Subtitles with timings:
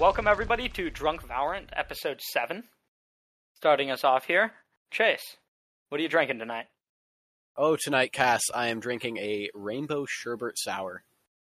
[0.00, 2.64] Welcome everybody to Drunk Valorant, episode seven.
[3.54, 4.52] Starting us off here,
[4.90, 5.36] Chase.
[5.90, 6.68] What are you drinking tonight?
[7.54, 11.02] Oh, tonight, Cass, I am drinking a rainbow sherbet sour,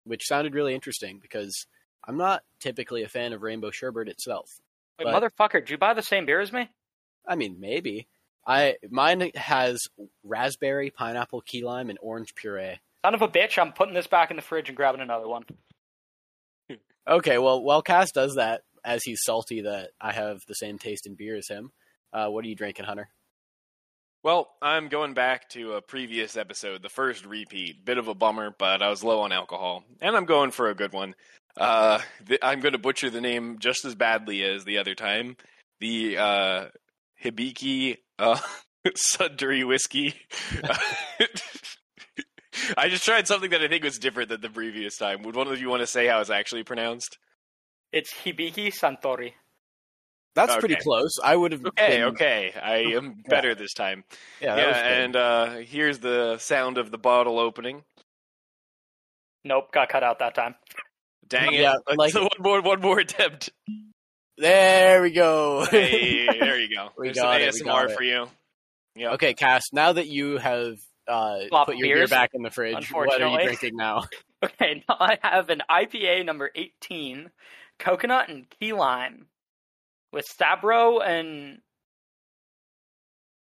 [0.05, 1.67] which sounded really interesting because
[2.07, 4.61] I'm not typically a fan of rainbow sherbet itself.
[4.99, 6.69] Wait, But- motherfucker, did you buy the same beer as me?
[7.27, 8.07] I mean, maybe.
[8.47, 9.81] I mine has
[10.25, 12.81] raspberry, pineapple, key lime, and orange puree.
[13.03, 15.45] Son of a bitch, I'm putting this back in the fridge and grabbing another one.
[17.09, 21.07] Okay, well, while Cass does that, as he's salty that I have the same taste
[21.07, 21.73] in beer as him,
[22.13, 23.09] uh, what are you drinking, Hunter?
[24.23, 27.85] Well, I'm going back to a previous episode, the first repeat.
[27.85, 30.77] Bit of a bummer, but I was low on alcohol, and I'm going for a
[30.77, 31.17] good one.
[31.57, 35.37] Uh, th- I'm going to butcher the name just as badly as the other time.
[35.81, 36.67] The uh,
[37.23, 38.39] Hibiki uh,
[38.95, 40.15] Sudbury whiskey.
[42.77, 45.23] I just tried something that I think was different than the previous time.
[45.23, 47.19] Would one of you want to say how it's actually pronounced?
[47.93, 49.33] It's Hibiki Suntory.
[50.35, 51.19] That's pretty close.
[51.23, 51.65] I would have.
[51.67, 52.53] Okay, been, okay.
[52.61, 54.05] I am better this time.
[54.41, 57.83] Yeah, yeah, and uh, here's the sound of the bottle opening.
[59.45, 60.55] Nope, got cut out that time.
[61.29, 61.61] Dang it!
[61.61, 63.51] Yeah, Let's- like- one more, one more attempt.
[64.39, 65.67] there we go.
[65.71, 66.91] Hey, there you go.
[66.97, 67.97] We There's got it, we some got ASMR it.
[67.97, 68.29] for you.
[68.95, 69.11] Yeah.
[69.13, 69.65] okay, Cass.
[69.73, 70.77] Now that you have
[71.09, 74.05] uh, put your beer back in the fridge, what are you drinking now?
[74.45, 77.31] Okay, now I have an IPA number 18,
[77.79, 79.27] coconut and key lime,
[80.13, 81.59] with Stabro and.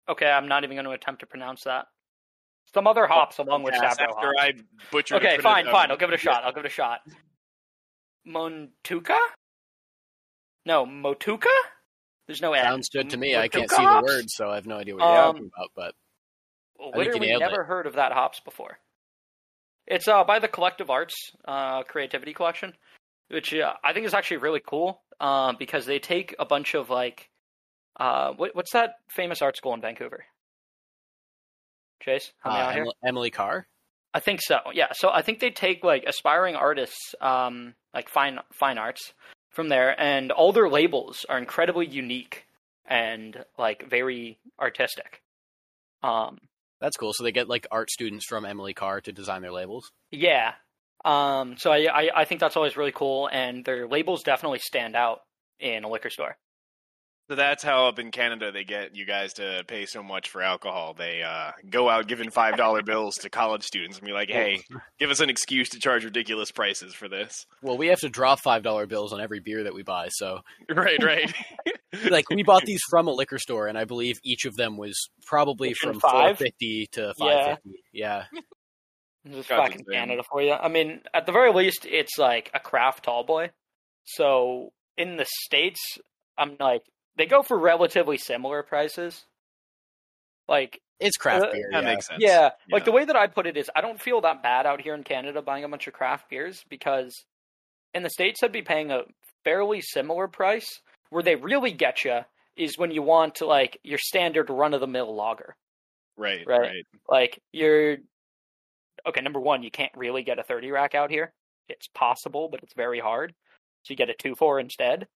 [0.07, 1.87] Okay, I'm not even going to attempt to pronounce that.
[2.73, 4.37] Some other hops along with Yes, Stabro after hops.
[4.39, 4.53] I
[4.91, 5.17] butchered.
[5.17, 5.91] Okay, fine, fine.
[5.91, 6.45] I'll give it a shot.
[6.45, 7.01] I'll give it a shot.
[8.25, 9.17] Montuka?
[10.65, 11.47] No, Motuka?
[12.27, 12.63] There's no N.
[12.63, 13.35] Sounds good to me.
[13.35, 15.51] I can't Motuka see the words, so I have no idea what you're Um, talking
[15.55, 15.69] about.
[15.75, 16.64] But Well, I think you
[16.95, 18.79] Literally never heard of that hops before.
[19.87, 22.73] It's uh, by the Collective Arts uh, Creativity Collection,
[23.29, 26.89] which uh, I think is actually really cool uh, because they take a bunch of
[26.89, 27.29] like,
[27.99, 30.25] uh, what, what's that famous art school in Vancouver?
[32.01, 32.81] Chase, uh, out here.
[32.81, 33.67] Emily, Emily Carr.
[34.13, 34.59] I think so.
[34.73, 34.93] Yeah.
[34.93, 39.13] So I think they take like aspiring artists, um, like fine fine arts,
[39.55, 42.45] from there, and all their labels are incredibly unique
[42.85, 45.21] and like very artistic.
[46.03, 46.37] Um,
[46.81, 47.13] That's cool.
[47.13, 49.91] So they get like art students from Emily Carr to design their labels.
[50.11, 50.53] yeah.
[51.03, 54.95] Um, so I, I I think that's always really cool, and their labels definitely stand
[54.95, 55.19] out
[55.59, 56.35] in a liquor store.
[57.27, 60.43] So that's how up in Canada they get you guys to pay so much for
[60.43, 60.93] alcohol.
[60.95, 64.61] They uh, go out giving five dollar bills to college students and be like, "Hey,
[64.99, 68.41] give us an excuse to charge ridiculous prices for this." Well, we have to drop
[68.41, 70.09] five dollar bills on every beer that we buy.
[70.11, 71.33] So, Right, right.
[72.11, 74.95] like, we bought these from a liquor store, and I believe each of them was
[75.25, 76.37] probably Between from five?
[76.37, 77.45] four fifty to Yeah.
[77.45, 77.79] five fifty.
[77.91, 78.25] Yeah.
[79.23, 79.93] This is Got fucking the.
[79.95, 80.51] Canada for you.
[80.51, 83.49] I mean, at the very least, it's like a craft tall boy.
[84.03, 85.81] So in the states,
[86.37, 86.83] I'm like
[87.17, 89.25] they go for relatively similar prices.
[90.47, 91.69] Like It's craft Uh, beer.
[91.71, 91.89] that yeah.
[91.89, 92.21] makes sense.
[92.21, 92.85] yeah, like Yeah.
[92.85, 95.03] the way that I put it is, I don't feel that bad out here in
[95.03, 97.25] Canada buying a bunch of craft beers because
[97.93, 99.03] in the states I'd be paying a
[99.43, 100.81] fairly similar price.
[101.09, 102.21] Where they really get you
[102.57, 105.55] is when you want to like your standard run of the mill lager.
[106.17, 106.59] Right, Right.
[106.59, 106.85] right.
[107.07, 107.97] Like you're
[109.05, 109.21] okay.
[109.21, 111.33] Number one, you can't really get a thirty rack out here.
[111.69, 113.33] It's possible, but it's very hard.
[113.83, 115.07] So you get a two four instead.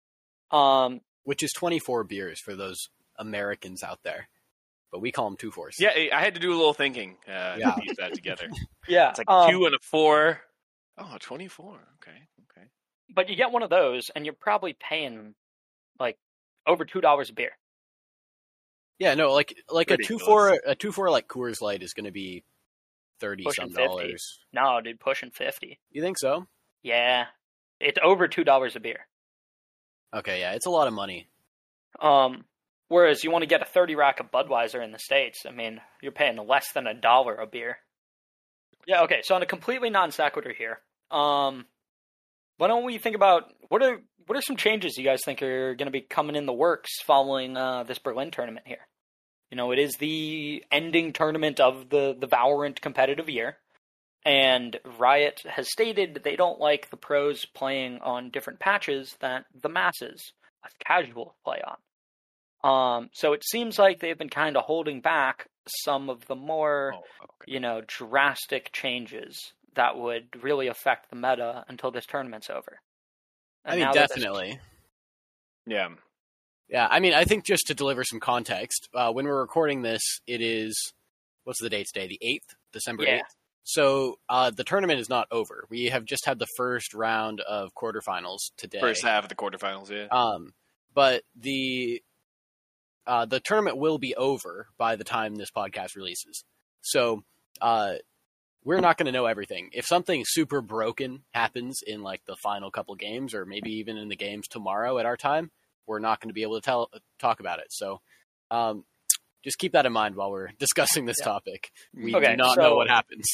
[0.51, 4.29] Um, Which is twenty four beers for those Americans out there,
[4.91, 5.75] but we call them two fours.
[5.79, 7.71] Yeah, I had to do a little thinking uh, Yeah.
[7.71, 8.47] to piece that together.
[8.87, 10.41] yeah, It's like um, a two and a four.
[10.97, 11.75] Oh, 24.
[12.01, 12.17] Okay,
[12.51, 12.67] okay.
[13.13, 15.33] but you get one of those, and you're probably paying
[15.99, 16.17] like
[16.65, 17.51] over two dollars a beer.
[18.97, 20.25] Yeah, no, like like a two Ridiculous.
[20.25, 22.43] four a two four like Coors Light is going to be
[23.19, 23.83] thirty Pushing some 50.
[23.85, 24.39] dollars.
[24.53, 25.79] No, dude, pushing fifty.
[25.91, 26.47] You think so?
[26.83, 27.25] Yeah,
[27.79, 29.07] it's over two dollars a beer.
[30.13, 31.27] Okay, yeah, it's a lot of money.
[32.01, 32.45] Um,
[32.87, 35.81] whereas you want to get a thirty rack of Budweiser in the states, I mean,
[36.01, 37.77] you're paying less than a dollar a beer.
[38.87, 39.03] Yeah.
[39.03, 39.21] Okay.
[39.23, 40.79] So on a completely non sequitur here,
[41.11, 41.65] um,
[42.57, 45.75] why don't we think about what are what are some changes you guys think are
[45.75, 48.87] going to be coming in the works following uh, this Berlin tournament here?
[49.51, 53.57] You know, it is the ending tournament of the the Valorant competitive year.
[54.25, 59.69] And Riot has stated they don't like the pros playing on different patches that the
[59.69, 60.33] masses,
[60.63, 61.77] us casual, play on.
[62.61, 66.91] Um, so it seems like they've been kind of holding back some of the more,
[66.95, 67.51] Oh, okay.
[67.53, 72.81] you know, drastic changes that would really affect the meta until this tournament's over.
[73.65, 74.59] I mean, now this- definitely.
[75.65, 75.89] Yeah.
[76.67, 80.01] Yeah, I mean, I think just to deliver some context, uh, when we're recording this,
[80.27, 80.75] it is
[81.45, 82.07] what's the date today?
[82.07, 83.21] The eighth, December Yeah.
[83.61, 83.69] Eighth.
[83.71, 85.65] So uh, the tournament is not over.
[85.69, 88.79] We have just had the first round of quarterfinals today.
[88.79, 90.07] First half of the quarterfinals, yeah.
[90.11, 90.53] Um,
[90.93, 92.01] but the
[93.07, 96.43] uh, the tournament will be over by the time this podcast releases.
[96.81, 97.23] So
[97.61, 97.93] uh,
[98.63, 99.69] we're not going to know everything.
[99.73, 104.09] If something super broken happens in like the final couple games, or maybe even in
[104.09, 105.49] the games tomorrow at our time,
[105.87, 107.67] we're not going to be able to tell talk about it.
[107.71, 108.01] So
[108.51, 108.83] um,
[109.43, 111.25] just keep that in mind while we're discussing this Yeah.
[111.25, 111.71] topic.
[111.95, 113.25] We Okay, do not so- know what happens.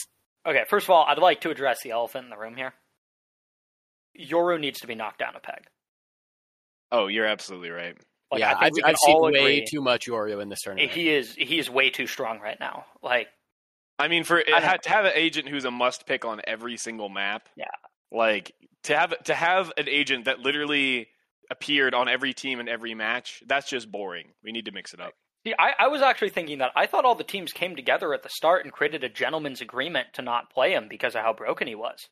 [0.46, 2.74] Okay, first of all, I'd like to address the elephant in the room here.
[4.20, 5.66] Yoru needs to be knocked down a peg.
[6.92, 7.98] Oh, you're absolutely right.
[8.32, 10.92] Like, yeah, I think I've, I've seen way agree too much Yoru in this tournament.
[10.92, 12.86] he is he is way too strong right now.
[13.04, 13.28] Like
[14.00, 16.78] I mean, for I had to have an agent who's a must pick on every
[16.78, 17.50] single map.
[17.56, 17.66] Yeah.
[18.12, 18.54] Like
[18.84, 21.08] to have to have an agent that literally
[21.52, 23.44] appeared on every team in every match.
[23.46, 24.30] That's just boring.
[24.44, 25.14] We need to mix it up.
[25.46, 28.24] See, I, I was actually thinking that I thought all the teams came together at
[28.24, 31.68] the start and created a gentleman's agreement to not play him because of how broken
[31.68, 32.10] he was.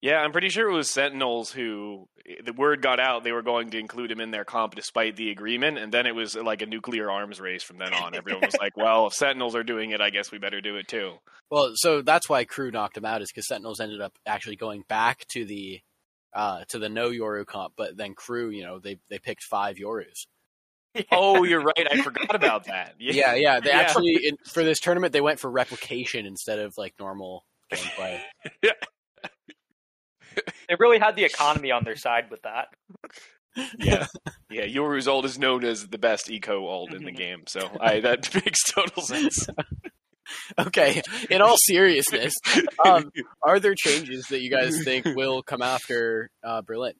[0.00, 2.08] Yeah, I'm pretty sure it was Sentinels who
[2.44, 5.30] the word got out they were going to include him in their comp despite the
[5.30, 8.14] agreement, and then it was like a nuclear arms race from then on.
[8.14, 10.86] Everyone was like, "Well, if Sentinels are doing it, I guess we better do it
[10.86, 11.14] too."
[11.50, 14.84] Well, so that's why KRÜ knocked him out is because Sentinels ended up actually going
[14.88, 15.80] back to the
[16.32, 19.78] uh, to the no Yoru comp, but then KRÜ, you know, they they picked five
[19.78, 20.26] Yorus.
[21.12, 21.86] Oh, you're right.
[21.90, 22.94] I forgot about that.
[22.98, 23.60] Yeah, yeah.
[23.60, 23.78] They Yeah.
[23.78, 28.20] actually in, for this tournament they went for replication instead of like normal gameplay.
[28.62, 28.72] yeah.
[30.68, 32.68] They really had the economy on their side with that.
[33.78, 34.06] yeah,
[34.50, 34.64] yeah.
[34.64, 37.16] Yoru's ult is known as the best eco ult in the Mhm.
[37.16, 39.46] game, so I that makes total sense.
[40.58, 42.34] okay, in all seriousness,
[42.84, 43.10] um,
[43.42, 46.92] are there changes that you guys think will come after uh, Berlin?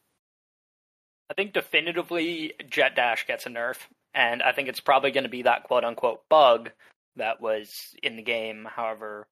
[1.30, 3.76] I think definitively Jett Dash gets a nerf,
[4.14, 6.70] and I think it's probably going to be that quote unquote bug
[7.16, 9.26] that was in the game, however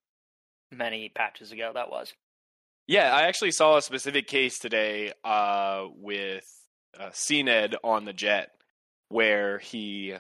[0.73, 2.13] many patches ago that was.
[2.87, 6.45] Yeah, I actually saw a specific case today uh, with
[6.99, 8.51] uh, CNED on the Jett
[9.09, 10.15] where he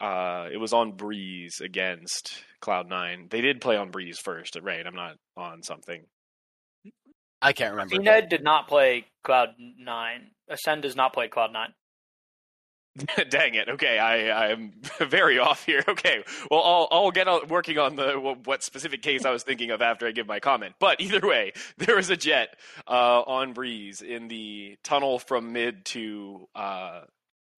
[0.00, 3.28] uh, it was on Breeze against Cloud Nine.
[3.30, 4.86] They did play on Breeze first, right?
[4.86, 6.04] I'm not on something.
[7.40, 7.98] I can't remember.
[7.98, 10.30] Ned did not play Cloud Nine.
[10.50, 11.74] Acend does not play Cloud Nine.
[13.28, 13.68] Dang it.
[13.68, 15.82] Okay, I I'm very off here.
[15.94, 18.12] Okay, well I'll I'll get on, working on the
[18.44, 20.74] what specific case I was thinking of after I give my comment.
[20.78, 22.56] But either way, there was a Jett
[22.88, 27.02] uh, on Breeze in the tunnel from mid to uh,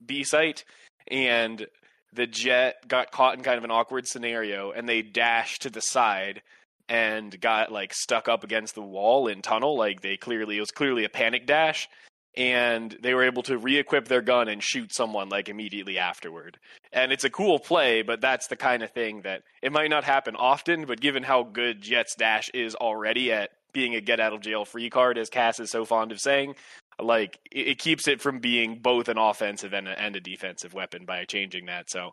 [0.04, 0.64] B site,
[1.08, 1.66] and
[2.12, 5.80] the Jett got caught in kind of an awkward scenario, and they dashed to the
[5.82, 6.42] side
[6.88, 9.76] and got like stuck up against the wall in tunnel.
[9.76, 11.88] Like they clearly it was clearly a panic dash
[12.36, 16.58] and they were able to re-equip their gun and shoot someone like immediately afterward.
[16.92, 20.04] And it's a cool play, but that's the kind of thing that it might not
[20.04, 24.32] happen often, but given how good Jetts Dash is already at being a get out
[24.32, 26.54] of jail free card, as Cass is so fond of saying,
[27.00, 30.74] like it, it keeps it from being both an offensive and a, and a defensive
[30.74, 31.90] weapon by changing that.
[31.90, 32.12] So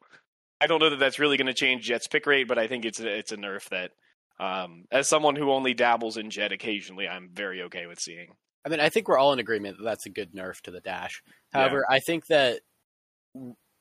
[0.59, 2.85] I don't know that that's really going to change Jett's pick rate, but I think
[2.85, 3.91] it's a, it's a nerf that,
[4.39, 8.35] um, as someone who only dabbles in Jett occasionally, I'm very okay with seeing.
[8.65, 10.79] I mean, I think we're all in agreement that that's a good nerf to the
[10.79, 11.21] dash.
[11.51, 12.61] However, I think that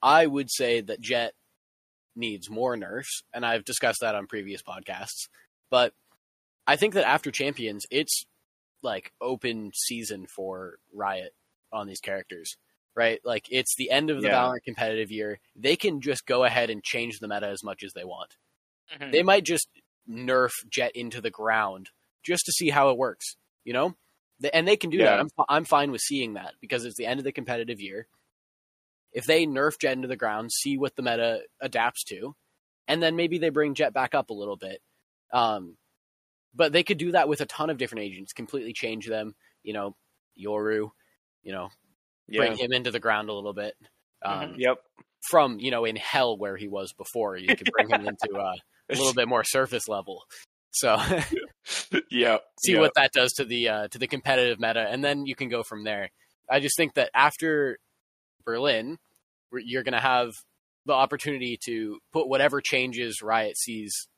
[0.03, 1.35] I would say that Jett
[2.17, 5.29] needs more nerfs, and I've discussed that on previous podcasts.
[5.71, 5.95] But
[6.67, 8.25] I think that after Champions, it's
[8.83, 11.33] like open season for Riot
[11.73, 12.57] on these characters,
[12.97, 13.21] right?
[13.25, 14.35] Like it's the end of the Yeah.
[14.43, 15.39] Valorant competitive year.
[15.57, 18.37] They can just go ahead and change the meta as much as they want.
[18.93, 19.13] Mhm.
[19.13, 19.69] They might just
[20.09, 21.91] nerf Jett into the ground
[22.25, 23.97] just to see how it works, you know?
[24.53, 25.21] And they can do that.
[25.21, 28.07] I'm, I'm fine with seeing that because it's the end of the competitive year.
[29.13, 32.35] If they nerf Jett into the ground, see what the meta adapts to,
[32.89, 34.81] and then maybe they bring Jett back up a little bit.
[35.33, 35.77] Um,
[36.55, 39.35] but they could do that with a ton of different agents, completely change them.
[39.63, 39.97] You know,
[40.39, 40.91] Yoru,
[41.43, 41.69] you know,
[42.29, 43.75] bring him into the ground a little bit.
[44.25, 44.79] Um, Yep.
[45.31, 48.55] From you know in hell where he was before, you could bring him into uh,
[48.91, 50.25] a little bit more surface level.
[50.73, 50.97] So
[52.11, 52.39] yeah.
[52.65, 55.49] see what that does to the uh, to the competitive meta, and then you can
[55.49, 56.11] go from there.
[56.51, 57.79] I just think that after
[58.45, 58.99] Berlin,
[59.53, 60.35] you're going to have
[60.87, 64.09] the opportunity to put whatever changes Riot sees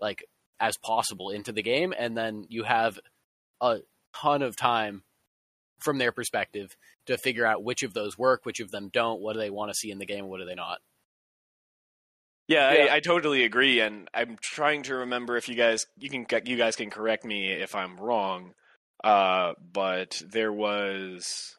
[0.00, 0.24] like
[0.60, 2.98] as possible into the game, and then you have
[3.60, 3.78] a
[4.14, 5.02] ton of time
[5.78, 6.76] from their perspective
[7.06, 9.70] to figure out which of those work, which of them don't, what do they want
[9.70, 10.78] to see in the game, what do they not.
[12.48, 12.84] Yeah, Yeah.
[12.92, 16.56] I, I totally agree, and I'm trying to remember if you guys you can you
[16.56, 18.52] guys can correct me if I'm wrong.
[19.02, 21.56] Uh, but there was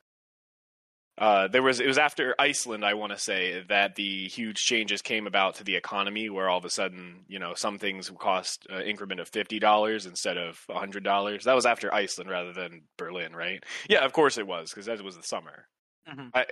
[1.18, 5.01] uh, there was it was after Iceland, I want to say, that the huge changes
[5.01, 8.68] came about to the economy, where all of a sudden, you know, some things cost
[8.70, 11.46] an increment of fifty dollars instead of hundred dollars.
[11.46, 13.63] That was after Iceland rather than Berlin, right?
[13.89, 15.68] Yeah, of course it was because that was the summer.
[16.08, 16.32] Mhm.
[16.34, 16.46] I,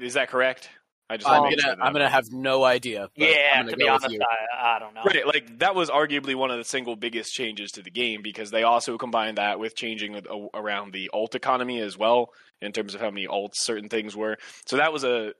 [0.00, 0.68] is that correct?
[1.08, 3.08] I just I'm gonna sure I'm gonna have no idea.
[3.16, 4.06] but Yeah, I'm gonna to be honest.
[4.06, 5.02] I, I don't know.
[5.04, 8.50] Right, like that was arguably one of the single biggest changes to the game because
[8.50, 12.72] they also combined that with changing with, uh, around the ult economy as well in
[12.72, 14.36] terms of how many ults certain things were.
[14.66, 15.32] So that was a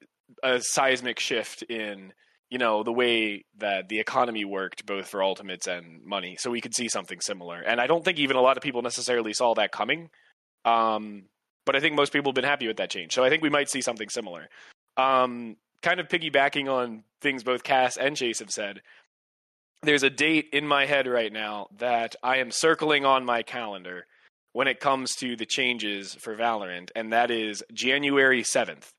[0.43, 2.13] a seismic shift in
[2.49, 6.37] you know the way that the economy worked both for ultimates and money.
[6.39, 8.83] So we could see something similar, and I don't think even a lot of people
[8.83, 10.11] necessarily saw that coming.
[10.65, 11.25] Um,
[11.65, 13.13] but I think most people have been happy with that change.
[13.13, 14.49] So I think we might see something similar.
[14.97, 18.81] Um, kind of piggybacking on things both Cass and Chase have said,
[19.83, 24.07] there's a date in my head right now that I am circling on my calendar
[24.53, 28.91] when it comes to the changes for Valorant, and that is January 7th.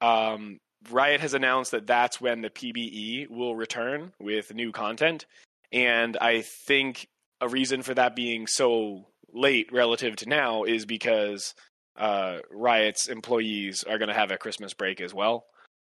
[0.00, 0.58] Um,
[0.90, 5.26] Riot has announced that that's when the PBE will return with new content,
[5.72, 7.08] and I think
[7.40, 11.54] a reason for that being so late relative to now is because
[11.96, 15.44] uh, Riot's employees are going to have a Christmas break as well.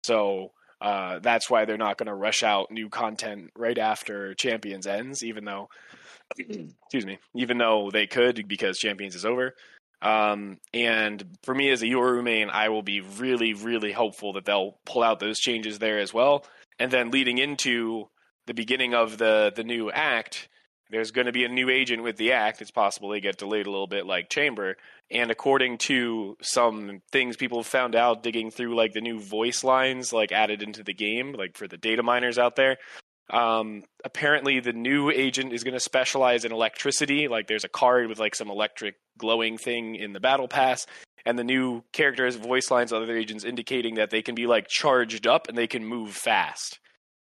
[0.04, 4.87] So uh, that's why they're not going to rush out new content right after Champions
[4.87, 5.68] ends, even though,
[6.38, 9.54] excuse me, even though they could because Champions is over.
[10.02, 14.44] Um, and for me as a Yoru main, I will be really, really hopeful that
[14.44, 16.44] they'll pull out those changes there as well.
[16.80, 18.09] And then leading into
[18.47, 20.49] the beginning of the the new act,
[20.92, 22.61] there's going to be a new agent with the act.
[22.61, 24.76] It's possible they get delayed a little bit, like Chamber.
[25.11, 29.64] And according to some things people have found out digging through like the new voice
[29.64, 32.76] lines like added into the game, like for the data miners out there,
[33.30, 37.26] um, apparently the new agent is going to specialize in electricity.
[37.26, 40.87] Like there's a card with like some electric glowing thing in the battle pass.
[41.25, 45.26] And the new characters' voice lines, other agents indicating that they can be like charged
[45.26, 46.80] up and they can move fast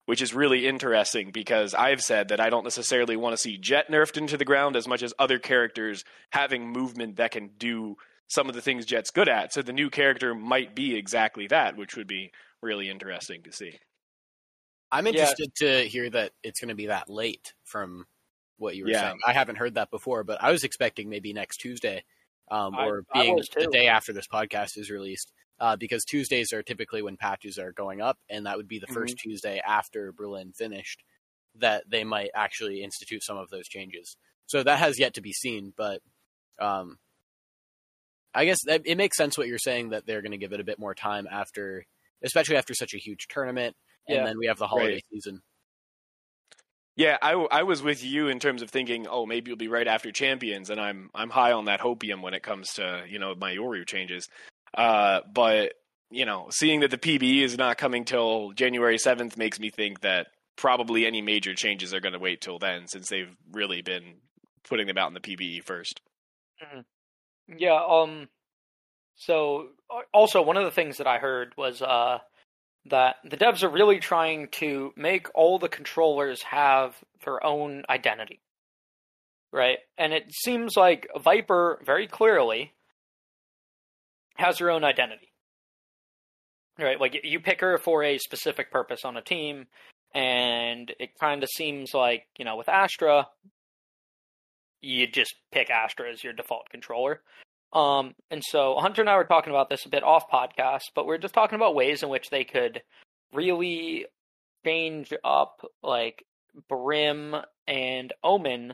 [0.07, 3.89] which is really interesting because I've said that I don't necessarily want to see Jett
[3.91, 7.97] nerfed into the ground as much as other characters having movement that can do
[8.29, 9.51] some of the things Jett's good at.
[9.53, 13.77] So the new character might be exactly that, which would be really interesting to see.
[14.93, 15.11] I'm Yeah.
[15.11, 18.07] interested to hear that it's going to be that late from
[18.55, 19.01] what you were Yeah.
[19.01, 19.19] saying.
[19.27, 22.05] I haven't heard that before, but I was expecting maybe next Tuesday,
[22.49, 26.53] um, or I being was the day after this podcast is released, uh, because Tuesdays
[26.53, 29.15] are typically when patches are going up, and that would be the 1st Mm-hmm.
[29.17, 31.03] Tuesday after Berlin finished
[31.55, 34.15] that they might actually institute some of those changes.
[34.45, 36.01] So that has yet to be seen, but
[36.59, 36.99] um,
[38.33, 40.59] I guess that, it makes sense what you're saying that they're going to give it
[40.59, 41.85] a bit more time after,
[42.23, 43.75] especially after such a huge tournament,
[44.07, 44.25] and Yeah.
[44.25, 45.03] then we have the holiday Right.
[45.11, 45.41] season.
[46.95, 49.87] Yeah, I, I was with you in terms of thinking, oh, maybe it'll be right
[49.87, 53.35] after Champions, and I'm I'm high on that hopium when it comes to you know
[53.35, 54.27] my Yoru changes.
[54.75, 55.74] Uh, but
[56.09, 60.01] you know, seeing that the PBE is not coming till January seventh makes me think
[60.01, 64.15] that probably any major changes are going to wait till then, since they've really been
[64.67, 66.01] putting them out in the PBE first.
[67.47, 67.79] Yeah.
[67.89, 68.29] Um.
[69.15, 72.19] So uh, also one of the things that I heard was uh
[72.89, 76.95] that the devs are really trying to make all the controllers have
[77.25, 78.41] their own identity,
[79.51, 79.79] right?
[79.97, 82.74] And it seems like Viper very clearly
[84.38, 85.32] has her own identity,
[86.79, 87.00] right?
[87.00, 89.67] Like you pick her for a specific purpose on a team,
[90.13, 93.27] and it kind of seems like you know with Astra,
[94.82, 97.22] you just pick Astra as your default controller.
[97.74, 101.06] Um, and so Hunter and I were talking about this a bit off podcast, but
[101.06, 102.82] we're just talking about ways in which they could
[103.34, 104.06] really
[104.65, 106.25] change up like
[106.70, 107.36] Brim
[107.67, 108.74] and Omen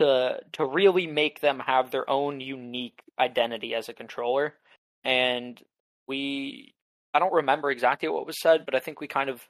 [0.00, 4.54] to to really make them have their own unique identity as a controller.
[5.04, 5.60] And
[6.06, 6.74] we
[7.12, 9.42] I don't remember exactly what was said, but I think we kind of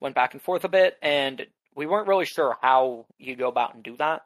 [0.00, 3.74] went back and forth a bit and we weren't really sure how you go about
[3.74, 4.22] and do that.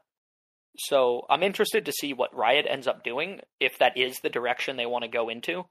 [0.79, 4.77] So I'm interested to see what Riot ends up doing if that is the direction
[4.77, 5.65] they want to go into.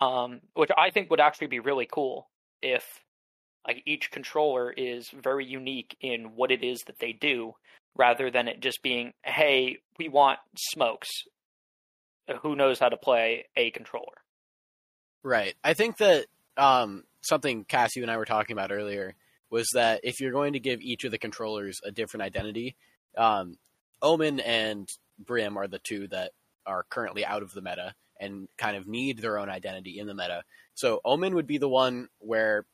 [0.00, 2.28] Um, which I think would actually be really cool
[2.60, 2.84] if
[3.66, 7.54] like each controller is very unique in what it is that they do,
[7.96, 11.08] rather than it just being, hey, we want smokes.
[12.42, 14.18] Who knows how to play a controller?
[15.24, 15.54] Right.
[15.64, 16.26] I think that
[16.56, 19.14] um, something Cass, you and I were talking about earlier
[19.50, 22.76] was that if you're going to give each of the controllers a different identity,
[23.16, 23.56] um,
[24.02, 24.88] Omen and
[25.18, 26.32] Brim are the two that
[26.66, 30.14] are currently out of the meta and kind of need their own identity in the
[30.14, 30.42] meta.
[30.74, 32.66] So Omen would be the one where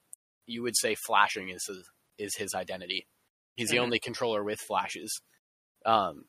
[0.46, 1.88] you would say flashing is his,
[2.18, 3.06] is his identity.
[3.56, 3.82] He's the Mhm.
[3.82, 5.20] only controller with flashes.
[5.86, 6.24] Um,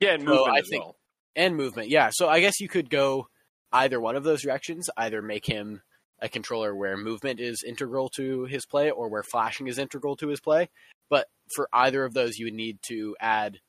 [0.00, 0.96] Yeah, and So movement I think- well.
[1.34, 1.88] and movement.
[1.88, 3.28] Yeah, so I guess you could go
[3.72, 5.82] either one of those directions, either make him
[6.20, 10.28] a controller where movement is integral to his play or where flashing is integral to
[10.28, 10.68] his play.
[11.08, 13.60] But for either of those, you would need to add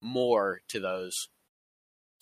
[0.00, 1.12] more to those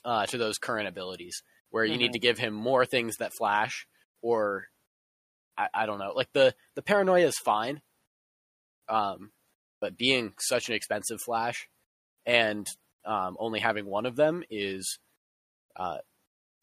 [0.04, 2.02] uh, to those current abilities, where you mm-hmm.
[2.02, 3.86] need to give him more things that flash,
[4.22, 4.68] or
[5.58, 7.80] I, I don't know, like the the paranoia is fine,
[8.88, 9.30] um,
[9.80, 11.68] but being such an expensive flash
[12.24, 12.66] and
[13.04, 14.98] um, only having one of them is
[15.76, 15.98] uh,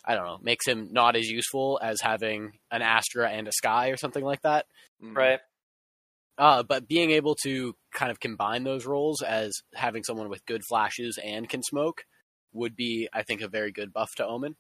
[0.06, 3.90] I don't know, makes him not as useful as having an Astra and a Skye
[3.90, 4.66] or something like that.
[5.02, 5.16] Mm.
[5.16, 5.40] Right.
[6.38, 10.64] Uh, but being able to kind of combine those roles as having someone with good
[10.68, 12.06] flashes and can smoke
[12.54, 14.56] would be, I think, a very good buff to Omen.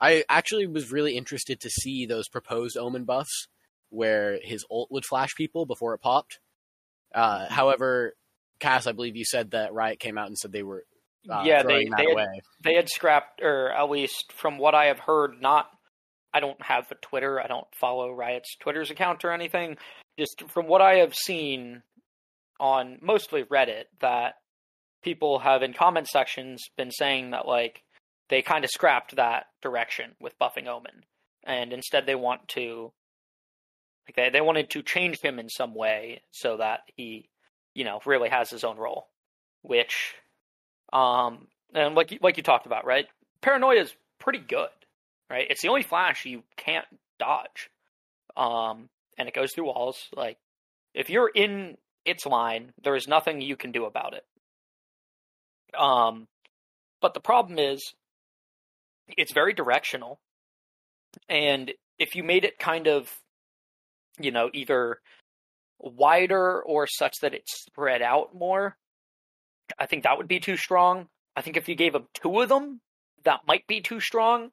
[0.00, 3.48] I actually was really interested to see those proposed Omen buffs
[3.90, 6.38] where his ult would flash people before it popped.
[7.14, 8.14] Uh, however,
[8.60, 10.84] Cass, I believe you said that Riot came out and said they were
[11.28, 12.28] uh, yeah, they they had,
[12.62, 15.70] they had scrapped, or at least from what I have heard, not.
[16.32, 17.40] I don't have a Twitter.
[17.40, 19.76] I don't follow Riot's Twitter's account or anything.
[20.18, 21.82] Just from what I have seen
[22.60, 24.34] on mostly Reddit, that
[25.02, 27.82] people have in comment sections been saying that like
[28.28, 31.04] they kind of scrapped that direction with buffing Omen,
[31.44, 32.92] and instead they want to
[34.08, 37.28] like they they wanted to change him in some way so that he,
[37.74, 39.08] you know, really has his own role,
[39.62, 40.14] which
[40.92, 43.06] um, and like like you talked about, right?
[43.40, 44.68] Paranoia is pretty good,
[45.30, 45.46] right?
[45.48, 46.86] It's the only flash you can't
[47.18, 47.70] dodge,
[48.36, 50.08] um, and it goes through walls.
[50.14, 50.38] Like
[50.94, 54.24] if you're in its line, there is nothing you can do about it.
[55.78, 56.26] Um,
[57.00, 57.94] but the problem is,
[59.16, 60.20] it's very directional,
[61.28, 63.08] and if you made it kind of,
[64.18, 64.98] you know, either
[65.78, 68.76] wider or such that it's spread out more,
[69.78, 71.08] I think that would be too strong.
[71.36, 72.80] I think if you gave him two of them,
[73.24, 74.50] that might be too strong.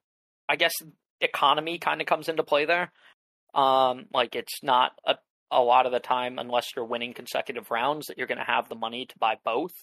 [0.47, 0.73] I guess
[1.21, 2.91] economy kind of comes into play there.
[3.53, 5.15] Um, like it's not a,
[5.51, 8.69] a lot of the time, unless you're winning consecutive rounds, that you're going to have
[8.69, 9.73] the money to buy both.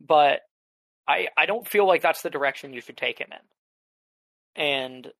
[0.00, 0.40] But
[1.06, 4.62] I I don't feel like that's the direction you should take him in.
[4.62, 5.12] And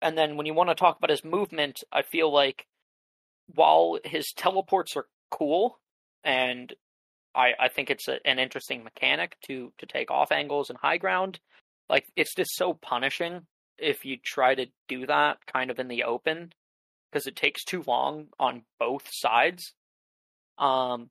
[0.00, 2.66] and then when you want to talk about his movement, I feel like
[3.54, 5.78] while his teleports are cool
[6.24, 6.72] and
[7.34, 10.98] I, I think it's a, an interesting mechanic to to take off angles and high
[10.98, 11.40] ground.
[11.88, 13.46] Like it's just so punishing
[13.78, 16.52] if you try to do that kind of in the open
[17.10, 19.74] because it takes too long on both sides.
[20.58, 21.10] Um,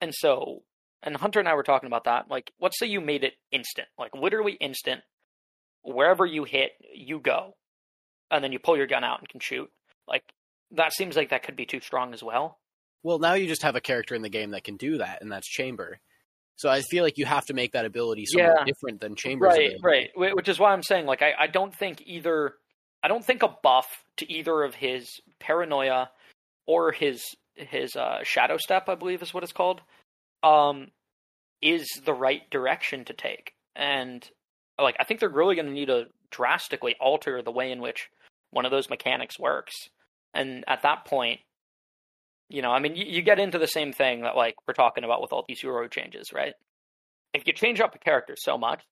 [0.00, 0.62] and so,
[1.02, 2.30] and Hunter and I were talking about that.
[2.30, 5.02] Like, let's say you made it instant, like literally instant.
[5.82, 7.54] Wherever you hit, you go,
[8.30, 9.70] and then you pull your gun out and can shoot.
[10.08, 10.24] Like
[10.72, 12.58] that seems like that could be too strong as well.
[13.06, 15.30] Well, now you just have a character in the game that can do that, and
[15.30, 16.00] that's Chamber.
[16.56, 18.64] So I feel like you have to make that ability somewhat yeah.
[18.64, 20.10] different than Chamber's right, ability.
[20.16, 22.54] Right, Which is why I'm saying, like, I, I don't think either.
[23.04, 25.06] I don't think a buff to either of his
[25.38, 26.10] paranoia
[26.66, 27.22] or his
[27.54, 29.82] his uh, shadow step, I believe is what it's called,
[30.42, 30.88] um,
[31.62, 33.52] is the right direction to take.
[33.76, 34.28] And
[34.80, 38.08] like, I think they're really going to need to drastically alter the way in which
[38.50, 39.74] one of those mechanics works.
[40.34, 41.38] And at that point,
[42.48, 45.04] you know, I mean, you, you get into the same thing that like we're talking
[45.04, 46.54] about with all these hero changes, right?
[47.34, 48.82] If you change up a character so much,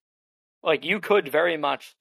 [0.63, 1.95] like you could very much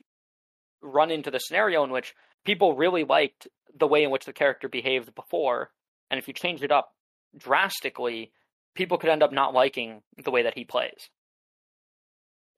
[0.81, 2.13] run into the scenario in which
[2.45, 5.71] people really liked the way in which the character behaved before,
[6.09, 6.89] and if you change it up
[7.37, 8.31] drastically,
[8.75, 11.09] people could end up not liking the way that he plays.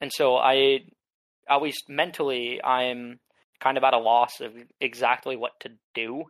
[0.02, 0.80] And so I,
[1.50, 3.20] at least mentally, I'm
[3.60, 6.26] kind of at a loss of exactly what to do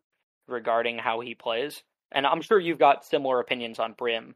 [0.47, 4.35] regarding how he plays and I'm sure you've got similar opinions on Brim.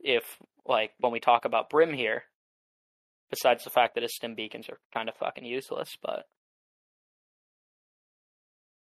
[0.00, 2.24] If like when we talk about Brim here,
[3.30, 6.26] besides the fact that his stim beacons are kind of fucking useless, but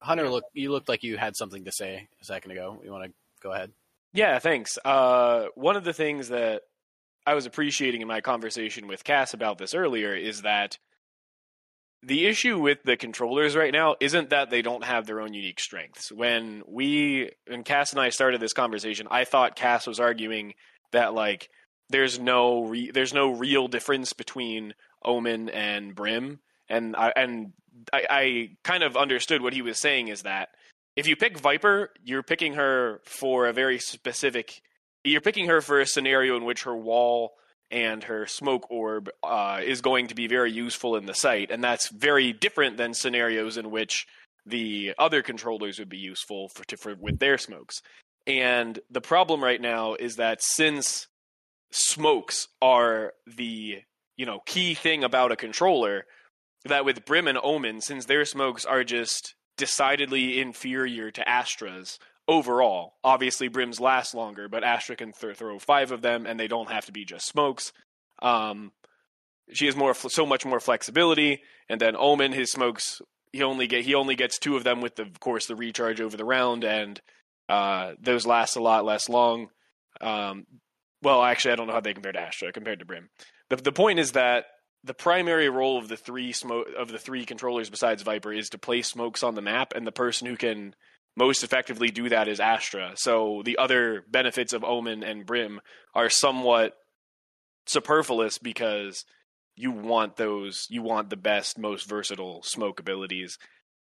[0.02, 2.82] Hunter, look, you looked like you had something to say a second ago.
[2.84, 3.72] You want to go ahead?
[4.14, 4.78] Yeah, thanks.
[4.84, 6.64] Uh, one of the things that
[7.26, 10.80] I was appreciating in my conversation with Cass about this earlier is that
[12.04, 15.60] the issue with the controllers right now isn't that they don't have their own unique
[15.60, 16.12] strengths.
[16.12, 20.54] When we, when Cass and I started this conversation, I thought Cass was arguing
[20.92, 21.50] that like
[21.90, 27.54] there's no re- there's no real difference between Omen and Brim, and I and
[27.94, 30.50] I, I kind of understood what he was saying is that
[30.96, 34.62] if you pick Viper, you're picking her for a very specific.
[35.04, 37.32] You're picking her for a scenario in which her wall
[37.72, 41.64] and her smoke orb uh, is going to be very useful in the site, and
[41.64, 44.06] that's very different than scenarios in which
[44.46, 47.82] the other controllers would be useful for, to, for with their smokes.
[48.28, 51.08] And the problem right now is that since
[51.72, 53.80] smokes are the
[54.18, 56.06] you know key thing about a controller,
[56.66, 62.00] that with Brim and Omen, since their smokes are just decidedly inferior to Astra's
[62.32, 66.48] overall, obviously Brim's last longer, but Astra can th- throw five of them, and they
[66.48, 67.74] don't have to be just smokes.
[68.22, 68.72] Um,
[69.52, 73.02] she has more, so much more flexibility, and then Omen, his smokes,
[73.34, 76.00] he only get he only gets two of them with the, of course, the recharge
[76.00, 77.02] over the round, and
[77.50, 79.48] uh, those last a lot less long.
[80.00, 80.46] Um,
[81.02, 83.10] well, actually, I don't know how they compare to Astra compared to Brim.
[83.50, 84.46] The the point is that
[84.84, 88.58] the primary role of the three smoke of the three controllers besides Viper is to
[88.58, 90.76] place smokes on the map, and the person who can
[91.16, 92.94] most effectively do that is Astra.
[92.96, 95.62] So the other benefits of Omen and Brim
[95.94, 96.78] are somewhat
[97.68, 99.06] superfluous because
[99.56, 103.38] you want those you want the best, most versatile smoke abilities.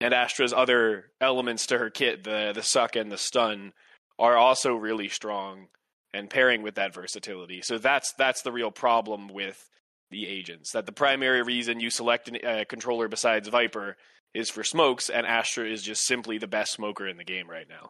[0.01, 3.73] And Astra's other elements to her kit, the the suck and the stun,
[4.19, 5.67] are also really strong
[6.13, 7.61] and pairing with that versatility.
[7.61, 9.69] So that's that's the real problem with
[10.11, 10.71] the agents.
[10.71, 13.97] That the primary reason you select a uh, controller besides Viper
[14.33, 17.67] is for smokes, and Astra is just simply the best smoker in the game right
[17.67, 17.89] now.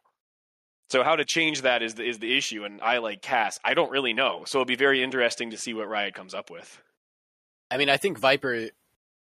[0.89, 3.59] So how to change that is the, is the issue, and I like Cass.
[3.63, 6.49] I don't really know, so it'll be very interesting to see what Riot comes up
[6.49, 6.81] with.
[7.71, 8.69] I mean, I think Viper.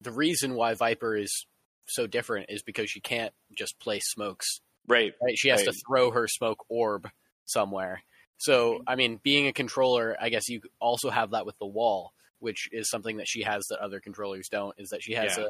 [0.02, 1.46] The reason why Viper is
[1.88, 4.62] so different is because she can't just play smokes.
[4.88, 5.14] Right.
[5.22, 5.38] Right.
[5.38, 5.68] She has right.
[5.68, 7.10] to throw her smoke orb
[7.46, 8.02] somewhere.
[8.38, 8.84] So, mm-hmm.
[8.88, 12.70] I mean, being a controller, I guess you also have that with the wall which
[12.72, 15.44] is something that she has that other controllers don't, is that she has yeah.
[15.44, 15.48] a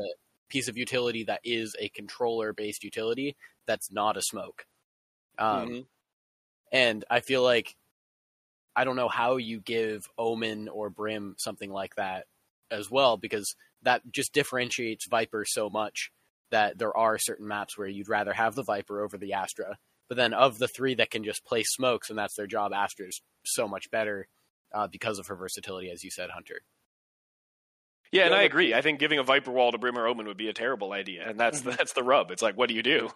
[0.49, 3.35] piece of utility that is a controller based utility
[3.67, 4.65] that's not a smoke.
[5.37, 5.79] Um, mm-hmm.
[6.71, 7.75] And I feel like
[8.75, 12.25] I don't know how you give Omen or Brim something like that
[12.71, 16.11] as well, because that just differentiates Viper so much
[16.51, 19.77] that there are certain maps where you'd rather have the Viper over the Astra.
[20.07, 23.21] But then of the three that can just play smokes and that's their job, Astra's
[23.43, 24.27] so much better
[24.73, 26.61] uh, because of her versatility, as you said, Hunter.
[28.11, 28.73] Yeah, and I agree.
[28.73, 31.27] I think giving a Viper Wall to Brim or Omen would be a terrible idea,
[31.27, 31.71] and that's mm-hmm.
[31.71, 32.31] that's the rub.
[32.31, 33.09] It's like, what do you do?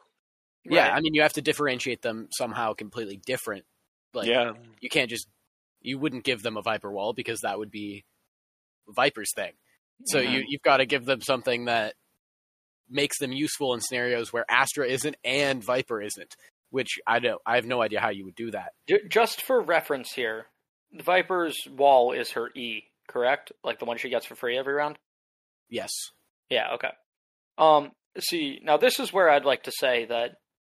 [0.65, 0.97] Yeah, right.
[0.97, 3.65] I mean, you have to differentiate them somehow completely different.
[4.13, 5.27] Like, yeah, you can't just
[5.81, 8.05] you wouldn't give them a Viper Wall because that would be
[8.87, 9.53] Viper's thing.
[10.05, 10.31] So mm-hmm.
[10.31, 11.95] you you've got to give them something that
[12.89, 16.35] makes them useful in scenarios where Astra isn't and Viper isn't.
[16.69, 17.41] Which I don't.
[17.45, 18.73] I have no idea how you would do that.
[19.07, 20.47] Just for reference here,
[20.91, 23.51] the Viper's wall is her E correct?
[23.63, 24.97] Like the one she gets for free every round?
[25.69, 25.91] Yes.
[26.49, 26.91] Yeah, okay.
[27.57, 30.35] Um see, now this is where I'd like to say that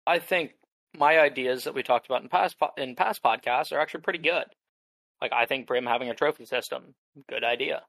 [0.08, 0.52] I think
[0.98, 4.20] my ideas that we talked about in past po- in past podcasts are actually pretty
[4.20, 4.46] good.
[5.22, 6.96] Like I think Brim having a trophy system,
[7.30, 7.82] good idea.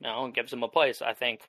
[0.00, 1.02] You know, it gives them a place.
[1.02, 1.40] I think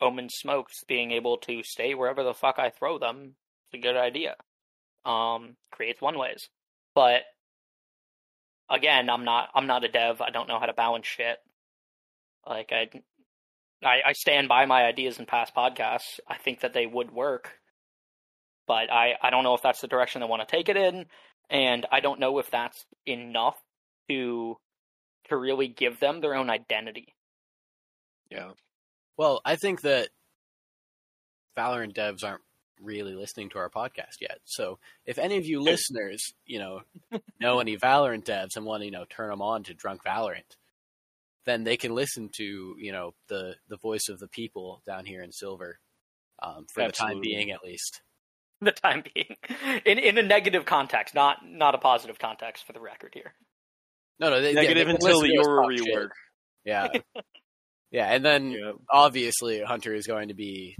[0.00, 3.36] Omen Smokes being able to stay wherever the fuck I throw them
[3.72, 4.34] is a good idea.
[5.04, 6.48] Um, creates one ways.
[6.94, 7.22] But
[8.70, 10.20] again, I'm not I'm not a dev.
[10.20, 11.38] I don't know how to balance shit.
[12.46, 12.88] Like I,
[13.84, 16.20] I, I stand by my ideas in past podcasts.
[16.28, 17.58] I think that they would work,
[18.66, 21.06] but I, I don't know if that's the direction they want to take it in,
[21.50, 23.58] and I don't know if that's enough
[24.08, 24.56] to
[25.28, 27.14] to really give them their own identity.
[28.30, 28.50] Yeah.
[29.16, 30.08] Well, I think that
[31.56, 32.42] Valorant devs aren't
[32.80, 34.38] really listening to our podcast yet.
[34.44, 36.80] So if any of you listeners, you know,
[37.40, 40.56] know any Valorant devs and want to, you know, turn them on to Drunk Valorant,
[41.44, 45.22] then they can listen to you know the the voice of the people down here
[45.22, 45.78] in Silver
[46.42, 46.90] um, for Absolutely.
[46.90, 48.02] the time being, at least.
[48.62, 49.34] The time being,
[49.84, 53.34] in in a negative context, not not a positive context for the record here.
[54.20, 56.10] No, no, they, negative yeah, they until your rework.
[56.64, 56.86] Yeah,
[57.90, 58.76] yeah, and then yep.
[58.88, 60.76] obviously Hunter is going to be.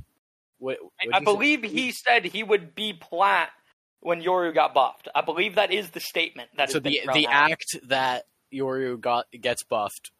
[0.58, 0.78] What,
[1.12, 1.68] I believe say?
[1.70, 3.48] he said he would be plat
[3.98, 5.08] when Yoru got buffed.
[5.12, 6.50] I believe that is the statement.
[6.56, 7.50] That so the the out.
[7.50, 10.12] act that Yoru got gets buffed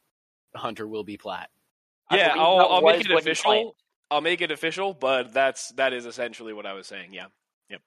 [0.55, 1.51] Hunter will be plat.
[2.11, 3.75] Yeah, I'll, I'll make it official.
[4.11, 7.15] I'll make it official, but that's that is essentially what I was saying.
[7.15, 7.27] Yeah.
[7.71, 7.81] Yep.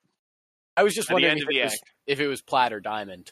[0.75, 3.31] I was just At wondering if it, was, if it was plat or diamond.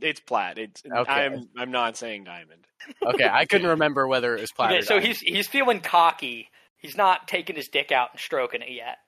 [0.00, 0.58] It's plat.
[0.58, 1.12] It's okay.
[1.12, 2.66] I'm I'm not saying diamond.
[3.04, 4.72] Okay, I couldn't remember whether it was plat.
[4.72, 5.06] Okay, so diamond.
[5.06, 6.50] he's he's feeling cocky.
[6.76, 8.98] He's not taking his dick out and stroking it yet.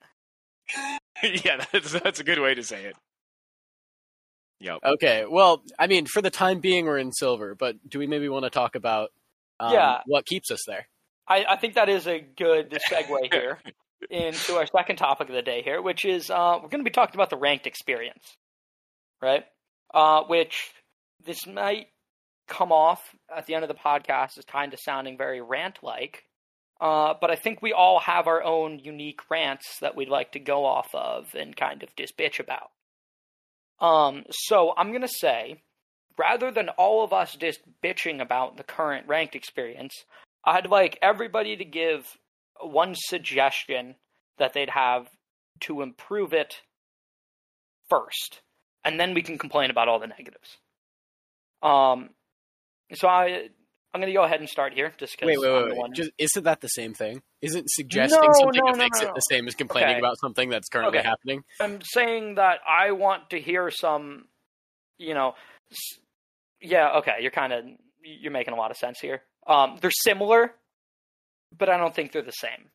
[1.44, 2.96] yeah, that's that's a good way to say it.
[4.60, 4.78] Yep.
[4.84, 5.24] Okay.
[5.28, 8.44] Well, I mean, for the time being, we're in silver, but do we maybe want
[8.44, 9.10] to talk about
[9.60, 10.00] um, yeah.
[10.06, 10.86] what keeps us there.
[11.26, 13.58] I, I, think that is a good segue here
[14.10, 16.90] into our second topic of the day here, which is uh, we're going to be
[16.90, 18.36] talking about the ranked experience,
[19.20, 19.44] right?
[19.92, 20.72] Uh, which
[21.24, 21.88] this might
[22.46, 23.02] come off
[23.34, 26.24] at the end of the podcast as kind of sounding very rant like.
[26.80, 30.38] Uh, but I think we all have our own unique rants that we'd like to
[30.38, 32.70] go off of and kind of just bitch about.
[33.80, 35.60] Um, so I'm going to say
[36.18, 40.04] rather than all of us just bitching about the current ranked experience,
[40.44, 42.18] I'd like everybody to give
[42.60, 43.94] one suggestion
[44.38, 45.08] that they'd have
[45.60, 46.62] to improve it
[47.88, 48.42] first,
[48.84, 50.58] and then we can complain about all the negatives.
[51.62, 52.10] Um,
[52.94, 53.48] so I
[53.94, 55.26] I'm going to go ahead and start here, just because.
[55.26, 55.76] Wait, wait, wait.
[55.76, 55.92] wait.
[55.94, 57.22] Just, isn't that the same thing?
[57.40, 59.98] Isn't suggesting no, something no, to no, fix it the same as complaining okay.
[59.98, 61.08] about something that's currently okay.
[61.08, 61.42] happening?
[61.60, 64.26] I'm saying that I want to hear some,
[64.98, 65.34] you know,
[66.60, 66.98] yeah.
[66.98, 67.64] Okay, you're kind of
[68.02, 69.22] you're making a lot of sense here.
[69.46, 70.54] Um, they're similar,
[71.56, 72.70] but I don't think they're the same.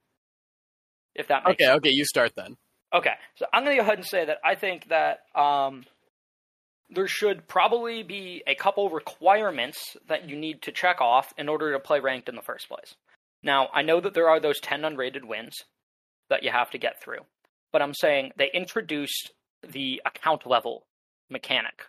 [1.15, 1.77] If that makes okay, sense.
[1.77, 2.57] okay, you start then.
[2.93, 5.83] Okay, so I'm going to go ahead and say that I think that um,
[6.89, 11.71] there should probably be a couple requirements that you need to check off in order
[11.73, 12.95] to play ranked in the first place.
[13.41, 15.63] Now, I know that there are those 10 unrated wins
[16.29, 17.21] that you have to get through,
[17.71, 19.31] but I'm saying they introduced
[19.67, 20.85] the account level
[21.29, 21.87] mechanic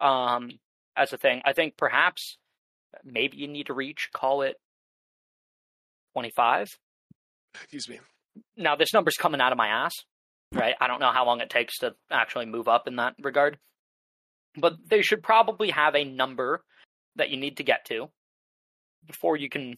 [0.00, 0.50] um,
[0.96, 1.42] as a thing.
[1.44, 2.38] I think perhaps
[3.04, 4.56] maybe you need to reach, call it
[6.14, 6.68] 25.
[7.54, 8.00] Excuse me.
[8.56, 9.92] Now, this number's coming out of my ass,
[10.52, 10.74] right?
[10.80, 13.58] I don't know how long it takes to actually move up in that regard.
[14.56, 16.62] But they should probably have a number
[17.16, 18.08] that you need to get to
[19.06, 19.76] before you can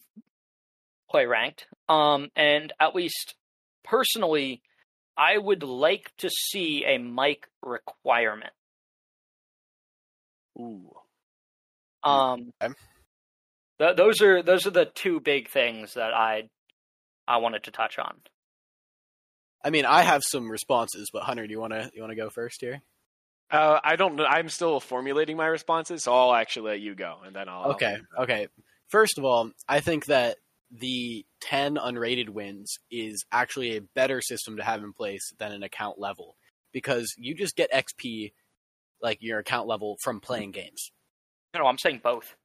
[1.09, 1.67] play ranked.
[1.87, 3.35] Um, and at least
[3.83, 4.61] personally,
[5.17, 8.53] I would like to see a mic requirement.
[10.57, 10.95] Ooh.
[12.03, 12.73] Um, okay.
[13.79, 16.49] th- those are those are the two big things that I
[17.27, 18.15] I wanted to touch on.
[19.63, 22.15] I mean, I have some responses, but Hunter, do you want to you want to
[22.15, 22.81] go first here?
[23.51, 24.19] Uh, I don't.
[24.21, 27.71] I'm still formulating my responses, so I'll actually let you go, and then I'll.
[27.71, 27.97] Okay.
[28.17, 28.23] I'll...
[28.23, 28.47] Okay.
[28.89, 30.37] First of all, I think that
[30.71, 35.63] the 10 unrated wins is actually a better system to have in place than an
[35.63, 36.35] account level
[36.71, 38.33] because you just get XP,
[39.01, 40.91] like your account level, from playing games.
[41.53, 42.35] No, I'm saying both.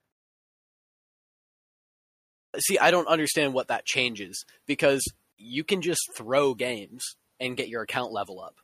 [2.58, 5.04] See, I don't understand what that changes because
[5.36, 8.56] you can just throw games and get your account level up.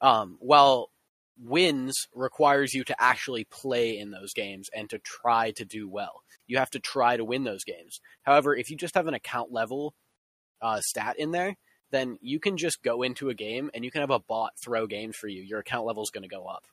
[0.00, 0.90] Um, while
[1.42, 6.22] wins requires you to actually play in those games and to try to do well.
[6.46, 8.00] You have to try to win those games.
[8.22, 9.94] However, if you just have an account level
[10.62, 11.56] uh, stat in there,
[11.90, 14.86] then you can just go into a game and you can have a bot throw
[14.86, 15.42] games for you.
[15.42, 16.64] Your account level is going to go up.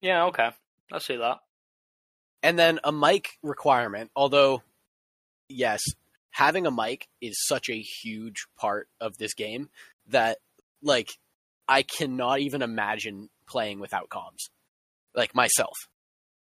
[0.00, 0.50] Yeah, okay.
[0.92, 1.38] I see that.
[2.42, 4.62] And then a mic requirement, although,
[5.48, 5.82] yes,
[6.30, 9.70] having a mic is such a huge part of this game
[10.06, 10.38] that,
[10.82, 11.08] like,
[11.66, 14.50] I cannot even imagine playing without comms,
[15.14, 15.76] like myself.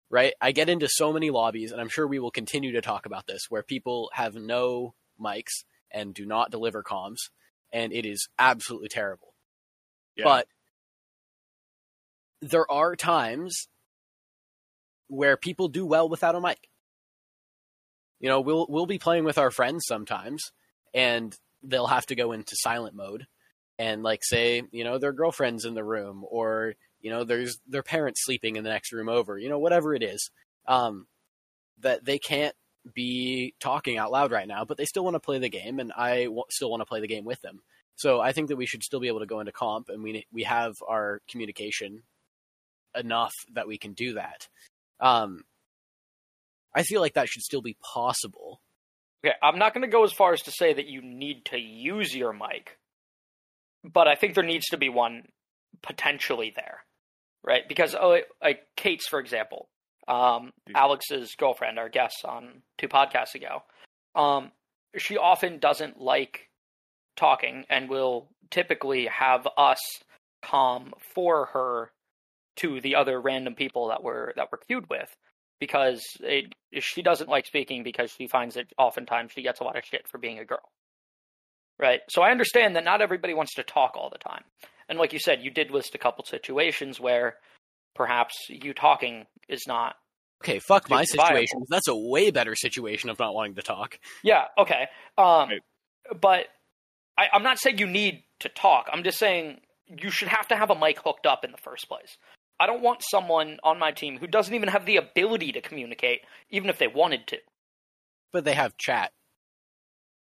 [0.09, 0.33] Right?
[0.39, 3.25] I get into so many lobbies, and I'm sure we will continue to talk about
[3.25, 7.17] this, where people have no mics and do not deliver comms,
[7.71, 9.33] and it is absolutely terrible.
[10.15, 10.25] Yeah.
[10.25, 10.47] But
[12.43, 13.67] there are times
[15.07, 16.69] where people do well without a mic.
[18.19, 20.51] You know, we'll we'll be playing with our friends sometimes,
[20.93, 23.27] and they'll have to go into silent mode,
[23.79, 27.83] and like say you know their girlfriend's in the room or you know there's their
[27.83, 30.31] parents sleeping in the next room over you know whatever it is
[30.67, 31.07] um,
[31.79, 32.55] that they can't
[32.93, 35.91] be talking out loud right now but they still want to play the game and
[35.93, 37.61] I w- still want to play the game with them
[37.95, 40.25] so I think that we should still be able to go into comp and we
[40.31, 42.03] we have our communication
[42.95, 44.47] enough that we can do that.
[44.99, 45.43] Um,
[46.75, 48.61] I feel like that should still be possible.
[49.25, 51.57] Okay, I'm not going to go as far as to say that you need to
[51.57, 52.77] use your mic
[53.83, 55.23] but I think there needs to be one
[55.81, 56.83] potentially there,
[57.43, 57.67] right?
[57.67, 59.67] Because oh, like Kate's, for example,
[60.07, 63.63] um, Alex's girlfriend, our guest on two podcasts ago,
[64.15, 64.51] um,
[64.97, 66.49] she often doesn't like
[67.15, 69.79] talking and will typically have us
[70.41, 71.91] come for her
[72.57, 75.15] to the other random people that we're that we're queued with
[75.59, 79.77] because it, she doesn't like speaking because she finds that oftentimes she gets a lot
[79.77, 80.69] of shit for being a girl
[81.79, 82.01] right?
[82.09, 84.43] So I understand that not everybody wants to talk all the time.
[84.89, 87.35] And like you said, you did list a couple situations where
[87.95, 89.95] perhaps you talking is not
[90.43, 91.59] Okay, fuck my situation.
[91.59, 91.67] Viable.
[91.69, 93.97] That's a way better situation of not wanting to talk.
[94.23, 94.87] Yeah, okay.
[95.17, 95.61] Um, right.
[96.19, 96.47] But
[97.17, 98.89] I, I'm not saying you need to talk.
[98.91, 101.87] I'm just saying you should have to have a mic hooked up in the first
[101.87, 102.17] place.
[102.63, 106.21] I don't want someone on my team who doesn't even have the ability to communicate,
[106.49, 107.37] even if they wanted to.
[108.31, 109.11] But they have chat.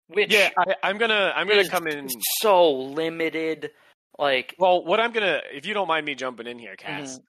[0.07, 2.09] Which yeah, I, am gonna I'm gonna come in
[2.41, 3.71] so limited.
[4.19, 7.19] Like, well, what I'm gonna, if you don't mind me jumping in here, Cass,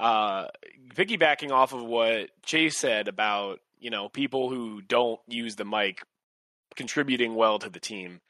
[0.00, 0.04] mm-hmm.
[0.04, 0.48] uh,
[0.96, 6.02] piggybacking off of what Chase said about you know people who don't use the mic
[6.74, 8.20] contributing well to the team.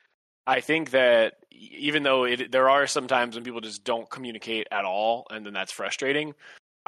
[0.47, 4.69] I think that even though it, there are some times when people just don't communicate
[4.71, 6.35] at all, and then that's frustrating.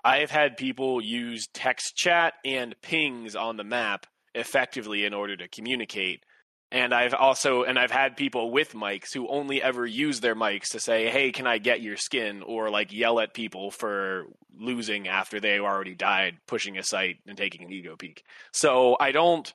[0.04, 5.48] I've had people use text chat and pings on the map effectively in order to
[5.48, 6.22] communicate.
[6.70, 10.68] And I've also and I've had people with mics who only ever use their mics
[10.72, 15.08] to say, "Hey, can I get your skin?" or like yell at people for losing
[15.08, 18.22] after they already died, pushing a site and taking an ego peek.
[18.52, 19.52] So I don't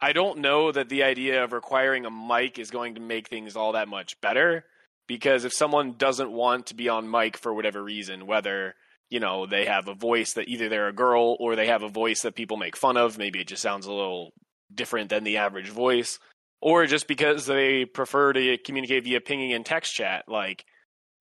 [0.00, 3.56] I don't know that the idea of requiring a mic is going to make things
[3.56, 4.64] all that much better
[5.08, 8.74] because if someone doesn't want to be on mic for whatever reason, whether
[9.10, 11.88] you know they have a voice that either they're a girl or they have a
[11.88, 14.32] voice that people make fun of, maybe it just sounds a little
[14.72, 16.18] different than the average voice,
[16.60, 20.64] or just because they prefer to communicate via pinging and text chat, like.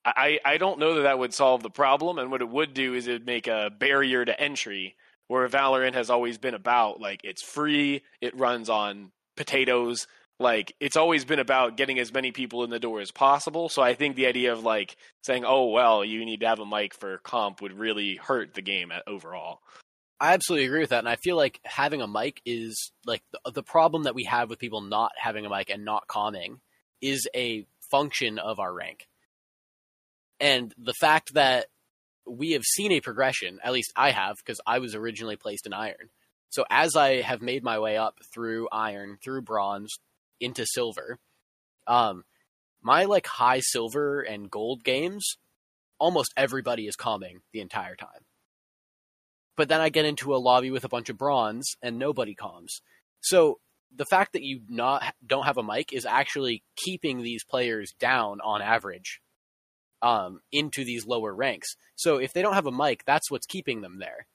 [0.05, 2.93] I, I don't know that that would solve the problem, and what it would do
[2.93, 4.95] is it would make a barrier to entry
[5.27, 10.07] where Valorant has always been about like it's free, it runs on potatoes,
[10.39, 13.69] like it's always been about getting as many people in the door as possible.
[13.69, 16.65] So I think the idea of like saying, "Oh well, you need to have a
[16.65, 19.61] mic for comp" would really hurt the game uh, overall.
[20.19, 23.51] I absolutely agree with that, and I feel like having a mic is like the,
[23.51, 26.59] the problem that we have with people not having a mic and not calming
[27.01, 29.07] is a function of our rank.
[30.39, 31.67] And the fact that
[32.27, 35.73] we have seen a progression, at least I have, because I was originally placed in
[35.73, 36.09] iron.
[36.49, 39.97] So as I have made my way up through iron, through bronze,
[40.39, 41.17] into silver,
[41.87, 42.23] um,
[42.81, 45.37] my like high silver and gold games,
[45.99, 48.25] almost everybody is calming the entire time.
[49.55, 52.81] But then I get into a lobby with a bunch of bronze and nobody calms.
[53.19, 53.59] So
[53.95, 58.39] the fact that you not don't have a mic is actually keeping these players down
[58.43, 59.21] on average
[60.01, 61.75] um, into these lower ranks.
[61.95, 64.27] So if they don't have a mic, that's what's keeping them there,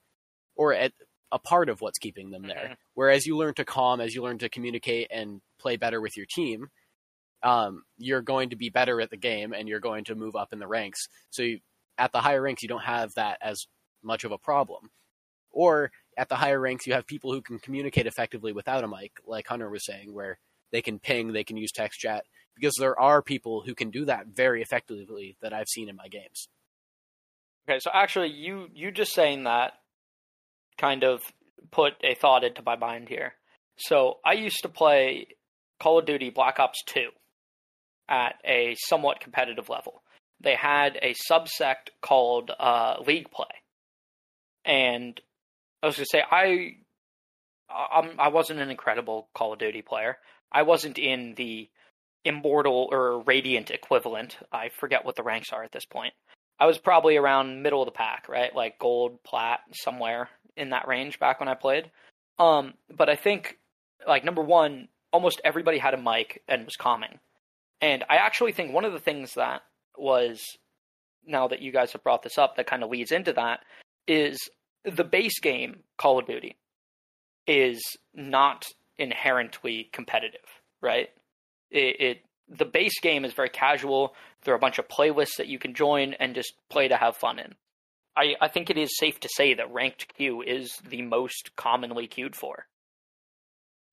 [0.56, 0.92] or at
[1.30, 2.64] a part of what's keeping them there.
[2.64, 2.72] Mm-hmm.
[2.94, 6.26] Whereas you learn to calm, as you learn to communicate and play better with your
[6.26, 6.68] team,
[7.42, 10.52] um, you're going to be better at the game and you're going to move up
[10.52, 11.08] in the ranks.
[11.30, 11.60] So you,
[11.98, 13.66] at the higher ranks, you don't have that as
[14.02, 14.90] much of a problem.
[15.50, 19.12] Or at the higher ranks, you have people who can communicate effectively without a mic,
[19.26, 20.38] like Hunter was saying, where
[20.70, 24.04] they can ping, they can use text chat, because there are people who can do
[24.04, 26.48] that very effectively that I've seen in my games.
[27.68, 29.74] Okay, so actually, you you just saying that
[30.78, 31.22] kind of
[31.70, 33.34] put a thought into my mind here.
[33.76, 35.28] So I used to play
[35.80, 37.08] Call of Duty Black Ops 2
[38.08, 40.02] at a somewhat competitive level.
[40.40, 43.46] They had a subsect called uh, League Play,
[44.64, 45.20] and
[45.82, 46.76] I was gonna say I
[47.70, 50.18] I'm, I wasn't an incredible Call of Duty player.
[50.50, 51.70] I wasn't in the
[52.24, 54.38] immortal or radiant equivalent.
[54.52, 56.14] I forget what the ranks are at this point.
[56.58, 58.54] I was probably around middle of the pack, right?
[58.54, 61.90] Like gold, plat, somewhere in that range back when I played.
[62.38, 63.58] Um, but I think
[64.06, 67.18] like number one, almost everybody had a mic and was calming.
[67.80, 69.62] And I actually think one of the things that
[69.96, 70.40] was
[71.26, 73.60] now that you guys have brought this up that kind of leads into that
[74.06, 74.38] is
[74.84, 76.56] the base game Call of Duty
[77.46, 77.80] is
[78.14, 78.64] not
[78.98, 80.40] inherently competitive,
[80.80, 81.10] right?
[81.72, 84.14] It, it the base game is very casual.
[84.44, 87.16] There are a bunch of playlists that you can join and just play to have
[87.16, 87.54] fun in.
[88.16, 92.06] I, I think it is safe to say that ranked queue is the most commonly
[92.06, 92.66] queued for.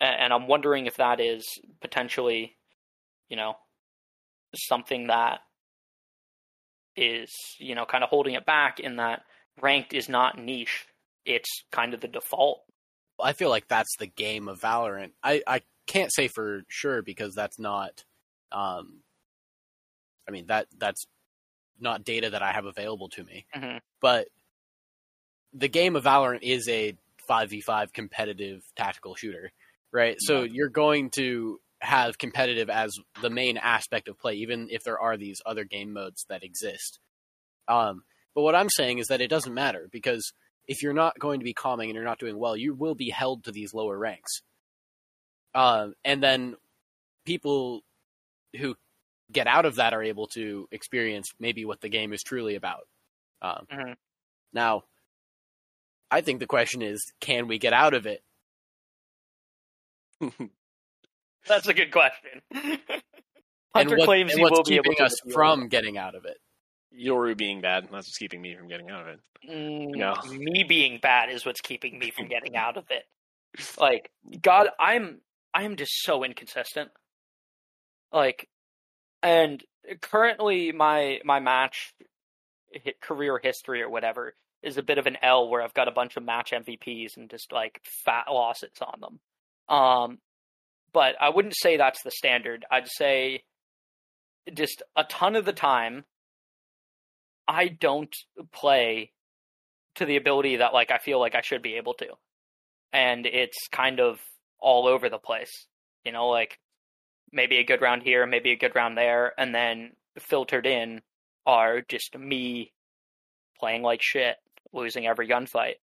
[0.01, 1.45] And, I'm wondering if that is
[1.81, 2.55] potentially,
[3.27, 3.55] you know,
[4.55, 5.41] something that
[6.95, 9.23] is, you know, kind of holding it back in that
[9.61, 10.85] ranked is not niche.
[11.25, 12.61] It's kind of the default.
[13.21, 15.11] I feel like that's the game of Valorant.
[15.21, 18.03] I, I can't say for sure because that's not.
[18.51, 19.01] Um,
[20.27, 21.05] I mean that that's
[21.79, 23.45] not data that I have available to me.
[23.55, 23.77] Mm-hmm.
[24.01, 24.27] But
[25.53, 26.95] the game of Valorant is a
[27.27, 29.51] five v five competitive tactical shooter,
[29.91, 30.17] right?
[30.21, 30.27] Yeah.
[30.27, 34.99] So you're going to have competitive as the main aspect of play, even if there
[34.99, 36.99] are these other game modes that exist.
[37.67, 38.03] Um,
[38.35, 40.33] but what I'm saying is that it doesn't matter because
[40.67, 43.09] if you're not going to be calming and you're not doing well, you will be
[43.09, 44.41] held to these lower ranks.
[45.55, 46.55] Um, and then
[47.25, 47.81] people
[48.57, 48.75] who
[49.31, 52.87] get out of that are able to experience maybe what the game is truly about.
[53.41, 53.91] Um, mm-hmm.
[54.53, 54.83] Now,
[56.11, 58.23] I think the question is, can we get out of it?
[61.47, 62.41] That's a good question.
[63.75, 66.37] Hunter what, claims he will be able to us from getting out of it.
[66.97, 69.19] Yoru being bad, that's what's keeping me from getting out of it.
[69.47, 70.15] Mm, no.
[70.31, 73.03] Me being bad is what's keeping me from getting out of it.
[73.79, 74.09] Like,
[74.41, 75.21] God, I'm
[75.53, 76.89] I am just so inconsistent.
[78.11, 78.49] Like,
[79.21, 79.63] and
[80.01, 81.93] currently my my match
[83.01, 86.17] career history or whatever is a bit of an L where I've got a bunch
[86.17, 89.19] of match MVPs and just like fat losses on them.
[89.75, 90.19] Um,
[90.91, 92.65] but I wouldn't say that's the standard.
[92.69, 93.43] I'd say
[94.53, 96.05] just a ton of the time
[97.47, 98.13] I don't
[98.51, 99.11] play
[99.95, 102.07] to the ability that like I feel like I should be able to.
[102.91, 104.19] And it's kind of
[104.61, 105.67] all over the place.
[106.03, 106.59] You know, like
[107.31, 111.01] maybe a good round here, maybe a good round there, and then filtered in
[111.45, 112.71] are just me
[113.59, 114.37] playing like shit,
[114.73, 115.75] losing every gunfight.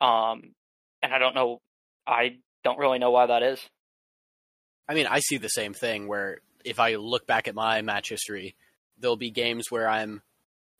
[0.00, 0.54] Um,
[1.02, 1.60] and I don't know,
[2.06, 3.60] I don't really know why that is.
[4.88, 8.08] I mean, I see the same thing where if I look back at my match
[8.08, 8.56] history,
[8.98, 10.22] there'll be games where I'm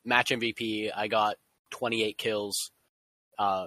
[0.05, 1.37] match MVP, I got
[1.71, 2.71] 28 kills.
[3.39, 3.67] Uh,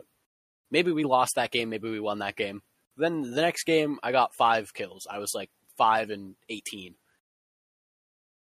[0.71, 2.61] maybe we lost that game, maybe we won that game.
[2.99, 5.07] Then the next game, I got five kills.
[5.09, 6.95] I was like five and 18.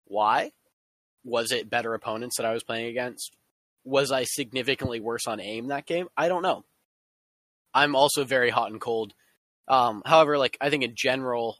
[0.07, 0.53] Why?
[1.25, 3.35] Was it better opponents that I was playing against?
[3.85, 6.07] Was I significantly worse on aim that game?
[6.17, 6.65] I don't know.
[7.75, 9.13] I'm also very hot and cold.
[9.67, 11.59] Um, however, like I think in general,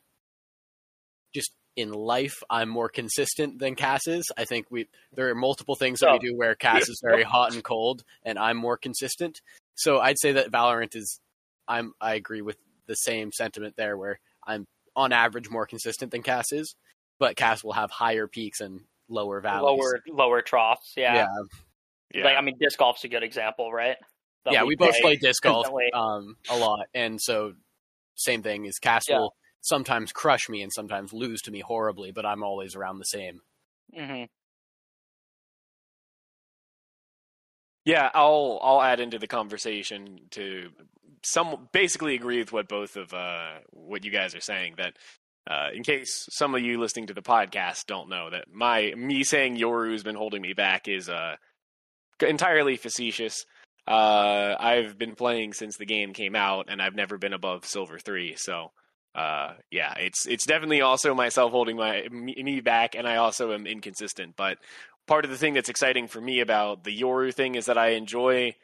[1.35, 4.31] just in life, I'm more consistent than Cass is.
[4.37, 6.13] I think we there are multiple things that oh.
[6.13, 9.41] we do where Cass is very hot and cold, and I'm more consistent.
[9.75, 11.19] So I'd say that Valorant is.
[11.67, 11.95] I'm.
[12.01, 14.67] I agree with the same sentiment there, where I'm
[14.97, 16.77] on average more consistent than Cass is,
[17.19, 20.93] but Cass will have higher peaks and lower valleys, lower lower troughs.
[20.97, 21.15] Yeah.
[21.15, 21.27] yeah.
[22.13, 22.25] yeah.
[22.25, 23.97] Like I mean, disc golf's a good example, right?
[24.45, 27.55] That yeah, we, we both play disc golf um, a lot, and so
[28.15, 29.19] same thing is Cass yeah.
[29.19, 33.05] will sometimes crush me and sometimes lose to me horribly, but I'm always around the
[33.05, 33.41] same.
[33.99, 34.25] Mm-hmm.
[37.85, 40.71] Yeah, I'll I'll add into the conversation to
[41.25, 44.75] some basically agree with what both of uh, what you guys are saying.
[44.79, 44.97] That
[45.51, 49.25] uh, in case some of you listening to the podcast don't know that my me
[49.25, 51.37] saying Yoru's been holding me back is uh,
[52.21, 53.45] entirely facetious.
[53.87, 57.99] Uh, I've been playing since the game came out, and I've never been above silver
[57.99, 58.35] three.
[58.37, 58.71] So
[59.15, 63.67] uh, yeah, it's it's definitely also myself holding my me back, and I also am
[63.67, 64.35] inconsistent.
[64.37, 64.59] But
[65.07, 67.91] part of the thing that's exciting for me about the Yoru thing is that I
[67.91, 68.55] enjoy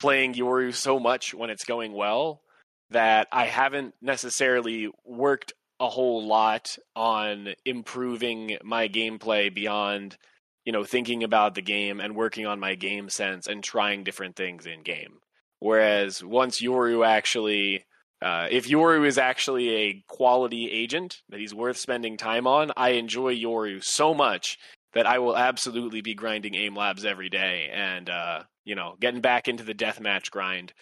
[0.00, 2.42] playing Yoru so much when it's going well
[2.90, 10.16] that I haven't necessarily worked a whole lot on improving my gameplay beyond
[10.64, 14.36] you know thinking about the game and working on my game sense and trying different
[14.36, 15.18] things in game.
[15.60, 17.84] Whereas once Yoru actually
[18.20, 22.90] uh, if Yoru is actually a quality agent that he's worth spending time on, I
[22.90, 24.58] enjoy Yoru so much
[24.98, 29.20] that I will absolutely be grinding aim labs every day and uh, you know getting
[29.20, 30.72] back into the deathmatch grind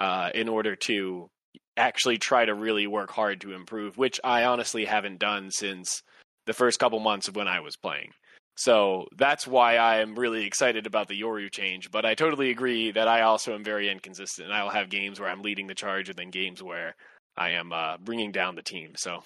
[0.00, 1.28] uh, in order to
[1.76, 6.02] actually try to really work hard to improve, which I honestly haven't done since
[6.46, 8.12] the first couple months of when I was playing.
[8.56, 11.90] So that's why I am really excited about the Yoru change.
[11.90, 14.48] But I totally agree that I also am very inconsistent.
[14.48, 16.94] And I will have games where I'm leading the charge and then games where
[17.36, 18.92] I am uh, bringing down the team.
[18.96, 19.22] So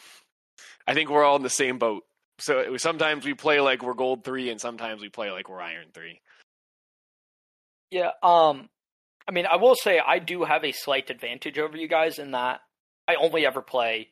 [0.89, 2.03] I think we're all in the same boat.
[2.41, 5.89] So sometimes we play like we're gold three, and sometimes we play like we're iron
[5.93, 6.21] three.
[7.91, 8.11] Yeah.
[8.23, 8.69] Um.
[9.29, 12.33] I mean, I will say I do have a slight advantage over you guys in
[12.33, 12.61] that
[13.07, 14.09] I only ever play.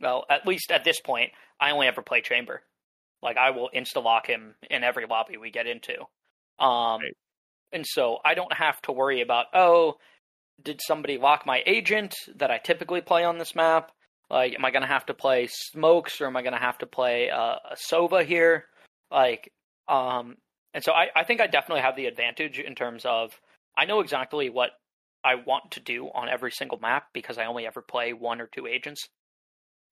[0.00, 2.62] Well, at least at this point, I only ever play chamber.
[3.22, 6.00] Like I will insta lock him in every lobby we get into.
[6.58, 7.16] Um, right.
[7.72, 9.96] and so I don't have to worry about oh,
[10.62, 13.92] did somebody lock my agent that I typically play on this map?
[14.30, 17.30] Like, am I gonna have to play smokes or am I gonna have to play
[17.30, 18.66] uh, a Sova here?
[19.10, 19.52] Like,
[19.88, 20.36] um,
[20.72, 23.32] and so I, I think I definitely have the advantage in terms of
[23.76, 24.70] I know exactly what
[25.24, 28.46] I want to do on every single map because I only ever play one or
[28.46, 29.08] two agents,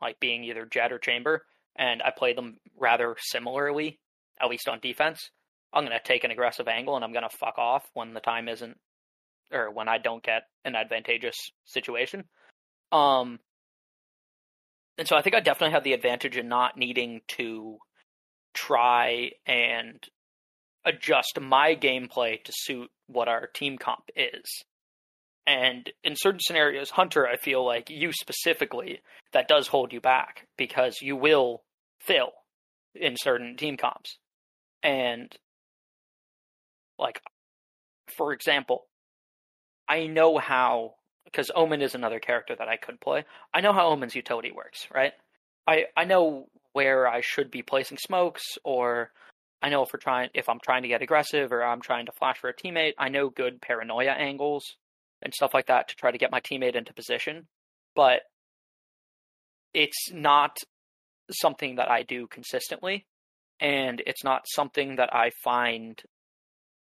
[0.00, 1.44] like being either Jett or Chamber
[1.78, 3.98] and I play them rather similarly,
[4.40, 5.30] at least on defense.
[5.72, 8.20] I'm going to take an aggressive angle and I'm going to fuck off when the
[8.20, 8.76] time isn't,
[9.52, 12.24] or when I don't get an advantageous situation.
[12.90, 13.38] Um,
[14.98, 17.78] and so I think I definitely have the advantage in not needing to
[18.54, 20.02] try and
[20.84, 24.64] adjust my gameplay to suit what our team comp is.
[25.46, 29.00] And in certain scenarios, Hunter, I feel like you specifically,
[29.32, 31.62] that does hold you back because you will
[32.00, 32.32] fill
[32.94, 34.18] in certain team comps.
[34.82, 35.34] And
[36.98, 37.20] like
[38.08, 38.86] for example,
[39.88, 40.94] I know how
[41.30, 43.24] because Omen is another character that I could play.
[43.52, 45.12] I know how Omen's utility works, right?
[45.66, 49.10] I I know where I should be placing smokes or
[49.62, 52.12] I know if we're trying if I'm trying to get aggressive or I'm trying to
[52.12, 54.64] flash for a teammate, I know good paranoia angles
[55.22, 57.46] and stuff like that to try to get my teammate into position.
[57.94, 58.22] But
[59.74, 60.56] it's not
[61.30, 63.06] something that I do consistently,
[63.60, 66.00] and it's not something that I find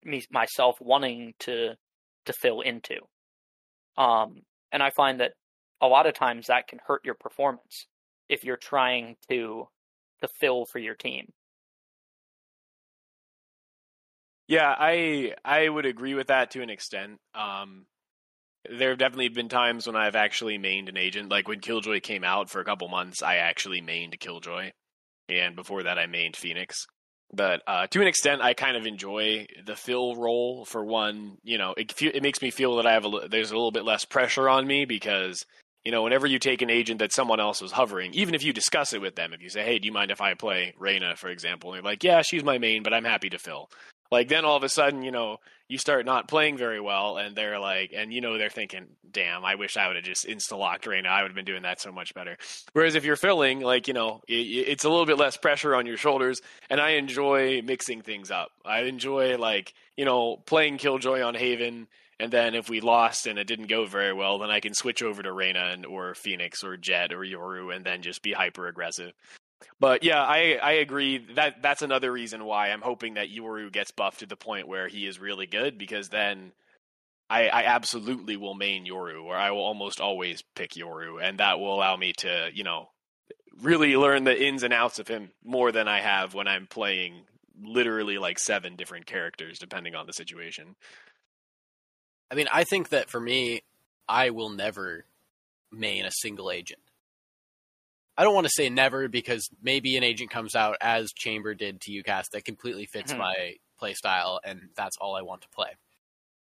[0.03, 1.75] me myself wanting to
[2.25, 2.99] to fill into.
[3.97, 4.41] Um,
[4.71, 5.33] and I find that
[5.81, 7.87] a lot of times that can hurt your performance
[8.29, 9.67] if you're trying to
[10.21, 11.31] to fill for your team.
[14.47, 17.19] Yeah, I I would agree with that to an extent.
[17.35, 17.85] Um,
[18.69, 21.29] there have definitely been times when I've actually mained an agent.
[21.29, 24.71] Like when Killjoy came out for a couple months, I actually mained Killjoy,
[25.29, 26.87] and before that, I mained Phoenix.
[27.33, 30.65] But uh, to an extent, I kind of enjoy the fill role.
[30.65, 33.55] For one, you know, it it makes me feel that I have a there's a
[33.55, 35.45] little bit less pressure on me because
[35.83, 38.51] you know, whenever you take an agent that someone else was hovering, even if you
[38.51, 41.15] discuss it with them, if you say, "Hey, do you mind if I play Reyna,
[41.15, 43.69] for example?" and they're like, "Yeah, she's my main, but I'm happy to fill."
[44.11, 45.37] Like then all of a sudden, you know,
[45.67, 49.43] you start not playing very well, and they're like, and you know, they're thinking, "Damn,
[49.43, 51.09] I wish I would have just insta locked Reyna.
[51.09, 52.37] I would have been doing that so much better."
[52.73, 55.85] Whereas if you're filling, like you know, it, it's a little bit less pressure on
[55.85, 56.39] your shoulders,
[56.69, 58.49] and I enjoy mixing things up.
[58.65, 61.87] I enjoy like you know playing Killjoy on Haven,
[62.19, 65.03] and then if we lost and it didn't go very well, then I can switch
[65.03, 68.67] over to Reyna and, or Phoenix or Jett or Yoru, and then just be hyper
[68.67, 69.11] aggressive.
[69.79, 73.91] But yeah, I I agree that that's another reason why I'm hoping that Yoru gets
[73.91, 76.51] buffed to the point where he is really good because then
[77.29, 81.59] I, I absolutely will main Yoru or I will almost always pick Yoru and that
[81.59, 82.89] will allow me to you know
[83.61, 87.25] really learn the ins and outs of him more than I have when I'm playing
[87.59, 90.75] literally like seven different characters depending on the situation.
[92.29, 93.61] I mean, I think that for me,
[94.07, 95.05] I will never
[95.71, 96.81] main a single agent.
[98.17, 101.81] I don't want to say never because maybe an agent comes out as Chamber did
[101.81, 103.21] to UCAS that completely fits mm-hmm.
[103.21, 105.69] my play style, and that's all I want to play.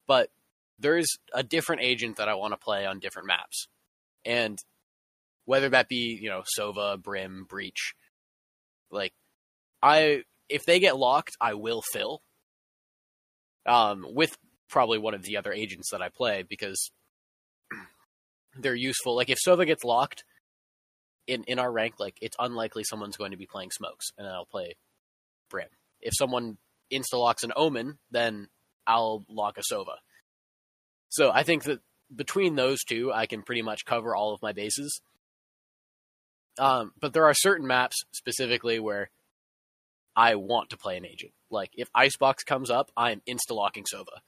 [0.07, 0.31] But
[0.79, 3.67] there's a different agent that I want to play on different maps,
[4.25, 4.59] and
[5.47, 7.95] whether that be you know Sova, Brim, Breach,
[8.91, 9.13] like
[9.83, 12.23] I if they get locked, I will fill.
[13.67, 14.39] Um, with
[14.71, 16.91] probably one of the other agents that I play because
[18.59, 19.15] they're useful.
[19.15, 20.25] Like if Sova gets locked,
[21.29, 24.47] in in our rank, like it's unlikely someone's going to be playing smokes, and I'll
[24.47, 24.77] play
[25.49, 25.69] Brim.
[26.01, 26.57] If someone
[26.93, 28.49] insta locks an Omen, then
[28.87, 29.97] I'll lock a Sova.
[31.11, 31.81] So I think that
[32.15, 35.01] between those two, I can pretty much cover all of my bases.
[36.59, 39.11] Um, but there are certain maps specifically where
[40.17, 41.33] I want to play an agent.
[41.51, 44.21] Like if Icebox comes up, I'm insta locking Sova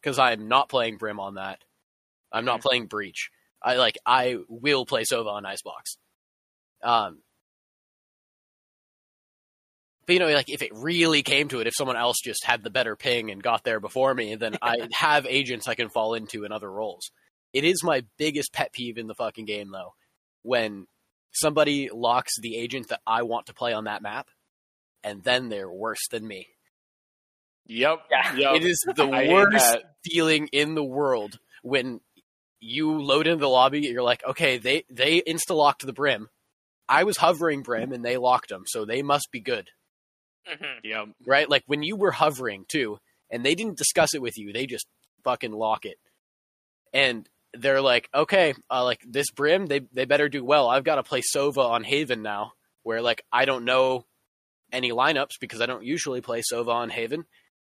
[0.00, 1.58] because I'm not playing Brim on that.
[2.30, 2.68] I'm not mm-hmm.
[2.68, 3.30] playing Breach.
[3.62, 5.96] I like I will play Sova on Icebox.
[6.82, 7.18] Um,
[10.06, 12.62] but you know, like if it really came to it, if someone else just had
[12.62, 16.14] the better ping and got there before me, then I have agents I can fall
[16.14, 17.10] into in other roles.
[17.52, 19.94] It is my biggest pet peeve in the fucking game, though,
[20.42, 20.86] when
[21.32, 24.28] somebody locks the agent that I want to play on that map,
[25.04, 26.48] and then they're worse than me.
[27.66, 28.00] Yep.
[28.10, 28.36] Yeah.
[28.36, 28.54] Yep.
[28.56, 32.00] It is the worst feeling in the world when
[32.60, 33.78] you load into the lobby.
[33.78, 36.28] And you're like, okay, they they insta locked the brim.
[36.92, 39.70] I was hovering Brim and they locked them, so they must be good.
[40.46, 40.78] Mm-hmm.
[40.84, 41.06] Yeah.
[41.26, 41.48] Right?
[41.48, 42.98] Like when you were hovering too,
[43.30, 44.86] and they didn't discuss it with you, they just
[45.24, 45.96] fucking lock it.
[46.92, 50.68] And they're like, okay, uh, like this Brim, they they better do well.
[50.68, 54.04] I've got to play Sova on Haven now, where like I don't know
[54.70, 57.24] any lineups because I don't usually play Sova on Haven,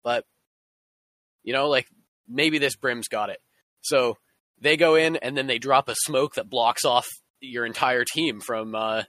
[0.02, 0.24] but
[1.44, 1.88] you know, like
[2.26, 3.42] maybe this Brim's got it.
[3.82, 4.18] So
[4.62, 7.08] they go in and then they drop a smoke that blocks off
[7.42, 9.04] your entire team from uh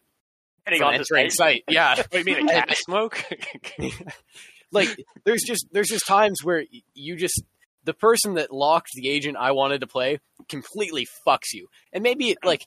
[0.67, 1.65] from entering site.
[1.69, 1.97] Yeah.
[1.97, 3.25] what do you mean a cat smoke?
[4.73, 4.89] like
[5.25, 6.65] there's just there's just times where
[6.95, 7.43] you just
[7.85, 11.69] the person that locked the agent I wanted to play completely fucks you.
[11.93, 12.67] And maybe it, like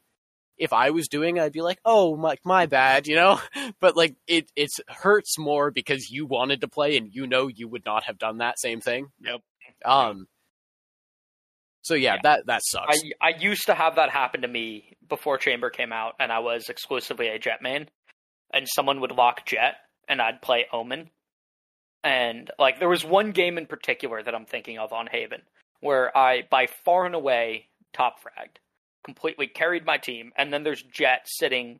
[0.57, 3.39] if I was doing, it, I'd be like, "Oh, my my bad," you know.
[3.80, 7.68] But like it it hurts more because you wanted to play and you know you
[7.68, 9.11] would not have done that same thing.
[9.22, 9.41] Yep.
[9.86, 10.28] Um.
[11.84, 13.01] So yeah, yeah, that that sucks.
[13.21, 16.39] I I used to have that happen to me before Chamber came out, and I
[16.39, 17.88] was exclusively a Jett main,
[18.53, 19.75] and someone would lock Jett,
[20.07, 21.09] and I'd play Omen,
[22.03, 25.41] and like there was one game in particular that I'm thinking of on Haven
[25.84, 28.57] where I by far and away top fragged,
[29.03, 31.79] completely carried my team, and then there's Jett sitting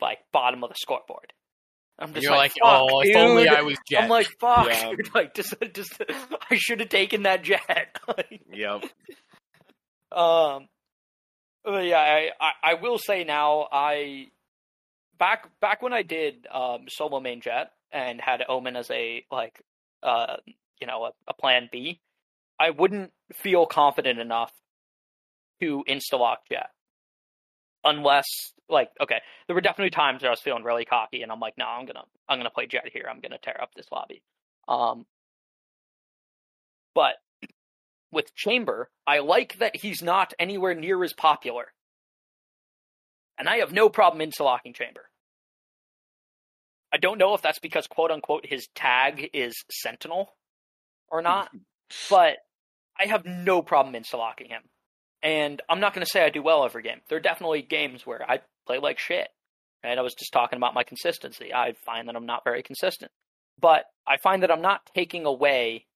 [0.00, 1.32] like bottom of the scoreboard.
[1.98, 3.10] I'm just You're like, like oh, dude.
[3.10, 4.04] if only I was Jett.
[4.04, 4.92] I'm like, fuck, yeah.
[5.14, 6.00] like just, just,
[6.50, 7.98] I should have taken that Jett.
[8.52, 8.84] yep.
[10.12, 10.68] Um,
[11.66, 14.28] yeah, I, I, I will say now, I
[15.18, 19.60] back back when I did um, solo main Jett and had Omen as a like,
[20.02, 20.36] uh,
[20.80, 22.00] you know, a, a plan B,
[22.60, 24.52] I wouldn't feel confident enough
[25.60, 26.70] to insta lock Jett
[27.84, 31.40] unless like okay there were definitely times where i was feeling really cocky and i'm
[31.40, 33.06] like no i'm gonna i'm gonna play Jett here.
[33.10, 34.22] I'm gonna tear up this lobby.
[34.66, 35.06] Um
[36.94, 37.14] but
[38.10, 41.66] with chamber i like that he's not anywhere near as popular.
[43.38, 45.08] And i have no problem insta-locking chamber.
[46.92, 50.34] I don't know if that's because quote unquote his tag is sentinel
[51.10, 51.50] or not
[52.10, 52.38] but
[52.98, 54.62] i have no problem insta-locking him.
[55.22, 57.00] And I'm not going to say I do well every game.
[57.08, 59.28] There are definitely games where I play like shit.
[59.82, 61.54] And I was just talking about my consistency.
[61.54, 63.10] I find that I'm not very consistent.
[63.60, 65.86] But I find that I'm not taking away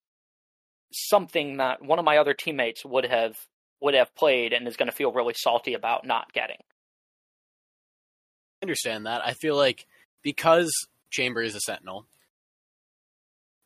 [0.92, 3.36] something that one of my other teammates would have
[3.80, 6.58] would have played and is going to feel really salty about not getting.
[8.60, 9.22] I understand that.
[9.26, 9.86] I feel like
[10.22, 10.70] because
[11.10, 12.06] Chamber is a Sentinel,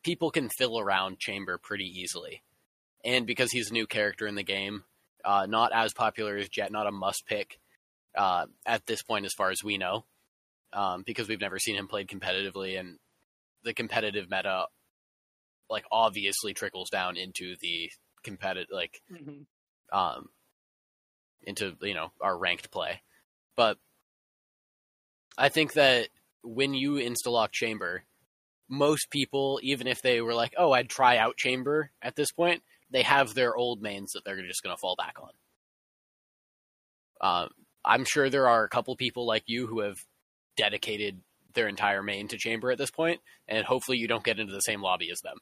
[0.03, 2.41] people can fill around Chamber pretty easily.
[3.05, 4.85] And because he's a new character in the game,
[5.23, 7.59] uh, not as popular as Jett, not a must pick
[8.17, 10.05] uh, at this point, as far as we know,
[10.73, 12.97] um, because we've never seen him played competitively, and
[13.63, 14.65] the competitive meta,
[15.69, 17.91] like obviously trickles down into the
[18.23, 19.97] competitive, like, mm-hmm.
[19.97, 20.29] um,
[21.43, 23.01] into you know our ranked play.
[23.55, 23.77] But
[25.37, 26.09] I think that
[26.43, 28.03] when you insta lock Chamber,
[28.69, 32.63] most people, even if they were like, "Oh, I'd try out Chamber," at this point,
[32.89, 35.31] they have their old mains that they're just going to fall back on.
[37.19, 37.49] Um,
[37.87, 39.97] I'm sure there are a couple people like you who have
[40.57, 41.21] dedicated
[41.53, 44.59] their entire main to chamber at this point, and hopefully you don't get into the
[44.59, 45.37] same lobby as them.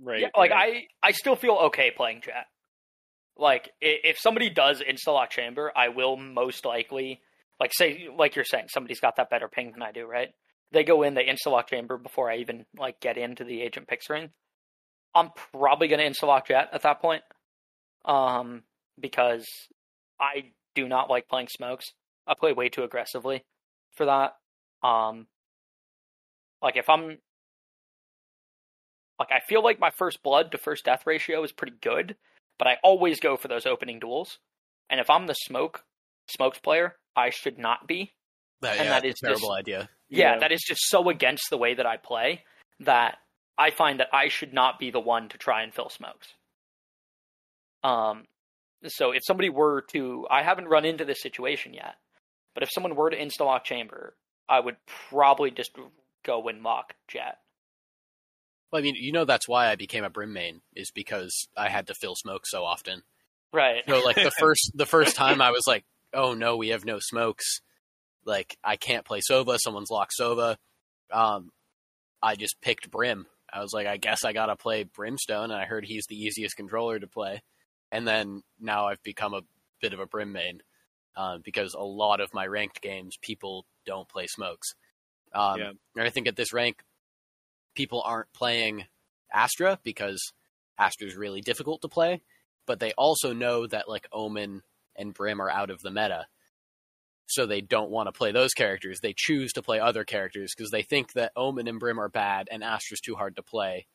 [0.00, 0.22] Right.
[0.22, 0.86] Yeah, like right.
[1.02, 2.46] I, I still feel okay playing Jett.
[3.36, 7.20] Like if somebody does insta lock chamber, I will most likely
[7.60, 10.30] like say like you're saying somebody's got that better ping than I do, right?
[10.70, 13.88] They go in, they insta lock chamber before I even like get into the agent
[13.88, 14.30] picks ring.
[15.14, 17.22] I'm probably going to insta lock Jett at that point,
[18.04, 18.62] um,
[19.00, 19.46] because
[20.20, 21.92] I do not like playing smokes.
[22.26, 23.44] I play way too aggressively
[23.96, 24.36] for that.
[24.86, 25.26] Um,
[26.62, 27.18] like if I'm
[29.18, 32.16] like I feel like my first blood to first death ratio is pretty good,
[32.58, 34.38] but I always go for those opening duels.
[34.88, 35.84] And if I'm the smoke
[36.28, 38.14] smokes player, I should not be.
[38.60, 39.88] That, and yeah, that is a terrible just, idea.
[40.08, 42.44] Yeah, yeah, that is just so against the way that I play
[42.80, 43.18] that
[43.56, 46.28] I find that I should not be the one to try and fill smokes.
[47.82, 48.24] Um,
[48.86, 51.96] so if somebody were to, I haven't run into this situation yet,
[52.54, 54.16] but if someone were to install lock chamber,
[54.48, 54.76] I would
[55.10, 55.72] probably just
[56.24, 57.38] go and mock Jett.
[58.70, 61.68] Well, I mean, you know that's why I became a Brim main is because I
[61.68, 63.02] had to fill smoke so often.
[63.52, 63.82] Right.
[63.88, 66.98] So like the first the first time I was like, oh no, we have no
[67.00, 67.60] smokes.
[68.24, 69.58] Like I can't play Sova.
[69.58, 70.56] Someone's locked Sova.
[71.10, 71.50] Um,
[72.22, 73.26] I just picked Brim.
[73.50, 76.56] I was like, I guess I gotta play Brimstone, and I heard he's the easiest
[76.56, 77.42] controller to play.
[77.90, 79.42] And then now I've become a
[79.80, 80.62] bit of a Brim main
[81.16, 84.74] uh, because a lot of my ranked games people don't play smokes.
[85.34, 85.70] Um, yeah.
[85.96, 86.82] And I think at this rank,
[87.74, 88.84] people aren't playing
[89.32, 90.32] Astra because
[90.78, 92.22] Astra is really difficult to play,
[92.66, 94.62] but they also know that like Omen
[94.96, 96.26] and Brim are out of the meta.
[97.26, 99.00] So they don't want to play those characters.
[99.00, 102.48] They choose to play other characters because they think that Omen and Brim are bad
[102.50, 103.86] and Astra's too hard to play.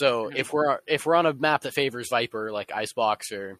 [0.00, 3.58] So if we're if we're on a map that favors Viper like Icebox or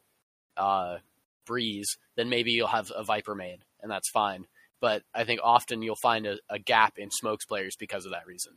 [0.57, 0.97] uh,
[1.45, 4.47] Breeze, then maybe you'll have a Viper main, and that's fine.
[4.81, 8.27] But I think often you'll find a, a gap in Smokes players because of that
[8.27, 8.55] reason.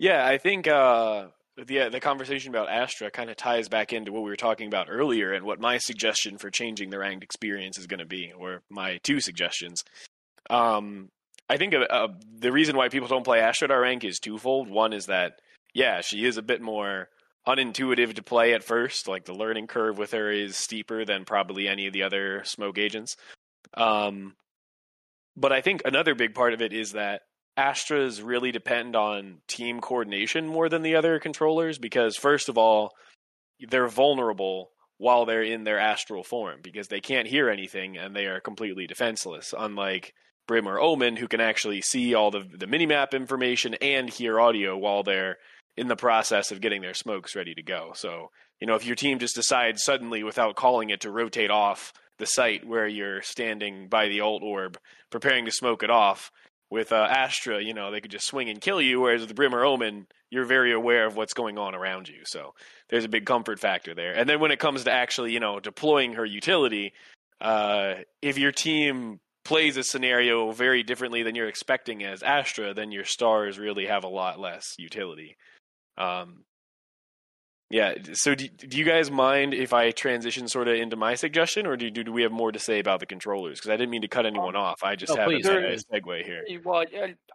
[0.00, 1.26] Yeah, I think uh,
[1.56, 4.88] the the conversation about Astra kind of ties back into what we were talking about
[4.90, 8.62] earlier, and what my suggestion for changing the ranked experience is going to be, or
[8.68, 9.84] my two suggestions.
[10.50, 11.10] Um,
[11.48, 14.68] I think uh, uh, the reason why people don't play our rank is twofold.
[14.68, 15.40] One is that,
[15.74, 17.08] yeah, she is a bit more
[17.46, 19.08] unintuitive to play at first.
[19.08, 22.78] Like the learning curve with her is steeper than probably any of the other smoke
[22.78, 23.16] agents.
[23.74, 24.34] Um,
[25.36, 27.22] but I think another big part of it is that
[27.58, 32.92] Astras really depend on team coordination more than the other controllers because, first of all,
[33.68, 38.26] they're vulnerable while they're in their astral form because they can't hear anything and they
[38.26, 39.54] are completely defenseless.
[39.56, 40.12] Unlike
[40.48, 44.76] Brim or Omen, who can actually see all the the minimap information and hear audio
[44.76, 45.38] while they're
[45.76, 47.92] in the process of getting their smokes ready to go.
[47.94, 51.92] So, you know, if your team just decides suddenly without calling it to rotate off
[52.18, 54.76] the site where you're standing by the alt orb,
[55.10, 56.32] preparing to smoke it off,
[56.70, 59.54] with uh, Astra, you know, they could just swing and kill you, whereas with Brim
[59.54, 62.20] or Omen, you're very aware of what's going on around you.
[62.24, 62.54] So
[62.90, 64.12] there's a big comfort factor there.
[64.12, 66.92] And then when it comes to actually, you know, deploying her utility,
[67.40, 72.92] uh, if your team plays a scenario very differently than you're expecting as Astra, then
[72.92, 75.36] your stars really have a lot less utility.
[75.96, 76.44] Um,
[77.70, 77.94] yeah.
[78.14, 81.76] So do, do you guys mind if I transition sort of into my suggestion, or
[81.76, 83.58] do, do we have more to say about the controllers?
[83.58, 84.82] Because I didn't mean to cut anyone um, off.
[84.82, 85.46] I just have please.
[85.46, 86.44] a, a segue here.
[86.64, 86.84] Well,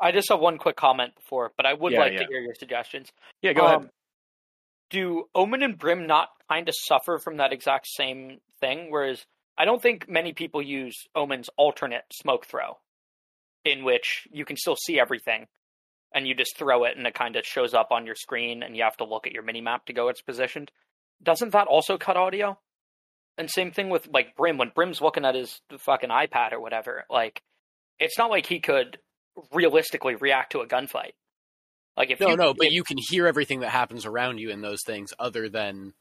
[0.01, 2.19] I just have one quick comment before, but I would yeah, like yeah.
[2.19, 3.11] to hear your suggestions.
[3.41, 3.89] Yeah, go um, ahead.
[4.89, 8.87] Do Omen and Brim not kind of suffer from that exact same thing?
[8.89, 9.25] Whereas
[9.57, 12.79] I don't think many people use Omen's alternate smoke throw,
[13.65, 15.47] in which you can still see everything.
[16.15, 18.77] and you just throw it and it kind of shows up on your screen and
[18.77, 20.71] you have to look at your mini map to go it's positioned.
[21.23, 22.59] Doesn't that also cut audio?
[23.35, 27.05] And same thing with like Brim when Brim's looking at his fucking iPad or whatever.
[27.09, 27.41] Like,
[27.97, 28.99] it's not like he could
[29.51, 31.13] realistically react to a gunfight.
[31.97, 34.51] Like if no, you, no, but if- you can hear everything that happens around you
[34.51, 35.93] in those things, other than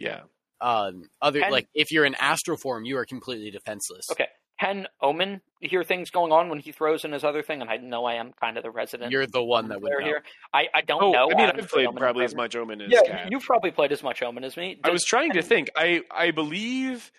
[0.00, 0.22] Yeah.
[0.60, 4.06] Um, other And- like if you're in astral form, you are completely defenseless.
[4.12, 4.26] Okay.
[4.60, 7.62] Can Omen hear things going on when he throws in his other thing?
[7.62, 10.00] And I know I am kind of the resident You're the one that would player
[10.00, 10.06] know.
[10.06, 10.22] here.
[10.52, 11.30] I, I don't Oh, know.
[11.32, 13.28] I mean, I've played Omen probably as much Omen as Yeah, Cat.
[13.30, 14.78] you've probably played as much Omen as me.
[14.84, 15.70] I was trying to think.
[15.76, 17.10] I I believe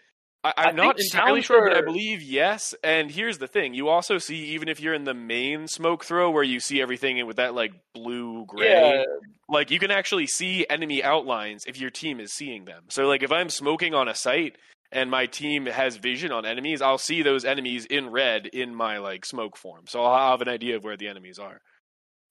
[0.44, 2.74] I, I'm not entirely sure, but I believe yes.
[2.84, 6.32] And here's the thing: you also see even if you're in the main smoke throw
[6.32, 8.70] where you see everything with that like blue gray,
[9.00, 9.04] Yeah,
[9.50, 12.86] like you can actually see enemy outlines if your team is seeing them.
[12.89, 14.58] So like if I'm smoking on a site
[14.92, 18.98] and my team has vision on enemies, I'll see those enemies in red in my
[18.98, 19.84] like smoke form.
[19.88, 21.62] So I'll have an idea of where the enemies are,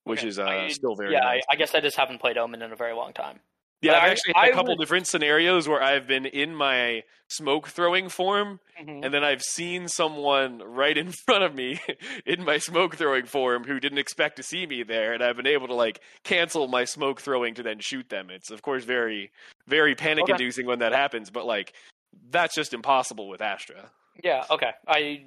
[0.02, 0.28] which Okay.
[0.28, 1.20] is uh, I- still very yeah.
[1.20, 1.42] nice.
[1.48, 3.38] I, I guess I just haven't played Omen in a very long time.
[3.82, 7.02] Yeah, I've actually had a I couple would- different scenarios where I've been in my
[7.28, 9.04] smoke throwing form, Mhm.
[9.04, 11.80] and then I've seen someone right in front of me
[12.26, 15.46] in my smoke throwing form who didn't expect to see me there, and I've been
[15.46, 18.30] able to like cancel my smoke throwing to then shoot them.
[18.30, 19.30] It's of course very,
[19.66, 21.72] very panic inducing when that happens, but like
[22.30, 23.90] that's just impossible with Astra.
[24.22, 24.44] Yeah.
[24.50, 24.72] Okay.
[24.88, 25.24] I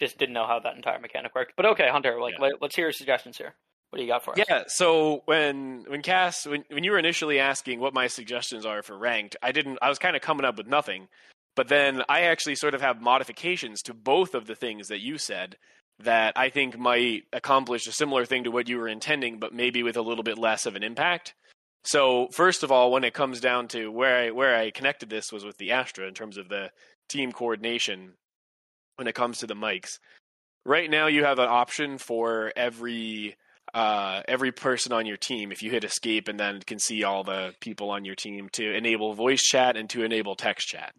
[0.00, 1.52] just didn't know how that entire mechanic worked.
[1.56, 2.20] But okay, Hunter.
[2.20, 2.48] Like, Yeah.
[2.60, 3.54] let, us hear your suggestions here.
[3.90, 4.44] What do you got for us?
[4.48, 8.82] Yeah, so when when Cass when when you were initially asking what my suggestions are
[8.82, 11.08] for ranked, I didn't I was kind of coming up with nothing.
[11.56, 15.18] But then I actually sort of have modifications to both of the things that you
[15.18, 15.56] said
[15.98, 19.82] that I think might accomplish a similar thing to what you were intending, but maybe
[19.82, 21.34] with a little bit less of an impact.
[21.82, 25.32] So first of all, when it comes down to where I where I connected this
[25.32, 26.70] was with the Astra in terms of the
[27.08, 28.14] team coordination
[28.96, 29.98] when it comes to the mics.
[30.64, 33.36] Right now you have an option for every
[33.74, 37.24] uh, every person on your team if you hit escape and then can see all
[37.24, 40.94] the people on your team to enable voice chat and to enable text chat.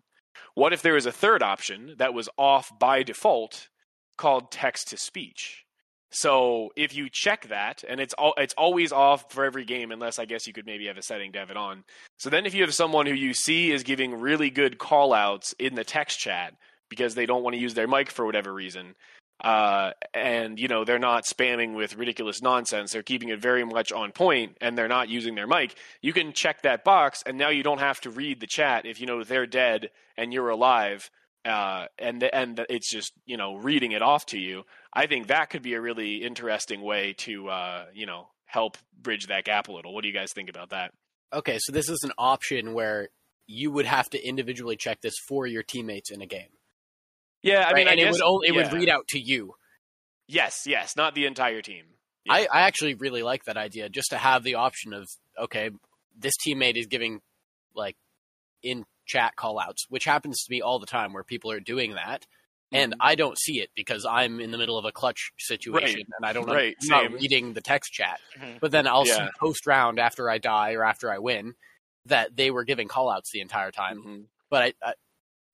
[0.53, 3.69] What if there was a third option that was off by default
[4.17, 5.65] called text to speech?
[6.11, 10.19] So if you check that, and it's all it's always off for every game, unless
[10.19, 11.85] I guess you could maybe have a setting to have it on.
[12.17, 15.55] So then, if you have someone who you see is giving really good call outs
[15.57, 16.53] in the text chat
[16.89, 18.93] because they don't want to use their mic for whatever reason,
[19.41, 23.91] uh, and you know they're not spamming with ridiculous nonsense, they're keeping it very much
[23.91, 25.75] on point, and they're not using their mic.
[26.01, 28.99] You can check that box, and now you don't have to read the chat if
[28.99, 31.09] you know they're dead and you're alive
[31.45, 34.63] uh, and and it's just you know reading it off to you.
[34.93, 39.27] I think that could be a really interesting way to uh, you know help bridge
[39.27, 39.93] that gap a little.
[39.93, 40.91] What do you guys think about that?
[41.33, 43.09] Okay, so this is an option where
[43.47, 46.49] you would have to individually check this for your teammates in a game.
[47.43, 47.75] Yeah, I right?
[47.75, 49.55] mean, I and it would only, it would read out to you.
[50.27, 51.85] Yes, yes, not the entire team.
[52.25, 52.33] Yeah.
[52.33, 55.07] I, I actually really like that idea, just to have the option of
[55.39, 55.71] okay,
[56.17, 57.21] this teammate is giving
[57.75, 57.95] like
[58.63, 61.95] in chat call outs, which happens to me all the time where people are doing
[61.95, 62.25] that.
[62.73, 62.97] And Mhm.
[63.01, 66.07] I don't see it because I'm in the middle of a clutch situation Right.
[66.17, 68.21] and I don't know Right, I'm not reading the text chat.
[68.37, 68.59] Mhm.
[68.61, 71.55] But then I'll see post round after I die or after I win
[72.05, 74.01] that they were giving call outs the entire time.
[74.03, 74.25] Mhm.
[74.49, 74.93] But I, I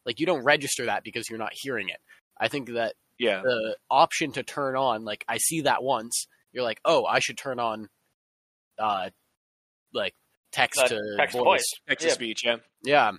[0.07, 1.99] like you don't register that because you're not hearing it.
[2.39, 6.63] I think that Yeah, the option to turn on like i see that once you're
[6.63, 7.87] like oh i should turn on
[8.79, 9.09] uh
[9.93, 10.13] like
[10.51, 11.43] text Uh, to text voice.
[11.45, 11.71] voice.
[11.87, 12.09] text Yeah.
[12.09, 12.41] to speech.
[12.45, 13.11] Yeah, yeah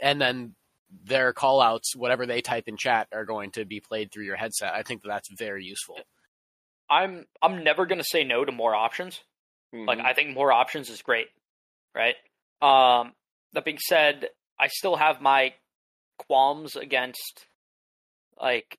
[0.00, 0.54] and then
[1.04, 4.36] their call outs whatever they type in chat are going to be played through your
[4.36, 5.96] headset i think that that's very useful
[6.88, 9.20] I'm I'm never gonna say no to more options.
[9.72, 10.04] Like Mhm.
[10.04, 11.26] I think more options is great,
[11.96, 12.14] right?
[12.62, 13.12] Um,
[13.54, 15.54] that being said, I still have my
[16.18, 17.46] qualms against
[18.40, 18.78] like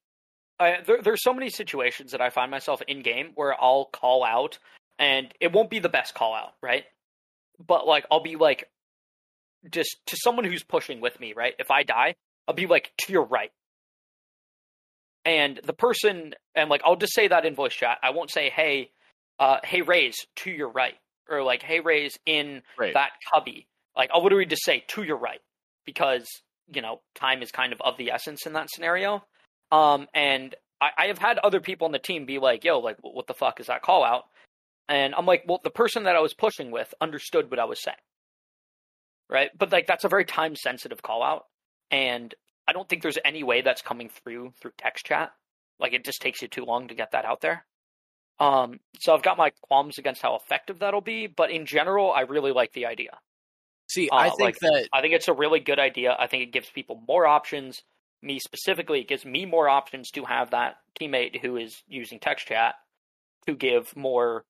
[0.60, 4.24] I, there, there's so many situations that I find myself in game where I'll call
[4.24, 4.58] out
[4.98, 6.84] and it won't be the best call out, right?
[7.66, 8.70] But like I'll be like
[9.70, 11.54] just to someone who's pushing with me, right?
[11.60, 12.16] If I die,
[12.48, 13.52] I'll be like to your right.
[15.26, 17.98] And the person and like I'll just say that in voice chat.
[18.02, 18.92] I won't say, "Hey,
[19.40, 20.96] uh hey Raze to your right."
[21.30, 22.94] Or like, "Hey Raze in right.
[22.94, 25.42] that cubby." Like I'll literally just say to your right
[25.86, 26.26] because,
[26.74, 29.24] you know, time is kind of of the essence in that scenario.
[29.72, 32.98] Um, and I, I have had other people on the team be like, "Yo, like,
[33.02, 34.26] what the fuck is that call out?"
[34.90, 37.82] And I'm like, "Well, the person that I was pushing with understood what I was
[37.82, 37.98] saying,
[39.30, 41.46] right?" But like, that's a very time sensitive call out,
[41.92, 42.34] and
[42.68, 45.32] I don't think there's any way that's coming through through text chat.
[45.80, 47.66] Like, it just takes you too long to get that out there.
[48.40, 52.22] Um, so I've got my qualms against how effective that'll be, but in general, I
[52.22, 53.20] really like the idea.
[53.98, 56.16] See Uh, i think like- that I think it's a really good idea.
[56.18, 57.84] I think it gives people more options.
[58.22, 62.48] Me specifically, it gives me more options to have that teammate who is using text
[62.48, 62.76] chat
[63.46, 64.44] to give more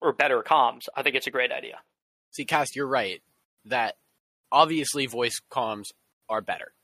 [0.00, 1.80] or better comms, I think it's a great idea.
[2.30, 3.22] See, Cast, you're right
[3.64, 3.96] that
[4.52, 5.86] obviously voice comms
[6.28, 6.74] are better.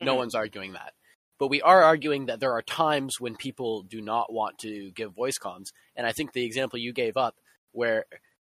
[0.00, 0.18] No Mhm.
[0.18, 0.94] one's arguing that.
[1.38, 5.12] But we are arguing that there are times when people do not want to give
[5.14, 5.68] voice comms.
[5.96, 7.36] And I think the example you gave up
[7.72, 8.04] where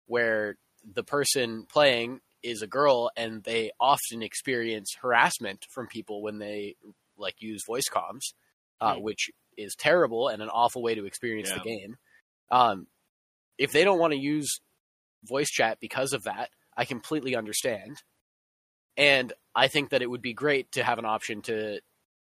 [0.06, 6.38] where the person playing is a girl and they often experience harassment from people when
[6.38, 6.76] they
[7.16, 8.32] like use voice comms,
[8.80, 9.02] uh, Mm.
[9.02, 11.96] which is terrible and an awful way to experience the game.
[12.50, 12.86] Um,
[13.58, 14.60] if they don't want to use
[15.24, 18.00] voice chat because of that, I completely understand.
[18.96, 21.80] And I think that it would be great to have an option to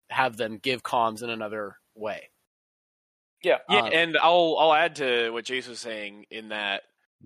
[0.09, 2.29] have them give comms in another way.
[3.43, 3.57] Yeah.
[3.69, 6.83] Yeah, Um, and I'll I'll add to what Jace was saying in that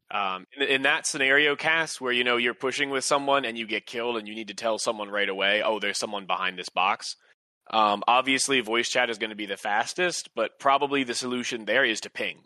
[0.10, 3.66] um, in, in that scenario Cass where you know you're pushing with someone and you
[3.68, 6.70] get killed and you need to tell someone right away, oh, there's someone behind this
[6.70, 7.16] box.
[7.70, 11.86] Um, obviously, voice chat is going to be the fastest, but probably the solution there
[11.86, 12.40] is to ping.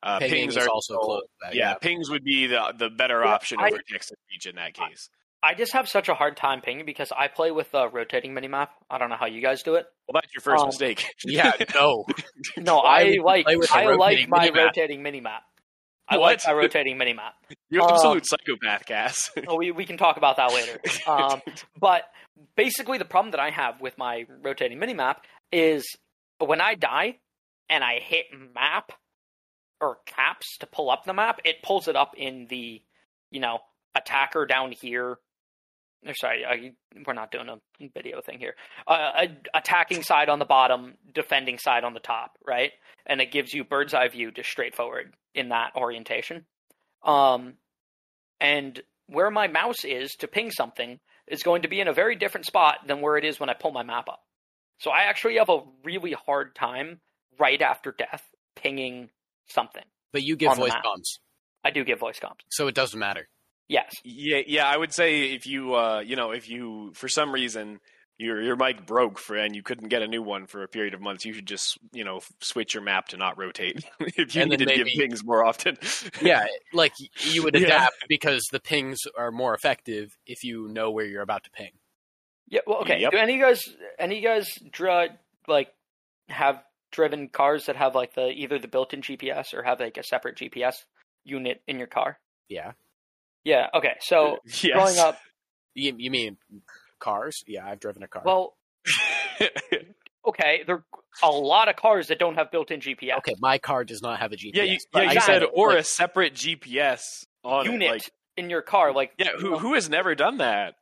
[0.00, 1.22] Uh, pings are also close.
[1.22, 4.16] to that, yeah, pings would be the the better Yeah, option I- over text to
[4.28, 5.08] speech in that case.
[5.40, 8.70] I just have such a hard time pinging because I play with the rotating minimap.
[8.90, 9.86] I don't know how you guys do it.
[10.08, 11.04] Well, that's your first Um, mistake.
[11.24, 12.04] yeah, no.
[12.56, 14.64] No, I like play with a I like rotating my minimap?
[14.66, 15.40] rotating minimap.
[16.08, 16.26] I What?
[16.32, 17.32] like my rotating minimap.
[17.70, 19.30] You're Um, an absolute psychopath, Cass.
[19.48, 20.80] Oh, we we can talk about that later.
[21.06, 21.40] Um,
[21.78, 22.04] but
[22.56, 25.16] basically, the problem that I have with my rotating minimap
[25.52, 25.84] is
[26.38, 27.18] when I die
[27.68, 28.92] and I hit map
[29.80, 32.82] or caps to pull up the map, it pulls it up in the
[33.30, 33.58] you know
[33.94, 35.18] attacker down here.
[36.06, 36.72] or Sorry, I,
[37.06, 37.58] we're not doing a
[37.94, 38.54] video thing here.
[38.86, 42.72] Uh, attacking side on the bottom, defending side on the top, right?
[43.06, 46.46] And it gives you bird's eye view, just straightforward in that orientation.
[47.02, 47.54] Um,
[48.40, 52.16] and where my mouse is to ping something is going to be in a very
[52.16, 54.20] different spot than where it is when I pull my map up.
[54.78, 57.00] So I actually have a really hard time
[57.38, 58.22] right after death
[58.54, 59.10] pinging
[59.46, 59.84] something.
[60.12, 60.84] But you give voice map.
[60.84, 61.18] comms,
[61.64, 62.40] I do give voice comms.
[62.50, 63.28] so it doesn't matter.
[63.68, 63.92] Yes.
[64.02, 67.80] Yeah, yeah, I would say if you, uh, you know, if you for some reason
[68.18, 70.92] your your mic broke for and you couldn't get a new one for a period
[70.94, 74.42] of months, you should just, you know, switch your map to not rotate if you
[74.42, 75.78] And then need to give maybe- pings more often.
[76.20, 76.92] Yeah, like
[77.32, 77.66] you would Yeah.
[77.66, 81.70] adapt because the pings are more effective if you know where you're about to ping.
[82.48, 82.60] Yeah.
[82.66, 83.00] Well, okay.
[83.00, 83.12] Yep.
[83.12, 83.62] Do any of you guys,
[83.98, 85.08] any of you guys, dri
[85.46, 85.68] like,
[86.28, 90.02] have driven cars that have like the either the built-in GPS or have like a
[90.02, 90.74] separate GPS
[91.24, 92.18] unit in your car?
[92.48, 92.72] Yeah.
[93.44, 93.68] Yeah.
[93.74, 93.94] Okay.
[94.00, 94.72] So yes.
[94.72, 95.18] growing up,
[95.74, 96.36] You, you mean
[96.98, 97.42] cars?
[97.46, 98.22] Yeah, I've driven a car.
[98.24, 98.56] well,
[100.26, 100.84] okay, there are
[101.22, 103.18] a lot of cars that don't have built-in GPS.
[103.18, 104.50] okay, my car does not have a GPS.
[104.54, 105.50] yeah, you, but yeah, I you said it.
[105.52, 107.00] or Like, a separate GPS
[107.44, 107.90] on unit it.
[107.92, 108.92] Like, in your car.
[108.92, 110.74] Like, yeah, who who has never done that?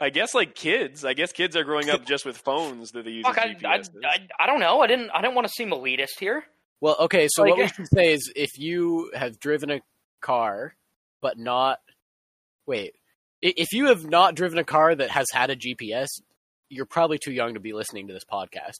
[0.00, 1.04] I guess like kids.
[1.04, 3.68] I guess kids are growing up just with phones that they use fuck, as I,
[3.68, 4.80] I, I, I don't know.
[4.80, 5.10] I didn't.
[5.10, 6.44] I didn't want to seem elitist here.
[6.80, 9.80] Well, okay, so Like- what we should say is if you have driven a
[10.20, 10.74] car
[11.20, 11.78] but not
[12.66, 13.01] wait, i-
[13.42, 16.08] if you have not driven a car that has had a GPS,
[16.68, 18.78] you're probably too young to be listening to this podcast.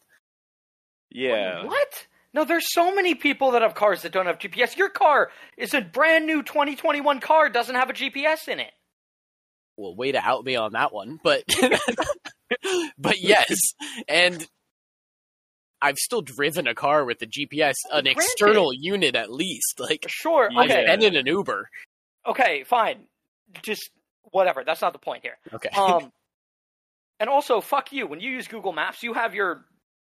[1.11, 1.65] yeah.
[1.65, 2.07] What?
[2.35, 4.77] No, there's so many people that have cars that don't have GPS.
[4.79, 7.51] Your car is a brand new 2021 car.
[7.51, 8.71] Doesn't have a GPS in it.
[9.77, 11.45] Well, way to out me on that one, but
[12.99, 13.55] but yes,
[14.09, 14.47] and
[15.83, 18.11] I've still driven a car with the GPS, an Granted.
[18.13, 19.79] external unit at least.
[19.79, 20.49] Like Sure.
[20.57, 20.87] Okay.
[20.87, 21.69] I've in an Uber.
[22.27, 22.65] Okay.
[22.65, 23.05] Fine.
[23.63, 23.91] Just
[24.31, 24.63] whatever.
[24.65, 25.37] That's not the point here.
[25.53, 26.11] Okay, Um,
[27.21, 28.07] and also, fuck you.
[28.07, 29.65] When you use Google Maps, you have your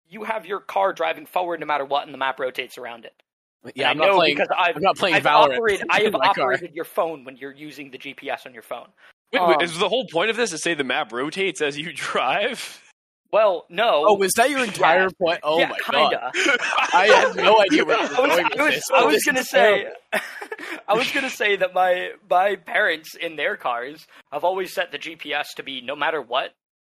[0.08, 3.14] you have your car driving forward no matter what, and the map rotates around it.
[3.76, 4.36] yeah, I'm I not know playing.
[4.36, 5.56] because I've I'm not playing I've Valorant.
[5.58, 6.54] operated, I have my car.
[6.54, 8.88] operated your phone when you're using the GPS on your phone.
[9.34, 11.78] Wait, wait, Um, is the whole point of this to say the map rotates as
[11.78, 12.82] you drive?
[13.32, 14.06] Well, no.
[14.08, 15.40] Oh, was that your entire point?
[15.44, 16.32] Oh yeah, my kinda.
[16.34, 16.58] god!
[16.94, 18.84] I had no idea where you were I was, going I with was, this.
[18.94, 19.88] I was gonna say.
[20.88, 25.00] I was gonna say that my my parents in their cars have always set the
[25.00, 26.52] GPS to be no matter what,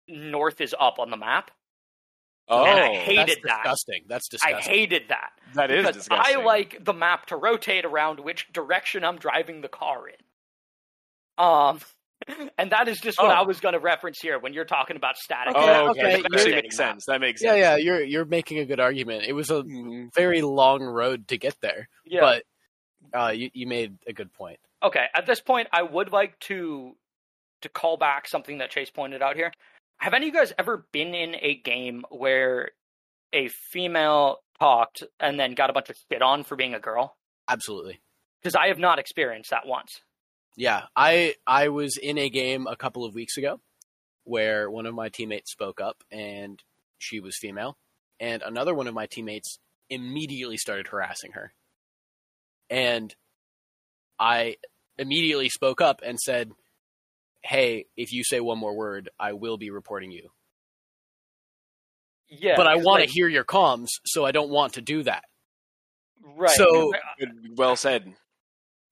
[0.08, 1.50] north is up on the map.
[2.48, 3.60] Oh, And I That's hated that.
[3.62, 4.02] disgusting.
[4.08, 4.56] That's disgusting.
[4.56, 6.36] I hated that that is because disgusting.
[6.40, 10.14] I like the map to rotate around which direction I'm driving the car in.
[11.38, 11.80] Um,
[12.58, 13.34] and that is just what Oh.
[13.34, 15.54] I was going to reference here when you're talking about static.
[15.54, 16.22] Okay, Oh, okay, okay.
[16.22, 17.04] That actually makes sense.
[17.06, 17.60] That makes yeah, sense.
[17.60, 17.76] yeah.
[17.76, 17.82] Yeah.
[17.84, 19.24] You're you're making a good argument.
[19.26, 20.12] It was a Mhm.
[20.14, 22.20] very long road to get there, Yeah.
[22.20, 22.42] but
[23.18, 24.58] uh, you you made a good point.
[24.82, 26.96] Okay, at this point, I would like to
[27.62, 29.52] to call back something that Chase pointed out here.
[29.98, 32.70] Have any of you guys ever been in a game where
[33.32, 37.16] a female talked and then got a bunch of shit on for being a girl?
[37.48, 38.00] Absolutely.
[38.40, 40.00] Because I have not experienced that once.
[40.56, 43.60] Yeah, I I was in a game a couple of weeks ago
[44.24, 46.62] where one of my teammates spoke up and
[46.98, 47.76] she was female,
[48.20, 51.52] and another one of my teammates immediately started harassing her.
[52.70, 53.14] And
[54.18, 54.56] I
[54.98, 56.52] immediately spoke up and said,
[57.42, 60.30] "Hey, if you say one more word, I will be reporting you."
[62.28, 65.02] Yeah, but I want like, to hear your comms, so I don't want to do
[65.02, 65.24] that.
[66.22, 66.50] Right.
[66.50, 68.14] so- Good- Well said.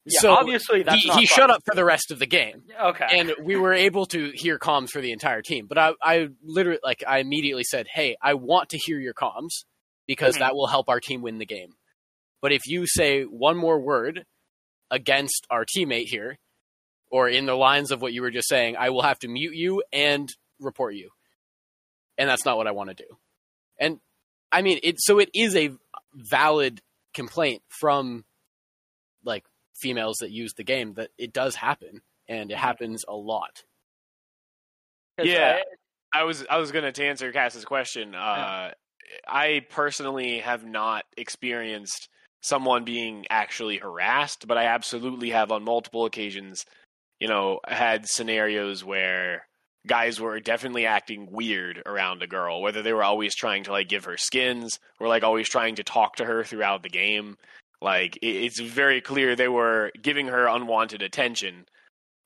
[0.06, 2.62] Yeah, so obviously that's he, not he shut up for the rest of the game,
[2.80, 3.06] Okay.
[3.10, 5.66] and we were able to hear comms for the entire team.
[5.66, 9.64] But I, I literally, like, I immediately said, "Hey, I want to hear your comms
[10.06, 10.40] because Mhm.
[10.40, 11.74] that will help our team win the game."
[12.42, 14.24] But if you say one more word
[14.90, 16.38] against our teammate here,
[17.10, 19.54] or in the lines of what you were just saying, I will have to mute
[19.54, 20.28] you and
[20.60, 21.10] report you.
[22.16, 23.18] And that's not what I want to do.
[23.78, 24.00] And
[24.52, 25.70] I mean, it so it is a
[26.14, 26.80] valid
[27.14, 28.24] complaint from
[29.24, 29.44] like
[29.80, 33.62] females that use the game that it does happen and it happens a lot.
[35.22, 35.58] Yeah.
[35.60, 35.64] I-
[36.12, 38.16] I was I was going to answer Cass's question.
[38.16, 38.72] Uh,
[39.28, 42.08] I personally have not experienced
[42.42, 46.64] someone being actually harassed, but I absolutely have on multiple occasions,
[47.20, 49.46] you know, had scenarios where
[49.86, 53.88] guys were definitely acting weird around a girl, whether they were always trying to like
[53.88, 57.36] give her skins or like always trying to talk to her throughout the game.
[57.82, 61.66] Like it's very clear they were giving her unwanted attention.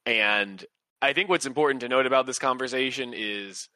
[0.05, 0.65] And
[1.01, 3.69] I think what's important to note about this conversation is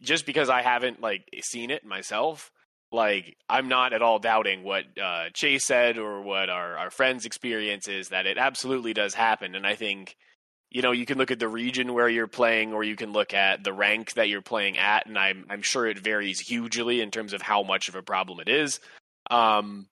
[0.00, 2.50] just because I haven't like seen it myself,
[2.90, 7.26] like I'm not at all doubting what uh, Chase said or what our our friends'
[7.26, 10.16] experience is that it absolutely does happen, and I think
[10.70, 13.34] you know you can look at the region where you're playing, or you can look
[13.34, 17.10] at the rank that you're playing at, and I'm I'm sure it varies hugely in
[17.10, 18.80] terms of how much of a problem it is.
[19.30, 19.88] Um,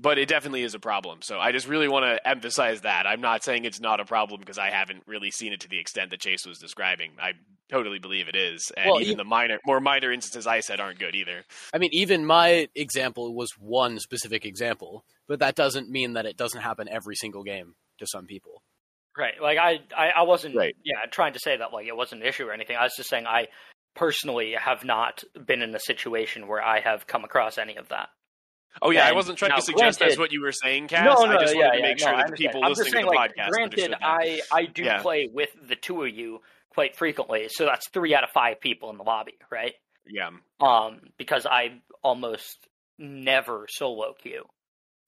[0.00, 1.22] but it definitely is a problem.
[1.22, 3.06] So I just really want to emphasize that.
[3.06, 5.78] I'm not saying it's not a problem because I haven't really seen it to the
[5.78, 7.12] extent that Chase was describing.
[7.20, 7.32] I
[7.70, 8.72] totally believe it is.
[8.76, 11.44] And Well, even the minor more minor instances I said aren't good either.
[11.72, 16.36] I mean, even my example was one specific example, but that doesn't mean that it
[16.36, 18.62] doesn't happen every single game to some people.
[19.16, 19.34] Right.
[19.42, 20.76] Like I, I, I wasn't Right.
[20.84, 22.76] yeah, trying to say that like it wasn't an issue or anything.
[22.76, 23.48] I was just saying I
[23.96, 28.10] personally have not been in a situation where I have come across any of that.
[28.82, 31.04] Oh yeah, I wasn't trying now, to suggest granted- that's what you were saying, Cass.
[31.04, 32.62] no, no, I no, just yeah, wanted to make no, sure I that the people
[32.64, 33.94] I'm listening saying, to the like, podcast granted.
[34.02, 35.02] I, I do Yeah.
[35.02, 38.90] play with the two of you quite frequently, so that's three out of five people
[38.90, 39.74] in the lobby, right?
[40.06, 40.30] Yeah.
[40.60, 42.58] Um, because I almost
[42.98, 44.44] never solo queue.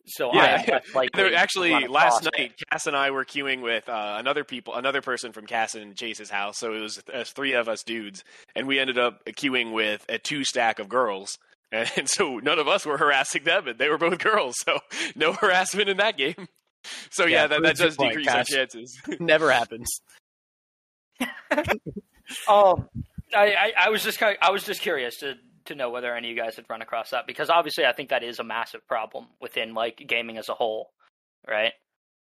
[0.07, 0.41] So Yeah.
[0.43, 4.17] I am less likely There, actually, last night, Cass and I were queuing with uh,
[4.19, 6.59] another people, another person from Cass and Chase's house.
[6.59, 8.25] So it was uh, three of us dudes,
[8.57, 11.39] and we ended up queuing with a two stack of girls.
[11.73, 14.57] And so none of us were harassing them, and they were both girls.
[14.65, 14.81] So
[15.15, 16.49] no harassment in that game.
[17.11, 18.49] So yeah, Yeah, that, that proves your does point, decrease our Cass.
[18.49, 18.99] chances.
[19.21, 19.89] Never happens.
[22.49, 22.89] Um,
[23.35, 25.35] I, I, I was just kind of, I was just curious to
[25.67, 28.11] to know whether any of you guys had run across that because obviously I think
[28.11, 30.91] that is a massive problem within like gaming as a whole,
[31.47, 31.73] right?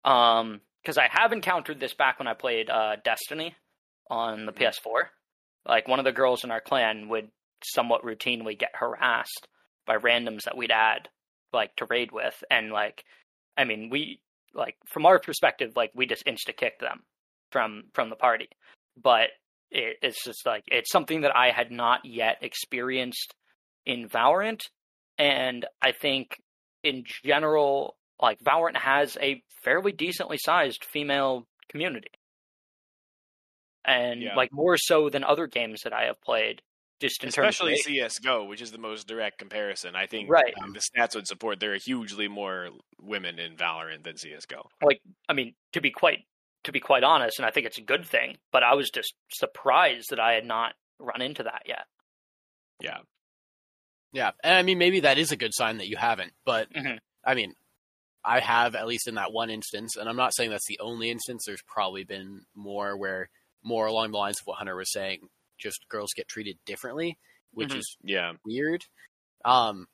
[0.04, 3.54] Um, because I have encountered this back when I played uh, Destiny
[4.08, 5.08] on the PS4.
[5.66, 7.28] Like one of the girls in our clan would
[7.64, 9.48] somewhat routinely get harassed
[9.86, 11.08] by randoms that we'd add
[11.52, 13.04] like to raid with, and like,
[13.56, 14.20] I mean, we
[14.54, 17.02] like from our perspective, like we just insta kicked them
[17.50, 18.48] from from the party,
[19.00, 19.28] but
[19.70, 23.34] it, it's just like it's something that I had not yet experienced
[23.84, 24.62] in Valorant,
[25.18, 26.36] and I think
[26.82, 32.10] in general, like Valorant has a fairly decently sized female community,
[33.84, 34.34] and Yeah.
[34.36, 36.60] like more so than other games that I have played.
[37.00, 39.94] Just in Especially terms of CS:GO, which is the most direct comparison.
[39.94, 40.54] I think Right.
[40.62, 44.70] um, the stats would support there are hugely more women in Valorant than CS:GO.
[44.82, 46.20] like I mean to be quite
[46.64, 48.38] to be quite honest, and I think it's a good thing.
[48.50, 51.84] But I was just surprised that I had not run into that yet.
[52.80, 53.00] Yeah.
[54.12, 56.98] Yeah, and I mean maybe that is a good sign that you haven't, but Mhm.
[57.24, 57.54] I mean,
[58.24, 61.10] I have at least in that one instance, and I'm not saying that's the only
[61.10, 61.44] instance.
[61.44, 63.28] There's probably been more where
[63.62, 65.28] more along the lines of what Hunter was saying,
[65.58, 67.18] just girls get treated differently,
[67.52, 67.78] which Mhm.
[67.78, 68.32] is Yeah.
[68.44, 68.84] weird.
[69.44, 69.88] Um,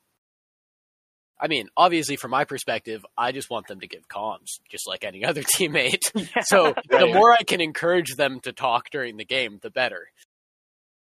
[1.39, 5.03] I mean, obviously, from my perspective, I just want them to give comms, just like
[5.03, 6.11] any other teammate.
[6.45, 10.11] So the more I can encourage them to talk during the game, the better.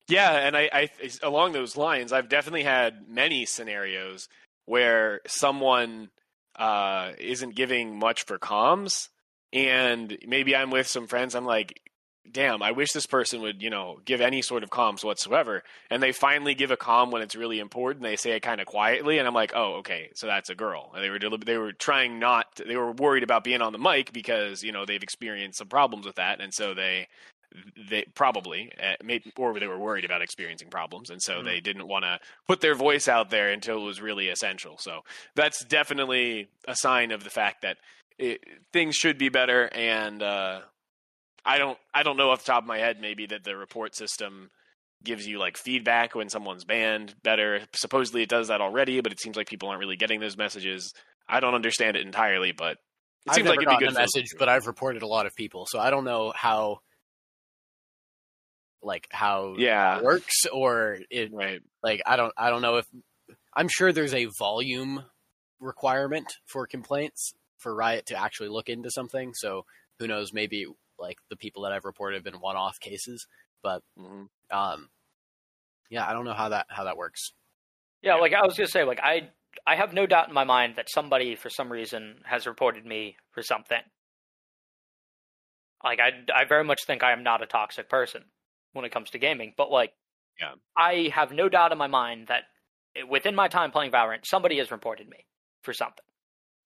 [0.07, 0.89] Yeah, and I, I
[1.23, 4.27] along those lines, I've definitely had many scenarios
[4.65, 6.09] where someone
[6.55, 9.09] uh, isn't giving much for comms,
[9.51, 11.35] and maybe I'm with some friends.
[11.35, 11.81] I'm like,
[12.31, 15.63] damn, I wish this person would, you know, give any sort of comms whatsoever.
[15.89, 18.03] And they finally give a comm when it's really important.
[18.03, 20.91] They say it kind of quietly, and I'm like, oh, okay, so that's a girl.
[20.93, 22.47] And they were delib- they were trying not.
[22.65, 26.05] They were worried about being on the mic because you know they've experienced some problems
[26.05, 27.07] with that, and so they
[27.89, 31.45] they probably uh, made, or they were worried about experiencing problems and so Mhm.
[31.45, 35.05] they didn't want to put their voice out there until it was really essential so
[35.35, 37.77] that's definitely a sign of the fact that
[38.17, 40.61] it, things should be better, and uh,
[41.45, 43.95] I don't I don't know off the top of my head maybe that the report
[43.95, 44.49] system
[45.03, 47.61] gives you like feedback when someone's banned better.
[47.73, 50.93] Supposedly it does that already, but it seems like people aren't really getting those messages.
[51.27, 52.73] I don't understand it entirely, but
[53.25, 53.95] it I've seems like it'd be good.
[53.95, 56.79] a message, but I've reported a lot of people, so I don't know how,
[58.81, 61.61] like how yeah, it works or it right.
[61.81, 62.85] like I don't I don't know if
[63.55, 65.03] I'm sure there's a volume
[65.59, 69.33] requirement for complaints for Riot to actually look into something.
[69.33, 69.65] So
[69.97, 70.33] who knows?
[70.33, 70.67] Maybe
[70.99, 73.27] like the people that I've reported have been one-off cases,
[73.61, 74.29] but Mhm.
[74.51, 74.89] um,
[75.89, 77.33] yeah, I don't know how that how that works.
[78.01, 79.31] Yeah, like I was gonna say, like I
[79.65, 83.17] I have no doubt in my mind that somebody for some reason has reported me
[83.31, 83.81] for something.
[85.83, 88.23] Like I I very much think I am not a toxic person
[88.73, 89.93] when it comes to gaming, but like
[90.39, 90.55] Yeah.
[90.75, 92.43] I have no doubt in my mind that
[93.07, 95.25] within my time playing Valorant, somebody has reported me
[95.63, 96.03] for something,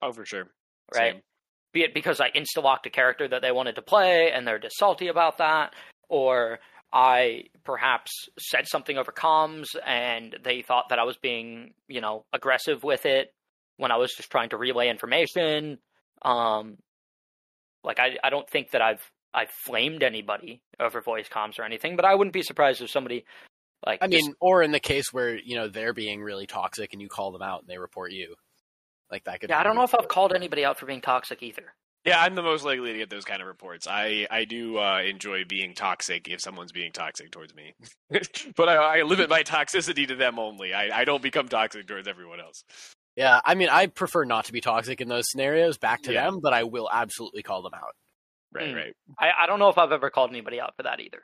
[0.01, 0.53] Oh, for sure.
[0.95, 1.13] right?
[1.15, 1.23] Same.
[1.71, 4.59] Be it because I insta locked a character that they wanted to play and they're
[4.59, 5.73] just salty about that,
[6.07, 6.59] or
[6.91, 12.25] I perhaps said something over comms and they thought that I was being, you know,
[12.33, 13.33] aggressive with it
[13.77, 15.77] when I was just trying to relay information.
[16.23, 16.77] Um,
[17.83, 19.01] like I, I don't think that I've
[19.33, 23.25] I've flamed anybody over voice comms or anything, but I wouldn't be surprised if somebody
[23.85, 26.93] like I just- mean, or in the case where you know they're being really toxic
[26.93, 28.35] and you call them out and they report you,
[29.11, 29.49] like that could.
[29.49, 31.73] yeah, I don't know if I've called anybody out for being toxic either.
[32.05, 33.85] Yeah, I'm the most likely to get those kind of reports.
[33.87, 37.73] I I do uh, enjoy being toxic if someone's being toxic towards me,
[38.55, 40.73] but I, I limit my toxicity to them only.
[40.73, 42.63] I, I don't become toxic towards everyone else.
[43.15, 45.77] Yeah, I mean, I prefer not to be toxic in those scenarios.
[45.77, 46.23] Back to Yeah.
[46.25, 47.93] them, but I will absolutely call them out.
[48.53, 48.75] Right, Hmm.
[48.75, 48.93] right.
[49.19, 51.19] I, I don't know if I've ever called anybody out for that either.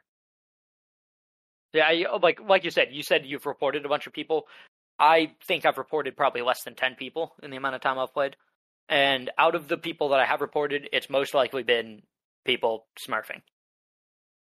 [1.74, 4.44] Yeah, I, like like you said, you said you've reported a bunch of people.
[5.00, 8.14] I think I've reported probably less than ten people in the amount of time I've
[8.14, 8.36] played,
[8.88, 12.04] and out of the people that I have reported, it's most likely been
[12.46, 13.42] people smurfing.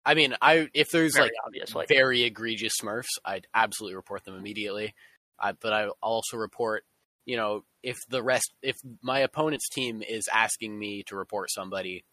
[0.05, 1.86] I mean, I if there's Very like obviously.
[1.88, 4.95] very egregious Smurfs, I'd absolutely report them immediately.
[5.38, 6.84] I, but I also report,
[7.26, 12.05] you know, if the rest, if my opponent's team is asking me to report somebody,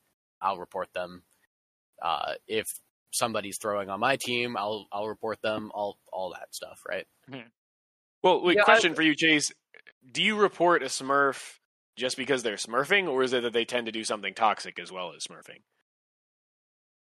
[0.42, 1.24] I'll report them.
[2.02, 2.66] Uh, if
[3.12, 5.72] somebody's throwing on my team, I'll I'll report them.
[5.74, 7.08] All all that stuff, right?
[8.28, 9.52] Well, wait, Yeah, I- question for you, Chase.
[10.12, 11.58] Do you report a Smurf
[11.96, 14.92] just because they're smurfing, or is it that they tend to do something toxic as
[14.92, 15.62] well as smurfing?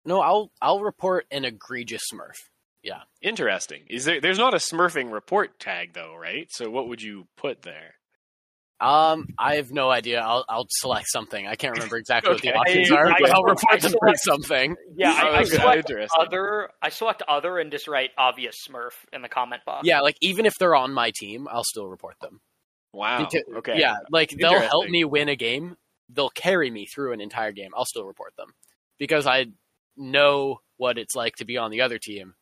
[0.06, 2.38] No, I'll I'll report an egregious Smurf.
[2.84, 3.02] Yeah.
[3.22, 3.86] Interesting.
[3.90, 4.22] Is there?
[4.22, 6.48] There's not a smurfing report tag though, right?
[6.52, 7.96] So what would you put there?
[8.82, 10.20] Um, I have no idea.
[10.20, 11.48] I'll I'll select something.
[11.48, 14.20] I can't remember exactly what the options are, I but I'll report them for select-
[14.20, 14.76] something.
[14.98, 16.70] yeah, I, I Okay, select other.
[16.82, 19.88] I select other and just write obvious smurf in the comment box.
[19.88, 22.42] Yeah, like even if they're on my team, I'll still report them.
[22.92, 23.20] Wow.
[23.20, 23.80] Because- okay.
[23.80, 25.78] Yeah, like they'll help me win a game.
[26.10, 27.72] They'll carry me through an entire game.
[27.76, 28.50] I'll still report them
[29.00, 29.46] because I
[29.98, 32.36] know what it's like to be on the other team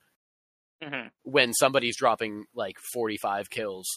[0.84, 1.12] Mhm.
[1.22, 3.88] when somebody's dropping like 45 kills.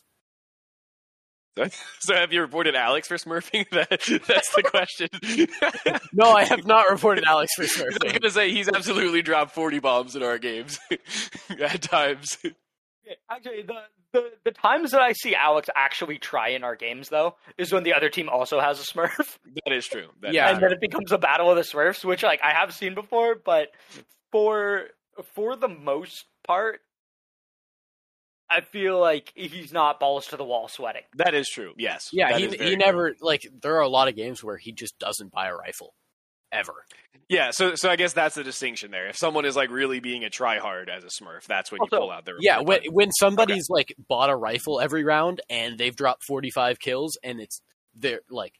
[2.00, 3.66] So have you reported Alex for smurfing?
[3.70, 3.88] That,
[4.26, 5.08] that's the question.
[6.12, 8.06] No, I have not reported Alex for smurfing.
[8.06, 10.78] I'm gonna say he's absolutely dropped forty bombs in our games
[11.60, 12.38] at times.
[13.30, 13.74] Actually, the,
[14.12, 17.82] the the times that I see Alex actually try in our games, though, is when
[17.84, 20.08] the other team also has a Smurf, That is true.
[20.22, 20.48] That Yeah.
[20.48, 22.94] is and then it becomes a battle of the Smurfs, which like I have seen
[22.94, 23.68] before, but
[24.32, 24.86] for
[25.34, 26.80] for the most part,
[28.48, 31.02] I feel like he's not balls to the wall sweating.
[31.16, 31.72] That is true.
[31.76, 32.08] Yes.
[32.12, 32.76] Yeah, That he is he true.
[32.76, 35.94] never like there are a lot of games where he just doesn't buy a rifle
[36.52, 36.74] ever.
[37.28, 37.50] Yeah.
[37.50, 39.08] So so I guess that's the distinction there.
[39.08, 42.10] If someone is like really being a tryhard as a Smurf, that's when you pull
[42.10, 46.22] out their Yeah, when when somebody's like bought a rifle every round and they've dropped
[46.28, 47.60] 45 kills and it's
[47.96, 48.54] they're like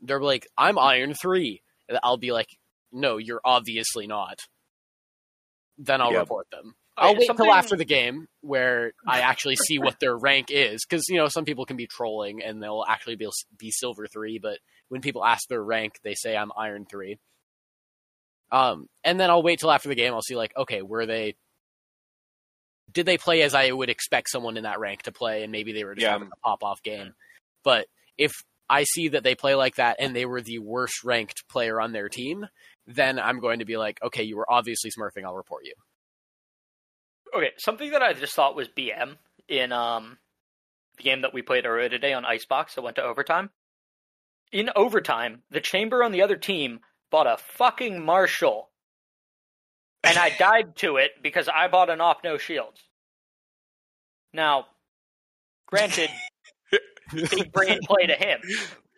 [0.00, 1.60] they're like I'm iron 3.
[2.04, 2.50] I'll be like
[2.92, 4.38] no, you're obviously not.
[5.76, 6.20] Then I'll Yeah.
[6.20, 6.74] report them.
[6.98, 10.48] Okay, I'll wait something- till after the game where I actually see what their rank
[10.50, 14.06] is cuz you know some people can be trolling and they'll actually be be silver
[14.06, 14.58] 3, but
[14.88, 17.18] when people ask their rank, they say I'm iron 3.
[18.50, 21.36] Um and then I'll wait till after the game I'll see like okay, were they
[22.90, 25.72] did they play as I would expect someone in that rank to play, and maybe
[25.72, 26.12] they were just Yeah.
[26.12, 27.14] having a pop off game.
[27.62, 28.32] But if
[28.70, 31.92] I see that they play like that and they were the worst ranked player on
[31.92, 32.46] their team,
[32.86, 35.24] then I'm going to be like, okay, you were obviously smurfing.
[35.24, 35.74] I'll report you.
[37.34, 39.16] Okay, something that I just thought was BM
[39.48, 40.18] in um
[40.96, 43.50] the game that we played earlier today on Icebox that went to overtime.
[44.52, 46.80] In overtime, the chamber on the other team
[47.10, 48.70] bought a fucking Marshal.
[50.02, 52.82] And I died to it because I bought an off no shields.
[54.32, 54.66] Now,
[55.66, 56.10] granted,
[57.12, 58.40] big brain play to him.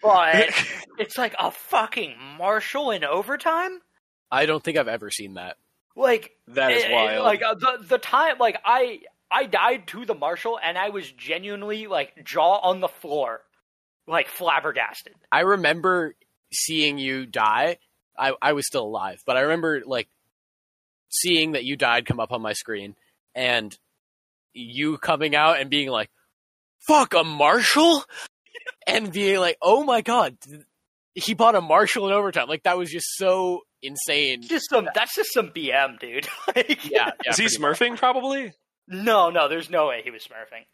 [0.02, 0.50] But
[0.98, 3.80] it's like a fucking Marshal in overtime.
[4.30, 5.56] I don't think I've ever seen that.
[5.96, 7.24] Like that is it- it- wild.
[7.24, 9.00] Like uh, the the time, like I
[9.30, 13.42] I died to the marshal, and I was genuinely like jaw on the floor,
[14.06, 15.14] like flabbergasted.
[15.30, 16.14] I remember
[16.52, 17.78] seeing you die.
[18.18, 20.08] I, I was still alive, but I remember like
[21.08, 22.94] seeing that you died come up on my screen
[23.34, 23.76] and
[24.52, 26.10] you coming out and being like,
[26.78, 28.04] fuck a marshal?
[28.86, 30.36] and being like, oh my god,
[31.14, 32.48] he bought a Marshal in overtime.
[32.48, 34.42] Like that was just so insane.
[34.42, 36.28] Just some that's just some BM, dude.
[36.56, 37.78] like, Yeah, yeah is he pretty much.
[37.78, 37.96] smurfing?
[37.98, 38.52] Probably.
[38.88, 40.64] No, no, there's no way he was smurfing.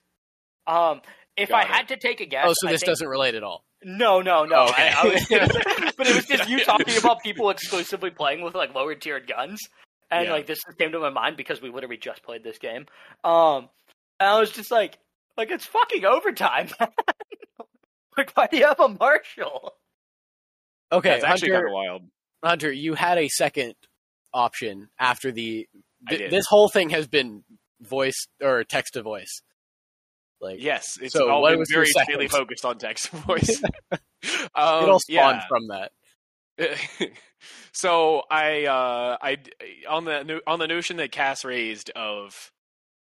[0.73, 1.01] Um,
[1.37, 1.67] if I it.
[1.69, 3.65] had to take a guess, Oh, so I this think- doesn't relate at all.
[3.85, 4.65] No, no, no.
[4.69, 4.91] Okay.
[4.95, 5.27] I, I was,
[5.99, 9.61] but it was just you talking about people exclusively playing with like lower tiered guns,
[10.11, 10.33] and Yeah.
[10.33, 12.87] like this came to my mind because we literally just played this game.
[13.23, 13.69] Um,
[14.19, 14.99] and I was just like,
[15.37, 16.69] like it's fucking overtime.
[18.17, 19.75] like, why do you have a marshal?
[20.93, 22.03] Okay, That's actually kind of wild.
[22.45, 23.75] Hunter, you had a second
[24.33, 25.67] option after the.
[26.07, 26.31] I th- did.
[26.31, 27.43] this whole thing has been
[27.81, 29.43] voice or text to voice.
[30.41, 33.63] Like Yes, it's So all what been was very daily focused on text to voice.
[33.91, 34.01] it
[34.55, 35.47] um, all spawned yeah.
[35.49, 35.93] from that.
[37.73, 39.39] so I uh I
[39.89, 42.51] on the on the notion that Cass raised of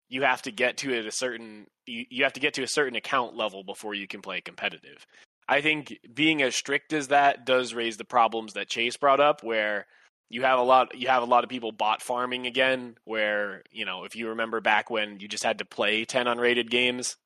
[0.09, 2.69] you have to get to it a certain you, you have to get to a
[2.69, 5.07] certain account level before you can play competitive.
[5.49, 9.43] I think being as strict as that does raise the problems that Chase brought up
[9.43, 9.87] where
[10.31, 13.85] you have a lot you have a lot of people bot farming again where, you
[13.85, 17.17] know, if you remember back when you just had to play 10 unrated games.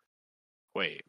[0.74, 1.02] Wait.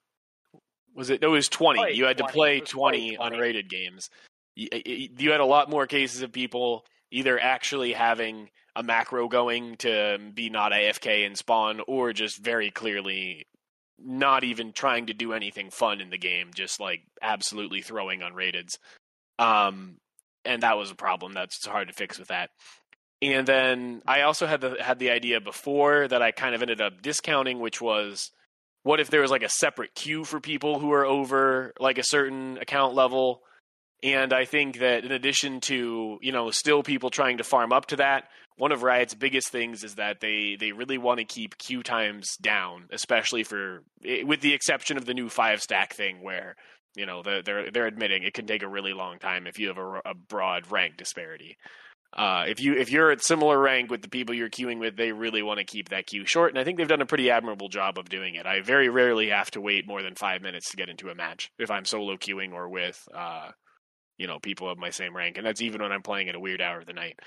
[0.96, 1.80] Was it no, it was 20.
[1.80, 3.18] Played you had to play 20 20.
[3.18, 4.10] unrated games
[4.58, 9.28] y- y- you had a lot more cases of people either actually having a macro
[9.28, 13.48] going to be not AFK and spawn, or just very clearly
[14.00, 18.34] not even trying to do anything fun in the game, just like absolutely throwing on
[18.34, 18.78] rateds.
[19.40, 19.98] Um,
[20.46, 21.34] and that was a problem.
[21.34, 22.50] That's hard to fix with that.
[23.22, 26.82] And then I also had the had the idea before that I kind of ended
[26.82, 28.32] up discounting, which was
[28.84, 32.04] what if there was like a separate queue for people who are over like a
[32.04, 33.42] certain account level
[34.04, 37.88] and I think that in addition to, you know, still people trying to farm up
[37.88, 38.26] to that,
[38.58, 42.36] one of Riot's biggest things is that they, they really want to keep queue times
[42.42, 43.84] down, especially for,
[44.24, 46.56] with the exception of the new five stack thing where,
[46.96, 49.68] you know, they're, they're, they're admitting it can take a really long time if you
[49.68, 51.58] have a, a broad rank disparity.
[52.14, 55.12] Uh, if you if you're at similar rank with the people you're queuing with, they
[55.12, 57.68] really want to keep that queue short, and I think they've done a pretty admirable
[57.68, 58.46] job of doing it.
[58.46, 61.52] I very rarely have to wait more than five minutes to get into a match
[61.60, 63.50] if I'm solo queuing or with uh,
[64.18, 66.40] you know, people of my same rank, and that's even when I'm playing at a
[66.40, 67.20] weird hour of the night.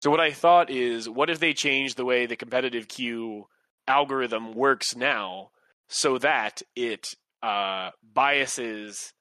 [0.00, 3.46] So what I thought is, what if they change the way the competitive queue
[3.86, 5.50] algorithm works now,
[5.88, 7.08] so that it
[7.42, 9.12] uh, biases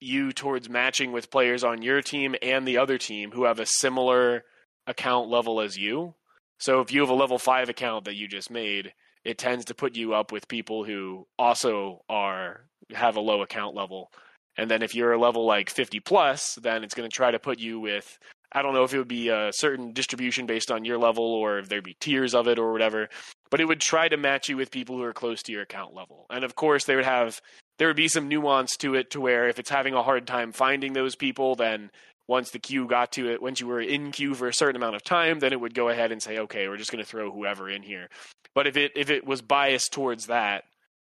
[0.00, 3.66] you towards matching with players on your team and the other team who have a
[3.66, 4.44] similar
[4.86, 6.14] account level as you.
[6.58, 8.92] So if you have a level five account that you just made,
[9.24, 13.74] it tends to put you up with people who also are have a low account
[13.74, 14.10] level.
[14.56, 17.38] And then if you're a level like 50 plus, then it's going to try to
[17.38, 18.18] put you with
[18.52, 21.58] I don't know if it would be a certain distribution based on your level or
[21.58, 23.08] if there'd be tiers of it or whatever,
[23.50, 25.94] but it would try to match you with people who are close to your account
[25.94, 26.26] level.
[26.30, 27.40] And of course, they would have
[27.78, 30.52] there would be some nuance to it to where if it's having a hard time
[30.52, 31.90] finding those people, then
[32.28, 34.96] once the queue got to it, once you were in queue for a certain amount
[34.96, 37.32] of time, then it would go ahead and say, okay, we're just going to throw
[37.32, 38.08] whoever in here.
[38.54, 40.64] But if it if it was biased towards that,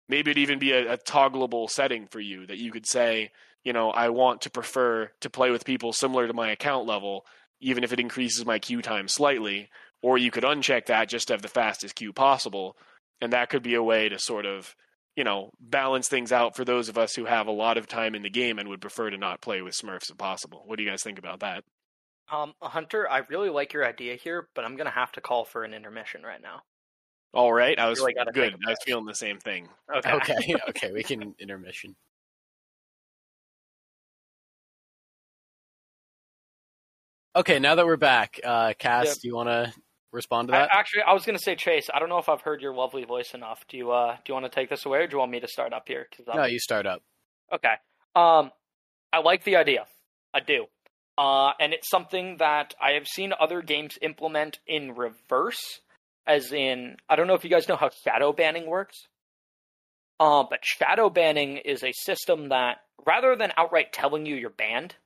[0.08, 3.30] maybe it'd even be a, a toggleable setting for you that you could say,
[3.64, 7.24] you know, I want to prefer to play with people similar to my account level,
[7.60, 9.70] even if it increases my queue time slightly.
[10.02, 12.76] Or you could uncheck that just to have the fastest queue possible,
[13.22, 14.74] and that could be a way to sort of
[15.16, 18.14] you know, balance things out for those of us who have a lot of time
[18.14, 20.64] in the game and would prefer to not play with Smurfs if possible.
[20.66, 21.62] What do you guys think about that?
[22.32, 25.62] Um, Hunter, I really like your idea here, but I'm gonna have to call for
[25.62, 26.62] an intermission right now.
[27.32, 28.54] All right, I was Really good.
[28.66, 29.68] I was feeling the same thing.
[29.94, 30.12] Okay.
[30.12, 31.94] Okay, okay, we can intermission.
[37.36, 39.72] Okay, now that we're back, uh, Cass, do you want to
[40.12, 40.68] respond to I, that?
[40.72, 41.90] actually, I was gonna say Chase.
[41.92, 43.64] I don't know if I've heard your lovely voice enough.
[43.68, 45.40] Do you uh do you want to take this away, or do you want me
[45.40, 46.06] to start up here?
[46.32, 47.02] no, you start up.
[47.52, 47.74] Okay.
[48.14, 48.52] Um,
[49.12, 49.86] I like the idea.
[50.32, 50.66] I do.
[51.16, 55.80] Uh, and it's something that I have seen other games implement in reverse,
[56.26, 59.06] as in, I don't know if you guys know how shadow banning works.
[60.18, 64.96] Uh, but shadow banning is a system that, rather than outright telling you you're banned,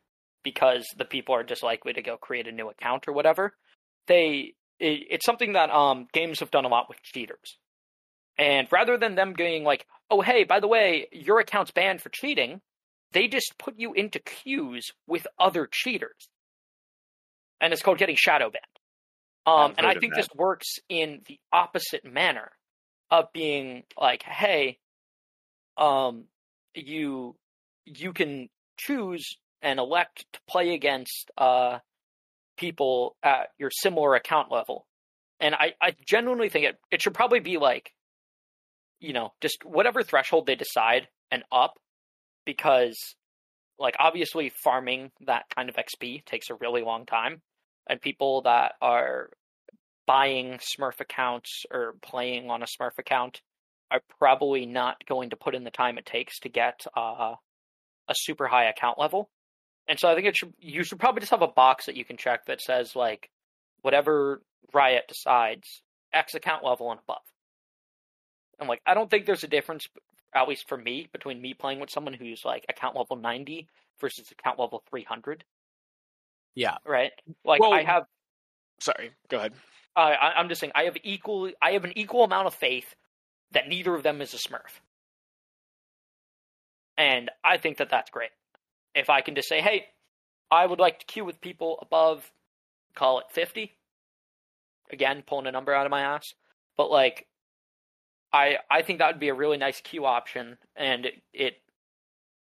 [0.45, 3.55] because the people are just likely to go create a new account or whatever,
[4.07, 7.59] they it, it's something that um games have done a lot with cheaters.
[8.39, 12.09] And rather than them being like, "Oh hey, by the way, your account's banned for
[12.11, 12.61] cheating,"
[13.13, 16.29] they just put you into queues with other cheaters,
[17.61, 18.65] and it's called getting shadow banned.
[19.47, 22.51] Um, and I think this works in the opposite manner
[23.11, 24.79] of being like, hey,
[25.79, 26.25] um,
[26.75, 27.35] you
[27.87, 31.79] you can choose and elect to play against uh,
[32.57, 34.87] people at your similar account level.
[35.41, 37.93] And I, I genuinely think it, it should probably be like,
[39.01, 41.79] you know, just whatever threshold they decide and up,
[42.45, 42.97] because,
[43.79, 47.41] like, obviously farming that kind of XP takes a really long time.
[47.89, 49.31] And people that are
[50.07, 53.41] buying Smurf accounts or playing on a Smurf account
[53.91, 57.35] are probably not going to put in the time it takes to get uh,
[58.09, 59.31] a super high account level.
[59.89, 62.05] And so I think it should you should probably just have a box that you
[62.05, 63.31] can check that says like
[63.83, 64.43] whatever
[64.73, 65.83] Riot decides
[66.13, 67.23] X account level and above.
[68.61, 69.89] And like I don't think there's a difference
[70.35, 73.67] at least for me between me playing with someone who's like account level 90
[74.01, 75.43] versus account level 300.
[76.55, 76.77] Yeah.
[76.85, 77.13] Right?
[77.45, 78.05] Like well, I have
[78.81, 79.53] Sorry, go ahead.
[79.97, 82.95] Uh, I, am just saying I have equal I have an equal amount of faith
[83.53, 84.81] that neither of them is a Smurf,
[86.97, 88.31] and I think that that's great.
[88.99, 89.87] If I can just say, hey,
[90.51, 92.31] I would like to queue with people above,
[92.95, 93.73] call it 50.
[94.91, 96.33] Again, pulling a number out of my ass,
[96.77, 97.27] but like,
[98.33, 101.55] I I think that would be a really nice queue option, and it, it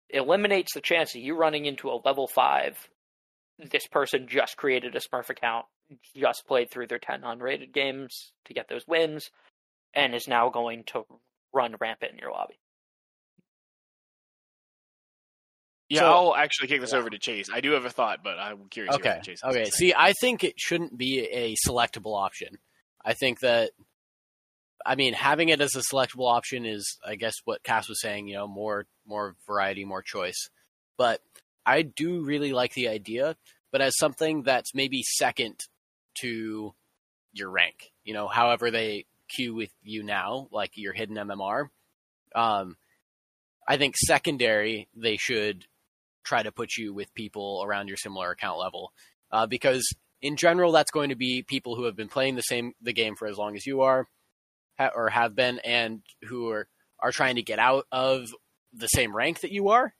[0.10, 2.78] eliminates the chance of you running into a level five.
[3.60, 5.66] This person just created a Smurf account
[6.16, 9.30] just played through their 10 unrated games to get those wins
[9.94, 11.04] and is now going to
[11.54, 12.60] run rampant in your lobby.
[15.92, 17.00] Yeah, so, I'll actually kick this yeah.
[17.00, 17.50] over to Chase.
[17.54, 18.96] I do have a thought, but I'm curious.
[18.96, 19.20] Okay.
[19.26, 19.66] Chase okay.
[19.66, 22.60] See, I think it shouldn't be a selectable option.
[23.04, 23.72] I think that,
[24.86, 28.30] I mean, having it as a selectable option is, I guess, what Cass was saying.
[28.30, 30.48] You know, more more variety, more choice.
[30.98, 31.20] But
[31.66, 33.36] I do really like the idea,
[33.74, 35.60] but as something that's maybe second
[36.22, 36.74] to
[37.34, 37.92] your rank.
[38.06, 41.68] You know, however they queue with you now, like your hidden MMR.
[42.34, 42.78] Um,
[43.68, 45.66] I think secondary they should
[46.24, 48.92] try to put you with people around your similar account level,
[49.32, 49.88] uh, because
[50.22, 53.16] in general that's going to be people who have been playing the same the game
[53.16, 54.08] for as long as you are,
[54.78, 56.68] ha- or have been, and who are
[57.00, 58.28] are trying to get out of
[58.74, 59.94] the same rank that you are.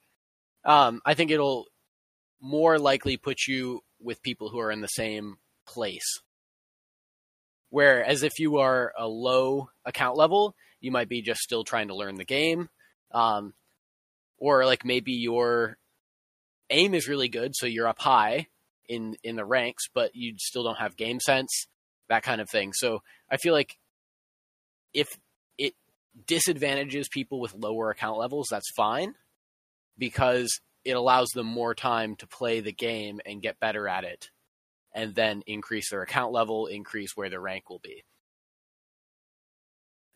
[0.64, 1.66] Um, I think it'll
[2.40, 6.22] more likely put you with people who are in the same place.
[7.70, 11.96] Whereas if you are a low account level, you might be just still trying to
[11.96, 12.70] learn the game.
[13.12, 13.54] Um,
[14.38, 15.78] or like maybe your
[16.72, 18.48] aim is really good, so you're up high
[18.88, 21.68] in in the ranks, but you still don't have game sense,
[22.10, 22.74] that kind of thing.
[22.74, 23.78] So I feel like
[24.94, 25.08] if
[25.58, 25.74] it
[26.28, 29.16] disadvantages people with lower account levels, that's fine
[29.98, 34.30] because it allows them more time to play the game and get better at it
[34.94, 38.04] and then increase their account level, increase where their rank will be.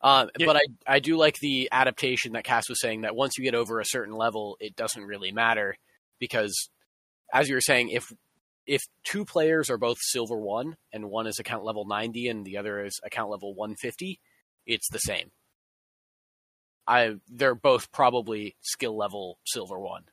[0.02, 0.46] Um, yeah.
[0.46, 3.56] But I, I do like the adaptation that Cass was saying that once you get
[3.56, 5.78] over a certain level, it doesn't really matter
[6.20, 6.70] because,
[7.34, 8.12] as you were saying, if
[8.66, 12.58] if two players are both silver one and one is account level 90 and the
[12.58, 14.20] other is account level 150,
[14.66, 15.32] it's the same.
[16.88, 20.04] I they're both probably skill level silver one.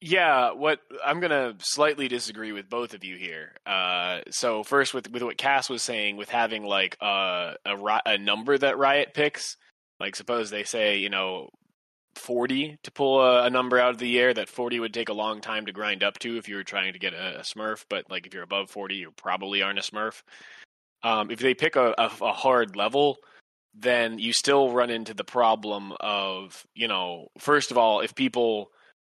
[0.00, 3.52] Yeah, what I'm gonna slightly disagree with both of you here.
[3.64, 8.18] Uh, so first, with with what Cass was saying, with having like a, a a
[8.18, 9.56] number that Riot picks,
[9.98, 11.48] like suppose they say you know
[12.16, 15.14] 40 to pull a, a, number out of the air that 40 would take a
[15.14, 17.84] long time to grind up to if you were trying to get a, a Smurf,
[17.88, 20.22] but like if you're above 40, you probably aren't a Smurf.
[21.02, 23.18] Um, if they pick a, a, hard level,
[23.74, 28.70] then you still run into the problem of you know first of all if people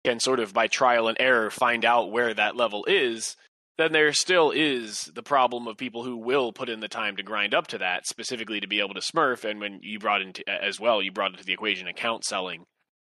[0.04, 3.36] can sort of by trial and error find out where that level is,
[3.80, 7.24] then there still is the problem of people who will put in the time to
[7.24, 9.50] grind up to that, specifically to be able to smurf.
[9.50, 12.66] And when you brought into as well, you brought into the equation account selling.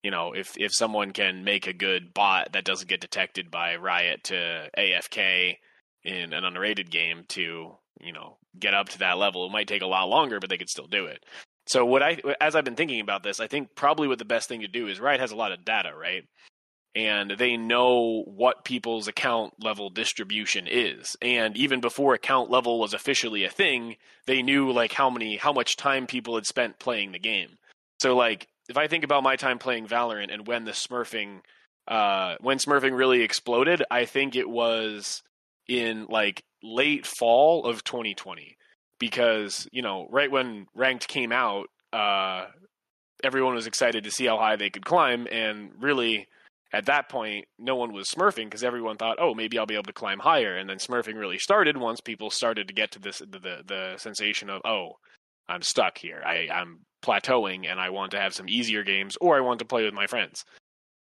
[0.02, 3.76] You know, if if someone can make a good bot that doesn't get detected by
[3.76, 5.58] Riot to AFK
[6.04, 9.82] in an unrated game to you know get up to that level, it might take
[9.82, 11.24] a lot longer, but they could still do it.
[11.66, 14.48] So what I as I've been thinking about this, I think probably what the best
[14.48, 16.24] thing to do is Riot has a lot of data, right?
[16.94, 21.16] and they know what people's account level distribution is.
[21.22, 23.96] And even before account level was officially a thing,
[24.26, 27.56] they knew like how many how much time people had spent playing the game.
[28.00, 31.40] So like if I think about my time playing Valorant and when the smurfing
[31.88, 35.22] uh when smurfing really exploded, I think it was
[35.68, 38.56] in like late fall of 2020
[38.98, 42.46] because, you know, right when ranked came out, uh
[43.24, 46.26] everyone was excited to see how high they could climb, and really
[46.72, 49.84] at that point, no one was smurfing because everyone thought, oh, maybe I'll be able
[49.84, 50.56] to climb higher.
[50.56, 53.94] And then smurfing really started once people started to get to this the the, the
[53.98, 54.92] sensation of, oh,
[55.48, 56.22] I'm stuck here.
[56.24, 59.64] I, I'm plateauing, and I want to have some easier games, or I want to
[59.64, 60.44] play with my friends.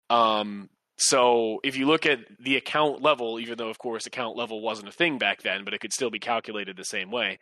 [0.09, 4.61] Um, so if you look at the account level, even though of course account level
[4.61, 7.39] wasn't a thing back then, but it could still be calculated the same way.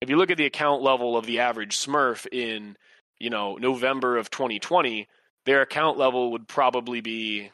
[0.00, 2.76] If you look at the account level of the average Smurf in,
[3.18, 5.08] you know, November of 2020,
[5.46, 7.50] their account level would probably be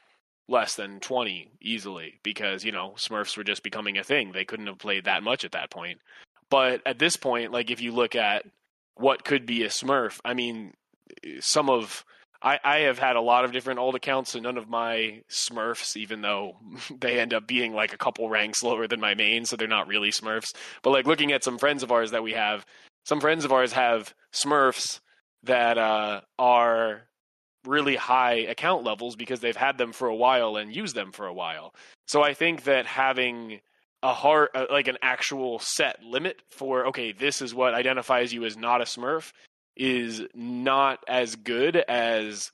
[0.48, 4.32] less than 20 easily because, you know, Smurfs were just becoming a thing.
[4.32, 6.00] They couldn't have played that much at that point.
[6.50, 8.44] But at this point, like if you look at
[8.94, 10.74] what could be a Smurf, I mean,
[11.40, 12.04] some of
[12.42, 15.96] I, I have had a lot of different old accounts, and none of my Smurfs,
[15.96, 16.56] even though
[17.00, 19.86] they end up being like a couple ranks lower than my main, so they're not
[19.86, 20.54] really Smurfs.
[20.82, 22.66] But like looking at some friends of ours that we have,
[23.04, 25.00] some friends of ours have Smurfs
[25.44, 27.02] that uh, are
[27.64, 31.26] really high account levels because they've had them for a while and used them for
[31.26, 31.74] a while.
[32.08, 33.60] So I think that having
[34.02, 38.44] a hard uh, like an actual set limit for okay, this is what identifies you
[38.44, 39.32] as not a Smurf
[39.76, 42.50] is not as good as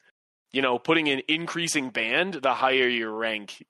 [0.53, 3.65] you know putting an increasing band the higher your rank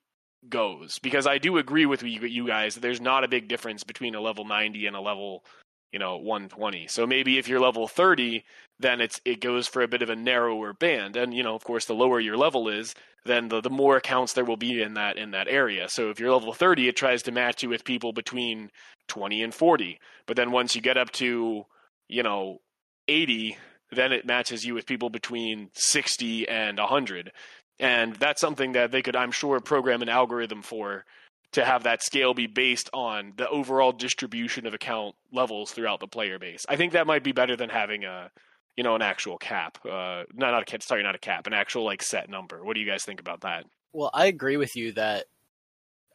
[0.48, 0.98] goes.
[0.98, 4.20] Because I do agree with you, guys that there's not a big difference between a
[4.20, 5.44] level 90 and a level
[5.92, 8.44] you know 120 so maybe if you're level 30
[8.80, 11.16] then it's it goes for a bit of a narrower band.
[11.16, 12.94] And you know of course the lower your level is
[13.24, 15.88] then the, the more accounts there will be in that in that area.
[15.88, 18.70] So if you're level 30 it tries to match you with people between
[19.08, 21.64] 20 and 40 but then once you get up to
[22.08, 22.60] you know
[23.08, 23.56] 80
[23.90, 27.32] then it matches you with people between 60 and 100
[27.80, 31.06] and that's something that they could i'm sure program an algorithm for
[31.52, 36.06] to have that scale be based on the overall distribution of account levels throughout the
[36.06, 36.66] player base.
[36.68, 38.30] I think that might be better than having a
[38.76, 39.78] you know an actual cap.
[39.84, 40.82] Uh, not not a cap.
[40.82, 41.46] Sorry, not a cap.
[41.46, 42.62] An actual like set number.
[42.64, 43.64] What do you guys think about that?
[43.92, 45.26] Well, I agree with you that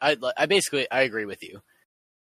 [0.00, 1.60] I I basically I agree with you.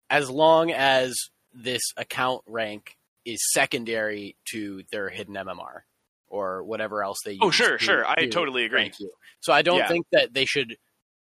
[0.09, 1.15] As long as
[1.53, 2.95] this account rank
[3.25, 5.81] is secondary to their hidden MMR
[6.27, 7.61] or whatever else they oh, use.
[7.61, 8.05] Oh, sure, to, sure.
[8.07, 8.91] I to totally agree.
[9.39, 9.87] So I don't Yeah.
[9.87, 10.77] think that they should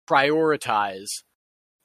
[0.09, 1.09] prioritize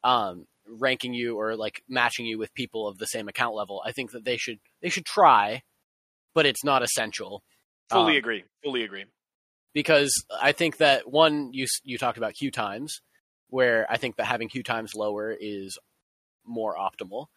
[0.03, 3.81] um, ranking you or like matching you with people of the same account level.
[3.85, 5.63] I think that they should they should try,
[6.34, 7.43] but it's not essential
[7.89, 8.43] Fully Um, agree.
[8.63, 9.05] Fully agree.
[9.73, 13.01] because I think that one you you talked about queue times,
[13.49, 15.77] where I think that having queue times lower is
[16.45, 17.27] more optimal.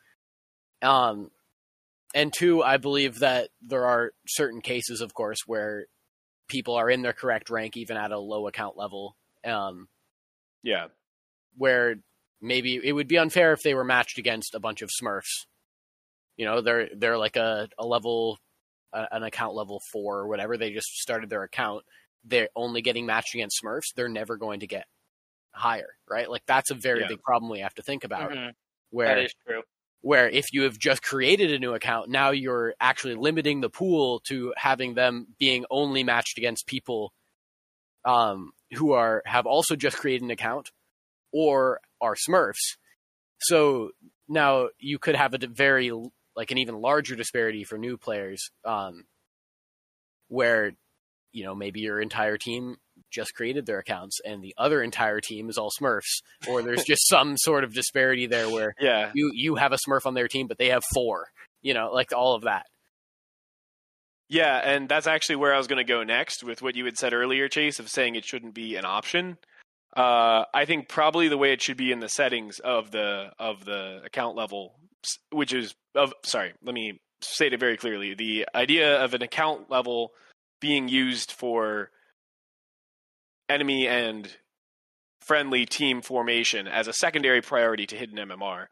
[0.82, 1.30] Um,
[2.14, 5.86] and two, I believe that there are certain cases, of course, where
[6.48, 9.16] people are in their correct rank even at a low account level.
[9.44, 9.88] Um,
[10.62, 10.88] Yeah.
[11.56, 11.96] where
[12.42, 15.46] maybe it would be unfair if they were matched against a bunch of Smurfs.
[16.36, 18.38] You know, they're they're like a, a level,
[18.92, 20.56] a, an account level four or whatever.
[20.56, 21.84] They just started their account.
[22.24, 23.92] They're only getting matched against Smurfs.
[23.94, 24.84] They're never going to get
[25.52, 26.30] higher, right?
[26.30, 27.08] Like that's a very Yeah.
[27.08, 28.30] big problem we have to think about.
[28.32, 28.52] Mhm.
[28.90, 29.62] Where That is true.
[30.00, 34.20] where if you have just created a new account, now you're actually limiting the pool
[34.28, 37.12] to having them being only matched against people
[38.04, 40.70] um, who are have also just created an account
[41.32, 42.76] or are Smurfs.
[43.38, 43.90] So
[44.28, 45.90] now you could have a very
[46.36, 49.04] like an even larger disparity for new players, um,
[50.28, 50.72] where
[51.32, 52.76] you know maybe your entire team
[53.10, 57.08] just created their accounts and the other entire team is all Smurfs, or there's just
[57.08, 59.10] some sort of disparity there where Yeah.
[59.14, 61.28] you you have a Smurf on their team, but they have four.
[61.62, 62.66] You know, like all of that.
[64.28, 66.96] Yeah, and that's actually where I was going to go next with what you had
[66.96, 69.36] said earlier, Chase, of saying it shouldn't be an option.
[69.94, 73.64] Uh, I think probably the way it should be in the settings of the of
[73.64, 74.74] the account level,
[75.30, 78.14] which is of sorry, let me state it very clearly.
[78.14, 80.12] The idea of an account level
[80.60, 81.90] being used for
[83.48, 84.34] enemy and
[85.20, 88.66] friendly team formation as a secondary priority to hidden MMR.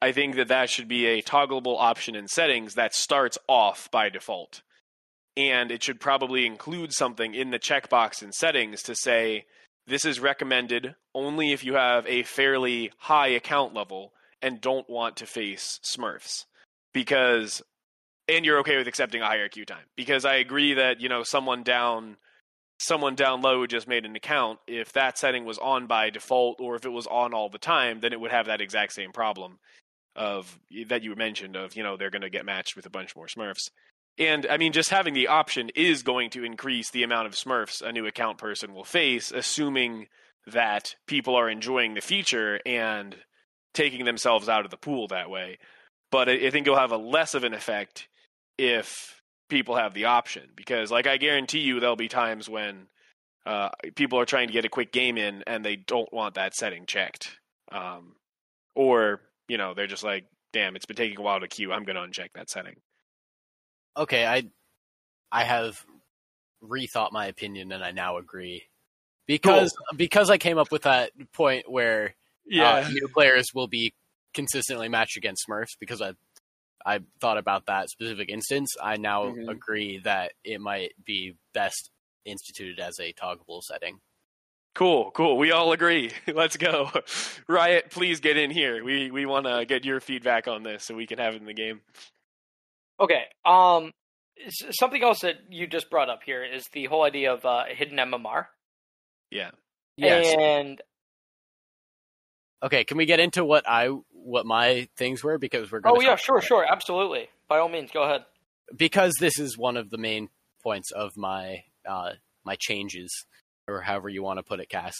[0.00, 4.08] I think that that should be a toggleable option in settings that starts off by
[4.08, 4.62] default.
[5.36, 9.44] And it should probably include something in the checkbox in settings to say
[9.86, 15.16] this is recommended only if you have a fairly high account level and don't want
[15.16, 16.44] to face Smurfs.
[16.92, 17.62] Because
[18.28, 19.84] and you're okay with accepting a higher queue time.
[19.96, 22.16] Because I agree that, you know, someone down
[22.78, 26.74] someone down low just made an account, if that setting was on by default or
[26.74, 29.58] if it was on all the time, then it would have that exact same problem
[30.16, 33.14] of that you mentioned of, you know, they're going to get matched with a bunch
[33.14, 33.70] more Smurfs.
[34.18, 37.80] And I mean, just having the option is going to increase the amount of Smurfs
[37.82, 40.08] a new account person will face, assuming
[40.46, 43.16] that people are enjoying the feature and
[43.74, 45.58] taking themselves out of the pool that way.
[46.10, 48.08] But I think you'll have a less of an effect
[48.58, 52.86] if people have the option because like I guarantee you there'll be times when
[53.44, 56.54] uh, people are trying to get a quick game in and they don't want that
[56.54, 57.38] setting checked.
[57.70, 58.14] Um,
[58.74, 61.72] or, you know, they're just like, damn, it's been taking a while to queue.
[61.72, 62.76] I'm going to uncheck that setting.
[63.96, 64.44] Okay, I
[65.30, 65.84] I have
[66.62, 68.64] rethought my opinion and I now agree.
[69.26, 69.96] Because cool.
[69.96, 72.14] because I came up with that point where
[72.44, 72.72] yeah.
[72.74, 73.94] Uh, new players will be
[74.34, 76.14] consistently matched against Smurfs because I
[76.84, 78.74] I thought about that specific instance.
[78.82, 79.48] I now mm-hmm.
[79.48, 81.90] agree that it might be best
[82.24, 83.98] instituted as a toggleable setting.
[84.74, 85.36] Cool, cool.
[85.36, 86.10] We all agree.
[86.26, 86.90] Let's go.
[87.48, 88.82] Riot, please get in here.
[88.82, 91.46] We we want to get your feedback on this so we can have it in
[91.46, 91.82] the game.
[93.02, 93.24] Okay.
[93.44, 93.92] Um
[94.70, 97.98] something else that you just brought up here is the whole idea of uh, hidden
[97.98, 98.46] MMR.
[99.30, 99.50] Yeah.
[99.96, 100.34] Yes.
[100.38, 100.80] And
[102.62, 106.00] Okay, can we get into what I what my things were because we're going Oh
[106.00, 106.64] yeah, sure, sure.
[106.68, 107.28] Absolutely.
[107.48, 108.24] By all means, go ahead.
[108.74, 110.28] Because this is one of the main
[110.62, 112.12] points of my uh
[112.44, 113.26] my changes
[113.68, 114.94] or however you want to put it, Cass.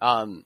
[0.00, 0.44] Um,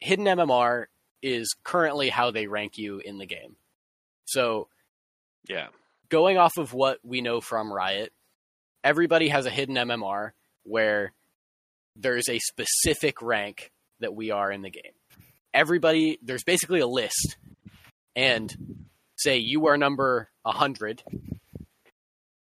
[0.00, 0.86] hidden MMR
[1.22, 3.56] is currently how they rank you in the game.
[4.24, 4.68] So,
[5.48, 5.68] yeah,
[6.08, 8.12] going off of what we know from Riot,
[8.84, 10.30] everybody has a hidden MMR
[10.64, 11.12] where
[11.96, 14.92] there's a specific rank that we are in the game.
[15.52, 17.36] Everybody, there's basically a list,
[18.14, 18.86] and
[19.16, 21.02] say you are number 100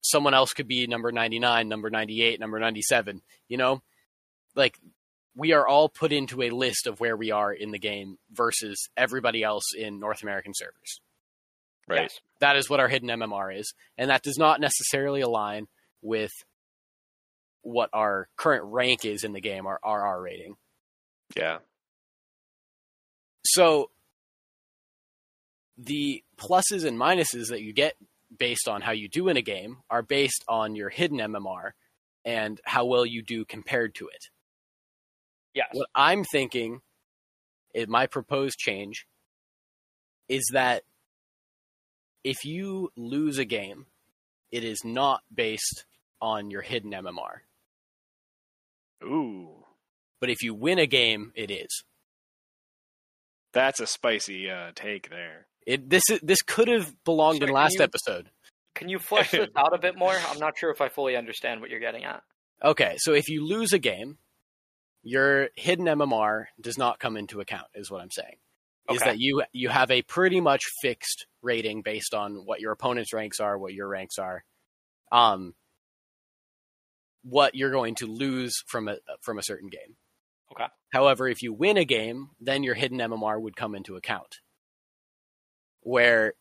[0.04, 3.82] someone else could be number 99, number 98, number 97, you know?
[4.56, 4.78] Like
[5.36, 8.90] we are all put into a list of where we are in the game versus
[8.96, 11.02] everybody else in North American servers.
[11.88, 12.04] Right.
[12.04, 12.20] Yes.
[12.40, 15.68] That is what our hidden MMR is, and that does not necessarily align
[16.02, 16.32] with
[17.62, 20.56] what our current rank is in the game, our RR rating.
[21.36, 21.60] Yeah.
[23.46, 23.90] So
[25.78, 27.96] the pluses and minuses that you get
[28.38, 31.72] based on how you do in a game are based on your hidden MMR
[32.26, 34.30] and how well you do compared to it.
[35.54, 35.68] Yes.
[35.72, 36.82] What I'm thinking,
[37.74, 39.06] in my proposed change,
[40.28, 40.84] is that
[42.24, 43.86] if you lose a game,
[44.52, 45.86] it is not based
[46.22, 47.40] on your hidden MMR.
[49.04, 49.50] Ooh.
[50.22, 51.84] But if you win a game, it is.
[53.52, 55.48] That's a spicy uh, take there.
[55.66, 58.30] It this this could have belonged in last you, episode.
[58.74, 60.16] Can you flesh this out a bit more?
[60.30, 62.24] I'm not sure if I fully understand what you're getting at.
[62.64, 64.18] Okay, so if you lose a game,
[65.04, 67.68] your hidden MMR does not come into account.
[67.76, 68.38] Is what I'm saying.
[68.90, 68.96] Okay.
[68.96, 73.14] Is that you you have a pretty much fixed rating based on what your opponent's
[73.14, 74.44] ranks are, what your ranks are,
[75.12, 75.54] um,
[77.24, 79.96] what you're going to lose from a from a certain game.
[80.52, 80.68] Okay.
[80.92, 84.36] However, if you win a game, then your hidden MMR would come into account
[85.84, 86.34] where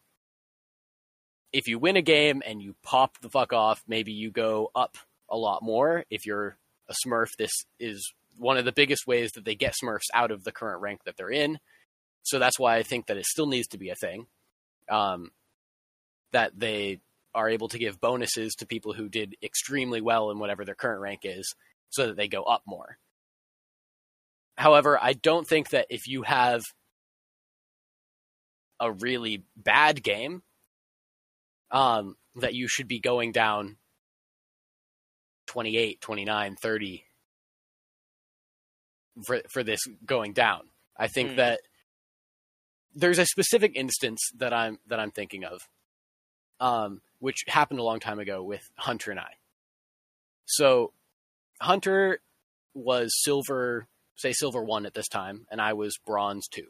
[1.53, 4.97] if you win a game and you pop the fuck off, maybe you go up
[5.29, 6.05] a lot more.
[6.11, 6.57] If you're
[6.89, 10.45] a Smurf, this is one of the biggest ways that they get Smurfs out of
[10.45, 11.59] the current rank that they're in.
[12.23, 14.27] So that's why I think that it still needs to be a thing.
[14.91, 15.31] Um,
[16.33, 17.01] that they
[17.35, 21.01] are able to give bonuses to people who did extremely well in whatever their current
[21.01, 21.55] rank is
[21.91, 22.99] so that they go up more.
[24.57, 26.63] However, I don't think that if you have
[28.81, 30.43] a really bad game,
[31.71, 33.77] um, that you should be going down
[35.47, 37.05] 28, 29, 30
[39.25, 40.63] for, for this going down.
[40.97, 41.37] I think mm.
[41.37, 41.61] that
[42.95, 45.61] there's a specific instance that I'm that I'm thinking of,
[46.61, 49.35] um, which happened a long time ago with Hunter and I.
[50.45, 50.93] So,
[51.61, 52.21] Hunter
[52.75, 53.87] was silver,
[54.17, 56.69] say silver one at this time, and I was bronze two.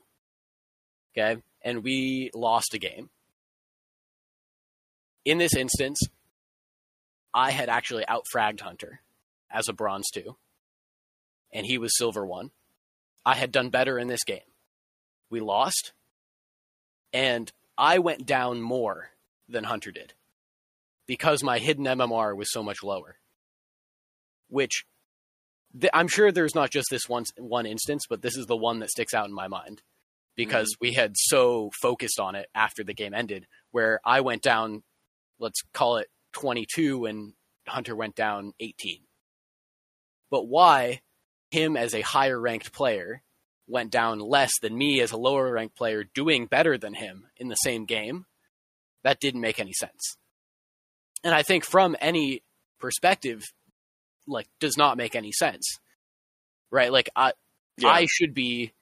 [1.16, 3.10] Okay, and we lost a game.
[5.24, 6.00] In this instance,
[7.34, 9.00] I had actually outfragged Hunter
[9.50, 10.36] as a bronze two,
[11.52, 12.50] and he was silver one.
[13.24, 14.40] I had done better in this game.
[15.30, 15.92] We lost,
[17.12, 19.10] and I went down more
[19.48, 20.14] than Hunter did
[21.06, 23.16] because my hidden MMR was so much lower.
[24.48, 24.84] Which
[25.78, 28.80] th- I'm sure there's not just this one one instance, but this is the one
[28.80, 29.82] that sticks out in my mind
[30.36, 30.86] because mm-hmm.
[30.86, 34.82] we had so focused on it after the game ended, where I went down,
[35.38, 37.32] let's call it 22, and
[37.66, 39.00] Hunter went down 18.
[40.30, 41.00] But why
[41.50, 43.22] him as a higher ranked player
[43.66, 47.48] went down less than me as a lower ranked player doing better than him in
[47.48, 48.26] the same game,
[49.04, 50.16] that didn't make any sense.
[51.24, 52.42] And I think from any
[52.80, 53.44] perspective,
[54.26, 55.78] like, does not make any sense.
[56.70, 56.90] Right?
[56.90, 57.32] Like, I,
[57.78, 57.88] yeah.
[57.88, 58.72] I should be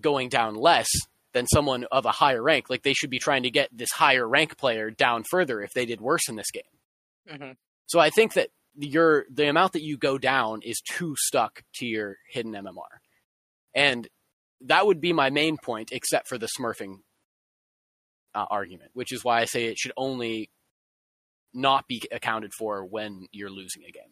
[0.00, 0.88] going down less
[1.32, 2.68] than someone of a higher rank.
[2.68, 5.86] Like they should be trying to get this higher rank player down further if they
[5.86, 6.62] did worse in this game.
[7.30, 7.52] Mm-hmm.
[7.86, 11.86] So I think that your the amount that you go down is too stuck to
[11.86, 13.00] your hidden MMR,
[13.74, 14.08] and
[14.62, 16.98] that would be my main point, except for the smurfing
[18.34, 20.50] uh, argument, which is why I say it should only
[21.54, 24.04] not be accounted for when you're losing a game.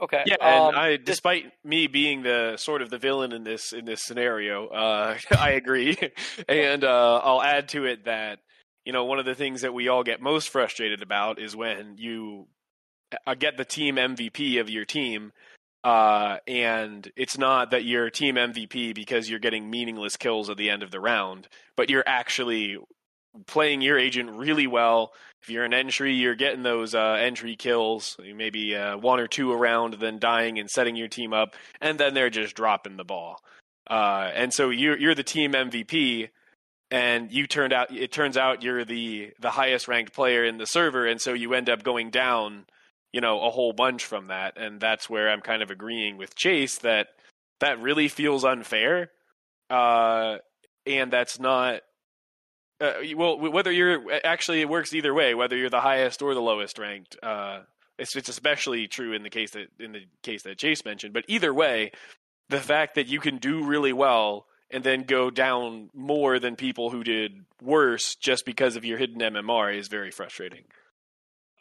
[0.00, 0.22] Okay.
[0.26, 3.72] Yeah, and um, I, this- despite me being the sort of the villain in this
[3.72, 5.96] in this scenario, uh, I agree,
[6.48, 8.38] and uh, I'll add to it that
[8.84, 11.96] you know one of the things that we all get most frustrated about is when
[11.98, 12.46] you
[13.26, 15.32] uh, get the team MVP of your team,
[15.84, 20.70] uh, and it's not that you're team MVP because you're getting meaningless kills at the
[20.70, 22.78] end of the round, but you're actually
[23.46, 25.12] playing your agent really well.
[25.42, 29.52] If you're an entry, you're getting those uh, entry kills, maybe uh, one or two
[29.52, 33.40] around, then dying and setting your team up, and then they're just dropping the ball.
[33.88, 36.28] Uh, and so you're you're the team MVP,
[36.90, 40.66] and you turned out it turns out you're the the highest ranked player in the
[40.66, 42.66] server, and so you end up going down,
[43.12, 46.34] you know, a whole bunch from that, and that's where I'm kind of agreeing with
[46.34, 47.08] Chase that
[47.60, 49.10] that really feels unfair,
[49.70, 50.36] uh,
[50.86, 51.82] and that's not
[52.80, 56.40] uh, well, whether you're actually it works either way, whether you're the highest or the
[56.40, 57.16] lowest ranked.
[57.22, 57.60] Uh,
[57.98, 61.12] it's it's especially true in the case that in the case that Chase mentioned.
[61.12, 61.92] But either way,
[62.48, 66.90] the fact that you can do really well and then go down more than people
[66.90, 70.64] who did worse just because of your hidden MMR is very frustrating.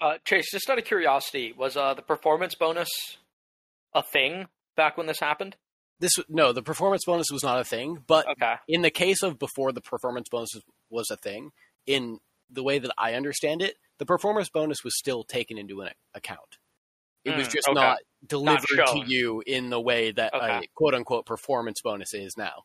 [0.02, 2.90] Uh, Chase, just out of curiosity, was uh, the performance bonus
[3.94, 5.56] a thing back when this happened?
[6.00, 8.56] This no, the performance bonus was not a thing, but Okay.
[8.68, 10.50] in the case of before the performance bonus
[10.92, 11.50] was a thing,
[11.88, 12.20] in
[12.50, 16.58] the way that I understand it, the performance bonus was still taken into an account.
[17.26, 17.76] It was Mm, just okay.
[17.80, 22.64] not delivered to you in the way that a quote unquote performance bonus is now.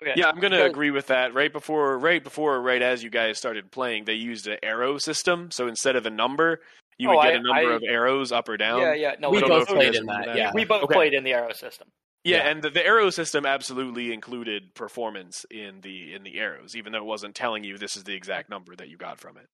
[0.00, 0.12] Okay.
[0.16, 1.34] Yeah, I'm gonna agree with that.
[1.34, 5.50] Right before, right before, right as you guys started playing, they used an arrow system.
[5.50, 6.60] So instead of a number,
[6.98, 8.80] you Oh, would get I- a number I- of arrows up or down.
[8.80, 9.14] Yeah, yeah.
[9.18, 10.36] No, we I both know both if you played in that, that.
[10.36, 10.50] yeah.
[10.54, 10.94] we both Okay.
[10.94, 11.88] played in the arrow system.
[12.24, 12.48] Yeah, Yeah.
[12.50, 16.98] and the, the arrow system absolutely included performance in the in the arrows, even though
[16.98, 19.46] it wasn't telling you this is the exact number that you got from it.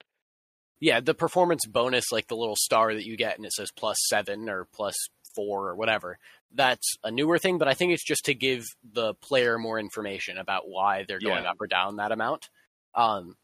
[0.80, 3.96] Yeah, the performance bonus, like the little star that you get and it says plus
[4.08, 4.94] seven or plus
[5.34, 6.18] four or whatever,
[6.52, 10.38] that's a newer thing, but I think it's just to give the player more information
[10.38, 11.50] about why they're going Yeah.
[11.50, 12.48] up or down that amount.
[12.94, 13.36] Um,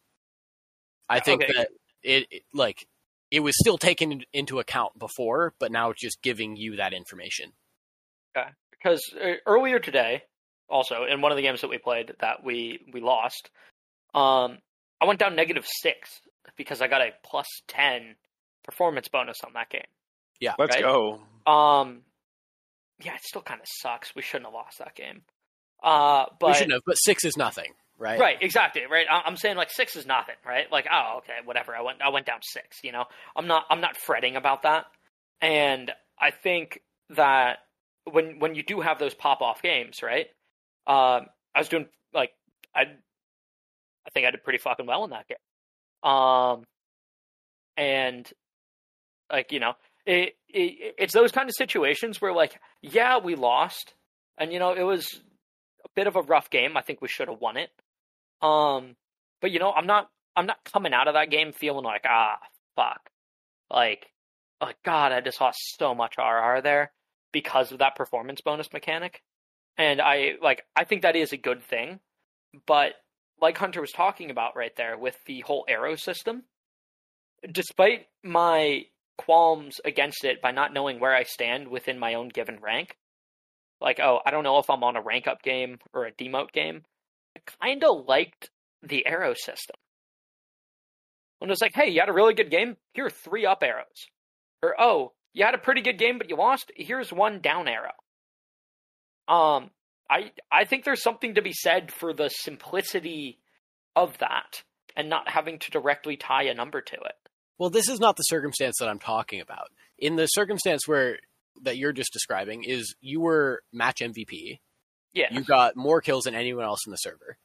[1.09, 1.53] I think Okay.
[1.53, 1.69] that
[2.03, 2.87] it, it like
[3.31, 7.53] it was still taken into account before, but now it's just giving you that information.
[8.37, 10.23] Okay, because uh, earlier today,
[10.69, 13.51] also in one of the games that we played that we we lost,
[14.15, 14.59] um,
[15.01, 16.21] I went down negative six
[16.57, 18.15] because I got a plus ten
[18.63, 19.83] performance bonus on that game.
[20.41, 20.85] Yeah, let's Right?
[20.85, 21.21] go.
[21.47, 22.03] Um,
[23.03, 24.15] yeah, it still kind of sucks.
[24.15, 25.23] We shouldn't have lost that game.
[25.83, 28.21] Uh, but we shouldn't have, but six is nothing, right?
[28.21, 28.83] Right, exactly.
[28.91, 29.07] Right.
[29.11, 30.35] I'm saying like six is nothing.
[30.47, 30.71] Right.
[30.71, 31.75] Like oh okay whatever.
[31.75, 32.79] I went I went down six.
[32.85, 33.05] You know
[33.35, 34.87] I'm not I'm not fretting about that.
[35.41, 36.81] And I think
[37.11, 37.59] that
[38.05, 40.27] when when you do have those pop off games, right?
[40.87, 42.33] Um, I was doing like
[42.75, 46.11] I I think I did pretty fucking well in that game.
[46.11, 46.65] Um,
[47.77, 48.31] and
[49.33, 49.75] like you know
[50.11, 53.95] it, it it's those kind of situations where like yeah we lost
[54.39, 55.21] and you know it was
[55.85, 56.77] a bit of a rough game.
[56.77, 57.71] I think we should have won it.
[58.43, 58.97] Um,
[59.41, 62.39] but you know, I'm not I'm not coming out of that game feeling like ah
[62.77, 63.11] fuck,
[63.71, 64.07] like
[64.61, 66.93] oh god, I just lost so much RR there
[67.33, 69.23] because of that performance bonus mechanic.
[69.79, 72.01] And I like I think that is a good thing,
[72.67, 72.95] but
[73.41, 76.43] like Hunter was talking about right there with the whole arrow system,
[77.51, 78.85] despite my
[79.21, 82.97] qualms against it by not knowing where I stand within my own given rank,
[83.81, 86.53] like oh i don't know if i'm on a rank up game or a demote
[86.53, 86.83] game.
[87.37, 88.51] I kind of liked
[88.83, 89.77] the arrow system.
[91.39, 92.77] When it was like hey you had a really good game?
[92.95, 94.07] Here are three up arrows.
[94.63, 96.73] Or oh you had a pretty good game but you lost?
[96.75, 97.93] Here's one down arrow.
[99.29, 99.71] Um
[100.09, 103.39] i i think there's something to be said for the simplicity
[103.97, 104.63] of that
[104.97, 107.20] and not having to directly tie a number to it
[107.61, 109.69] Well, this is not the circumstance that I'm talking about.
[109.99, 111.19] In the circumstance where
[111.63, 114.61] that you're just describing is you were match MVP.
[115.13, 117.37] yeah You got more kills than anyone else in the server,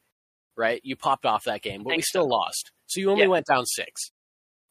[0.55, 0.79] right?
[0.85, 2.27] You popped off that game, but we still so.
[2.29, 2.71] lost.
[2.87, 3.27] So you only Yeah.
[3.29, 4.11] went down six.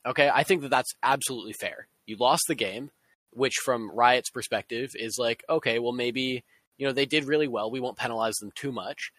[0.07, 1.89] Okay, I think that that's absolutely fair.
[2.07, 2.91] You lost the game,
[3.31, 6.43] which from Riot's perspective is like, okay, well maybe
[6.79, 7.71] you know they did really well.
[7.71, 9.11] We won't penalize them too much,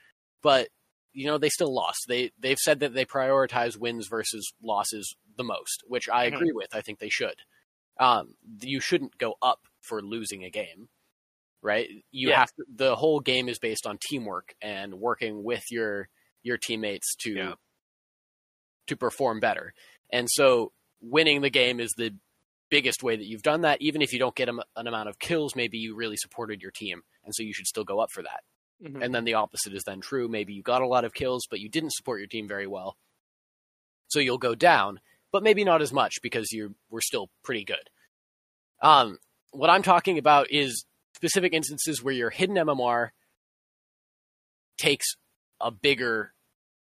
[0.42, 0.70] but
[1.16, 2.06] you know they still lost.
[2.08, 6.36] They they've said that they prioritize wins versus losses the most, which I Mhm.
[6.36, 6.76] agree with.
[6.76, 7.36] I think they should.
[8.00, 10.90] Um, you shouldn't go up for losing a game,
[11.62, 11.90] right?
[12.12, 12.40] You Yeah.
[12.40, 16.10] have to, the whole game is based on teamwork and working with your
[16.44, 17.56] your teammates to Yeah.
[18.88, 19.74] to perform better.
[20.12, 20.72] And so
[21.02, 22.12] winning the game is the
[22.70, 23.82] biggest way that you've done that.
[23.82, 26.72] Even if you don't get a, an amount of kills, maybe you really supported your
[26.72, 28.44] team, and so you should still go up for that.
[28.84, 29.04] Mhm.
[29.04, 30.28] And then the opposite is then true.
[30.28, 32.98] Maybe you got a lot of kills, but you didn't support your team very well.
[34.08, 35.00] So you'll go down,
[35.32, 37.90] but maybe not as much because you were still pretty good.
[38.82, 39.20] Um,
[39.52, 40.86] what I'm talking about is
[41.16, 43.12] specific instances where your hidden MMR
[44.78, 45.16] takes
[45.62, 46.34] a bigger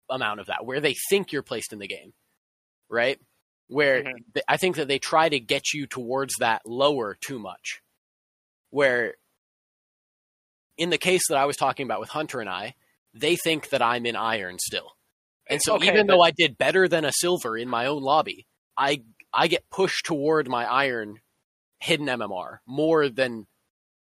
[0.10, 2.14] amount of that, where they think you're placed in the game,
[2.90, 3.20] right?
[3.68, 4.34] Where Mhm.
[4.34, 7.82] th- I think that they try to get you towards that lower too much.
[8.70, 9.18] Where
[10.78, 12.76] in the case that I was talking about with Hunter and I,
[13.14, 14.92] they think that I'm in iron still.
[15.50, 18.02] And so Okay, even but- though I did better than a silver in my own
[18.02, 18.46] lobby,
[18.78, 19.04] I
[19.34, 21.20] I get pushed toward my iron
[21.80, 23.48] hidden MMR more than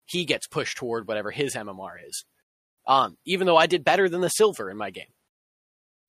[0.07, 2.25] he gets pushed toward whatever his MMR is.
[2.87, 5.07] Um, even though I did better than the silver in my game.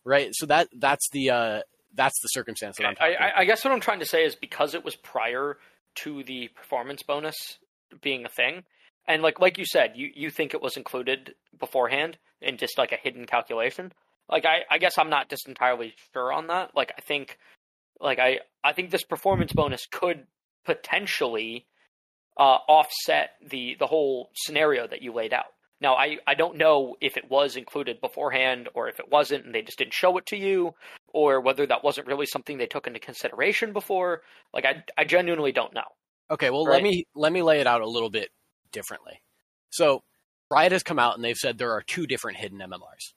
[0.03, 0.30] Right?
[0.34, 1.61] So that that's the uh
[1.95, 4.76] that's the circumstance that I'm I, I guess what I'm trying to say is because
[4.76, 5.57] it was prior
[5.95, 7.57] to the performance bonus
[8.02, 8.64] being a thing,
[9.07, 12.91] and like like you said, you, you think it was included beforehand in just like
[12.91, 13.91] a hidden calculation.
[14.30, 16.72] Like I, I guess I'm not just entirely sure on that.
[16.76, 17.38] Like I think
[17.99, 20.26] like I, I think this performance bonus could
[20.65, 21.68] potentially
[22.38, 25.45] uh, offset the the whole scenario that you laid out.
[25.82, 29.53] Now I, I don't know if it was included beforehand or if it wasn't and
[29.53, 30.73] they just didn't show it to you
[31.14, 34.22] or whether that wasn't really something they took into consideration before.
[34.53, 35.84] Like I, I genuinely don't know.
[36.32, 36.76] Okay, well Right.
[36.76, 38.30] let me let me lay it out a little bit
[38.71, 39.21] differently.
[39.69, 40.03] So
[40.49, 43.13] Riot has come out and they've said there are two different hidden MMRs.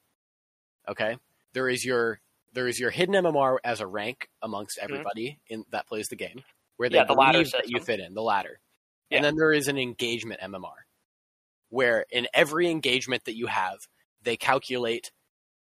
[0.88, 1.16] Okay?
[1.52, 2.20] There is your
[2.54, 6.42] there is your hidden MMR as a rank amongst everybody in that plays the game,
[6.76, 7.02] where they Mm-hmm.
[7.02, 8.58] Yeah, the ladder believe that you fit in, the ladder.
[9.10, 9.18] Yeah.
[9.18, 10.72] And then there is an engagement MMR,
[11.68, 13.78] where in every engagement that you have,
[14.22, 15.12] they calculate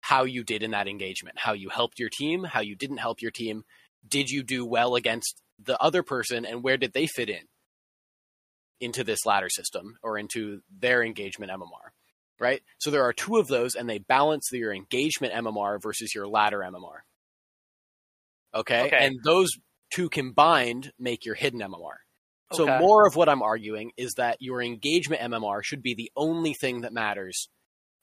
[0.01, 3.21] how you did in that engagement, how you helped your team, how you didn't help
[3.21, 3.63] your team,
[4.07, 7.41] did you do well against the other person, and where did they fit in
[8.79, 11.91] into this ladder system or into their engagement MMR,
[12.39, 12.61] right?
[12.79, 16.59] So there are two of those, and they balance your engagement MMR versus your ladder
[16.59, 16.99] MMR.
[18.53, 19.05] Okay, Okay.
[19.05, 19.49] and those
[19.93, 21.97] two combined make your hidden MMR.
[22.53, 22.79] So Okay.
[22.79, 26.81] more of what I'm arguing is that your engagement MMR should be the only thing
[26.81, 27.49] that matters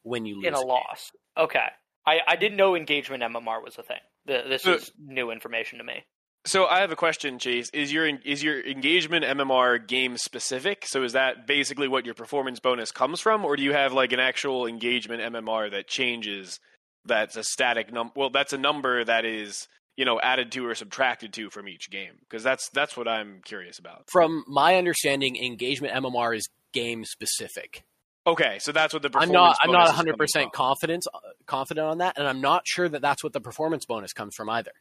[0.02, 0.68] when you lose in a game.
[0.68, 1.10] loss.
[1.36, 1.66] Okay.
[2.04, 4.00] I, I didn't know engagement MMR was a thing.
[4.26, 6.04] The, this uh, is new information to me.
[6.44, 7.70] So I have a question, Chase.
[7.72, 10.84] Is your is your engagement MMR game specific?
[10.86, 14.12] So is that basically what your performance bonus comes from, or do you have like
[14.12, 16.58] an actual engagement MMR that changes?
[17.04, 18.12] That's a static number.
[18.16, 21.90] Well, that's a number that is you know added to or subtracted to from each
[21.90, 22.14] game.
[22.28, 24.10] Because that's that's what I'm curious about.
[24.10, 27.84] From my understanding, engagement MMR is game specific.
[28.26, 29.58] Okay, so that's what the I'm not.
[29.62, 33.22] I'm not 100 percent confident uh, confident on that, and I'm not sure that that's
[33.22, 34.72] what the performance bonus comes from either.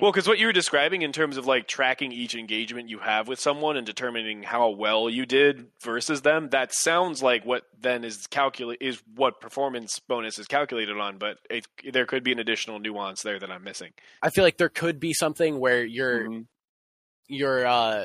[0.00, 3.26] Well, because what you were describing in terms of like tracking each engagement you have
[3.26, 8.04] with someone and determining how well you did versus them, that sounds like what then
[8.04, 11.16] is calculate is what performance bonus is calculated on.
[11.16, 13.92] But it, there could be an additional nuance there that I'm missing.
[14.22, 16.46] I feel like there could be something where your Mhm.
[17.28, 18.04] your uh,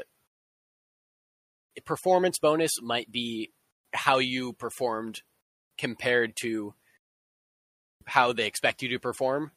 [1.86, 3.52] performance bonus might be
[3.94, 5.22] how you performed
[5.78, 6.74] compared to
[8.06, 9.52] how they expect you to perform,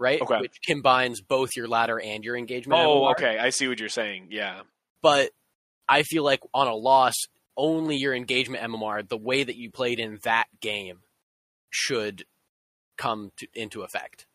[0.00, 0.20] right?
[0.20, 0.40] Okay.
[0.40, 2.80] Which combines both your ladder and your engagement.
[2.82, 3.10] Oh, MMR.
[3.12, 4.28] okay, I see what you're saying.
[4.30, 4.62] Yeah,
[5.02, 5.30] But
[5.88, 7.14] I feel like on a loss,
[7.56, 11.00] only your engagement MMR, the way that you played in that game,
[11.68, 12.24] should
[12.96, 14.26] come to, into effect.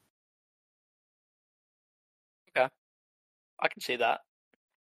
[2.56, 2.70] Okay.
[3.60, 4.22] I can see that.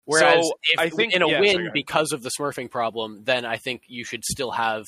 [0.05, 3.23] Whereas So, if I think- in a yeah, win sorry, because of the smurfing problem,
[3.23, 4.83] then I think you should still have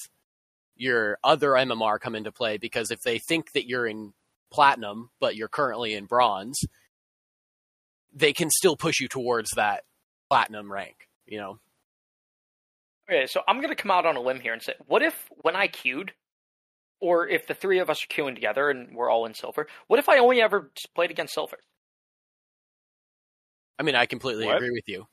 [0.76, 4.14] your other MMR come into play because if they think that you're in
[4.56, 6.58] platinum but you're currently in bronze,
[8.14, 9.84] they can still push you towards that
[10.30, 10.96] platinum rank.
[11.26, 11.60] You know,
[13.10, 15.30] Okay, so I'm going to come out on a limb here and say, what if
[15.42, 16.14] when I queued,
[17.02, 20.00] or if the three of us are queuing together and we're all in silver, what
[20.00, 21.58] if I only ever played against silver?
[23.78, 24.56] I mean, I completely What?
[24.56, 25.06] agree with you.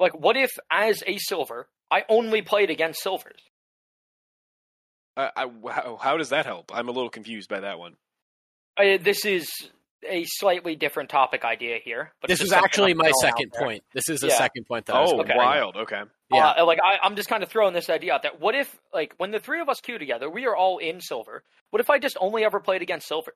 [0.00, 3.40] Like, what if as a silver, I only played against silvers?
[5.16, 6.70] Uh, I, I, how, how does that help?
[6.74, 7.96] I'm a little confused by that one.
[8.78, 9.48] Uh, this is
[10.08, 12.12] a slightly different topic idea here.
[12.20, 13.82] But This it's is actually my second point.
[13.92, 14.34] This is the Yeah.
[14.38, 15.34] second point that I was Oh, okay.
[15.36, 15.76] wild.
[15.76, 16.02] Okay.
[16.32, 16.50] Yeah.
[16.58, 18.30] Uh, like I, I'm just kind of throwing this idea out there.
[18.38, 21.42] What if, like, when the three of us queue together, we are all in silver.
[21.70, 23.32] What if I just only ever played against silver?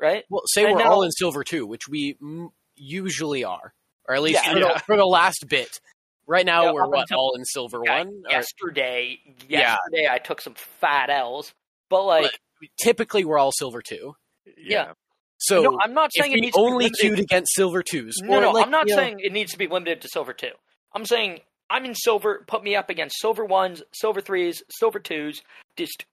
[0.00, 0.24] Right?
[0.28, 3.72] Well, say And we're now- all in silver too, which we m- usually are,
[4.06, 4.52] or at least Yeah.
[4.52, 4.72] for, Yeah.
[4.74, 5.80] The, for the last bit.
[6.26, 8.22] Right now, Yeah, we're what until- all in silver Yeah, one.
[8.26, 9.18] or- yesterday,
[9.48, 9.76] Yeah.
[9.78, 11.54] yesterday I took some fat L's,
[11.88, 12.38] but like, But
[12.80, 14.14] typically we're all silver two.
[14.56, 14.92] Yeah.
[15.38, 17.54] So no, I'm not saying if it we needs to be only limited- queued against
[17.54, 18.16] silver twos.
[18.22, 20.08] No, or no, like, I'm not you know- saying it needs to be limited to
[20.08, 20.50] silver two.
[20.92, 21.40] I'm saying
[21.70, 22.44] I'm in silver.
[22.48, 25.42] Put me up against silver ones, silver threes, silver twos.
[25.76, 26.06] Just,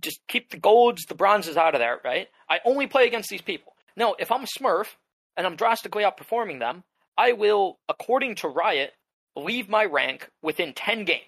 [0.00, 2.28] just keep the golds, the bronzes out of there, right?
[2.48, 3.74] I only play against these people.
[3.96, 4.88] No, if I'm a Smurf
[5.36, 6.84] and I'm drastically outperforming them,
[7.16, 8.92] I will, according to Riot,
[9.34, 11.22] leave my rank within ten games.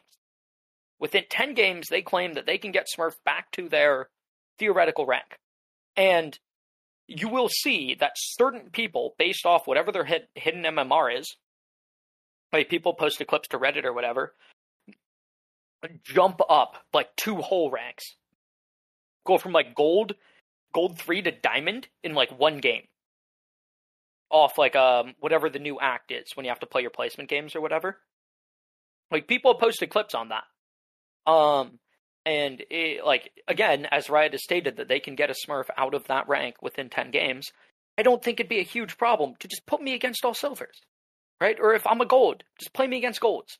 [1.00, 4.08] Within ten games, they claim that they can get Smurf back to their
[4.58, 5.38] theoretical rank,
[5.96, 6.38] and
[7.08, 11.36] you will see that certain people, based off whatever their hid- hidden MMR is,
[12.52, 14.34] like people post clips to Reddit or whatever,
[16.04, 18.16] jump up like two whole ranks,
[19.26, 20.14] go from like gold,
[20.74, 22.82] gold three to diamond in like one game,
[24.30, 27.30] off like um whatever the new act is when you have to play your placement
[27.30, 27.98] games or whatever.
[29.10, 30.44] Like people posted clips on that.
[31.30, 31.78] Um,
[32.26, 35.94] and it, like again, as Riot has stated that they can get a Smurf out
[35.94, 37.46] of that rank within ten games,
[37.96, 40.80] I don't think it'd be a huge problem to just put me against all silvers,
[41.40, 41.56] right?
[41.60, 43.58] Or if I'm a gold, just play me against golds,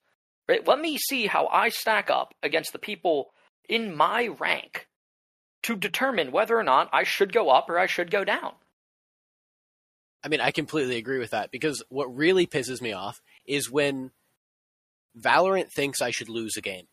[0.49, 0.67] right?
[0.67, 3.29] Let me see how I stack up against the people
[3.69, 4.89] in my rank
[5.63, 8.53] to determine whether or not I should go up or I should go down.
[10.25, 14.11] I mean, I completely agree with that because what really pisses me off is when
[15.17, 16.89] Valorant thinks I should lose a game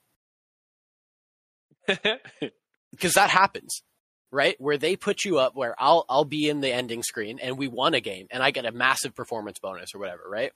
[2.92, 3.84] because that happens,
[4.32, 4.56] right?
[4.60, 7.68] Where they put you up where I'll I'll be in the ending screen and we
[7.68, 10.52] won a game and I get a massive performance bonus or whatever, right?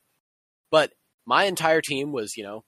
[0.72, 0.92] But
[1.26, 2.64] my entire team was, you know,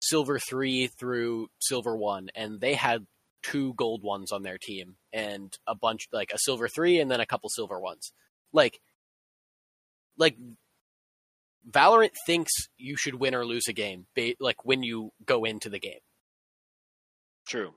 [0.00, 3.06] silver 3 through silver 1 and they had
[3.42, 7.20] two gold ones on their team and a bunch like a silver 3 and then
[7.20, 8.12] a couple silver ones.
[8.52, 8.80] Like
[10.16, 10.36] like
[11.68, 15.70] Valorant thinks you should win or lose a game, ba- like when you go into
[15.70, 16.00] the game,
[17.46, 17.74] True.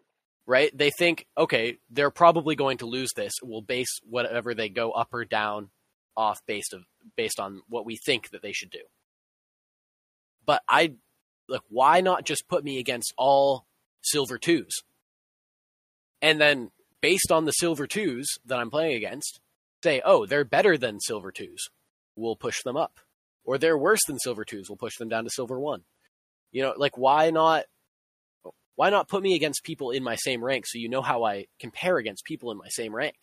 [0.48, 0.76] Right?
[0.76, 3.34] They think, okay, they're probably going to lose this.
[3.44, 5.70] We'll base whatever they go up or down
[6.16, 6.82] off based of
[7.16, 8.82] based on what we think that they should do.
[10.46, 10.94] But I
[11.48, 13.68] like, why not just put me against all
[14.02, 14.72] silver twos,
[16.22, 16.72] and then
[17.02, 19.40] based on the silver twos that I'm playing against,
[19.84, 21.70] say, oh, they're better than silver twos.
[22.16, 23.00] We'll push them up
[23.48, 24.70] or they're worse than silver twos.
[24.70, 25.84] We'll push them down to silver one.
[26.52, 27.66] You know, like why not?
[28.78, 31.48] Why not put me against people in my same rank so you know how I
[31.60, 33.16] compare against people in my same rank?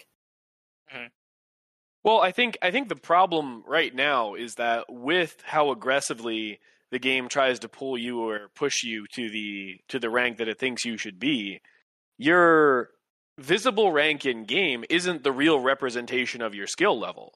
[0.93, 1.07] Mm-hmm.
[2.03, 6.59] Well, I think I think the problem right now is that with how aggressively
[6.91, 10.49] the game tries to pull you or push you to the to the rank that
[10.49, 11.61] it thinks you should be,
[12.19, 12.91] your
[13.39, 17.33] visible rank in game isn't the real representation of your skill level.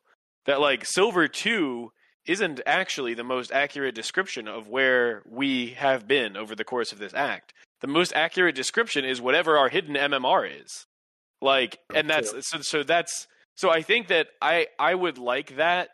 [0.46, 1.92] That like silver 2
[2.26, 6.98] isn't actually the most accurate description of where we have been over the course of
[6.98, 7.54] this act.
[7.80, 10.86] The most accurate description is whatever our hidden MMR is.
[11.40, 15.56] Like oh, and that's so so that's so I think that I I would like
[15.56, 15.90] that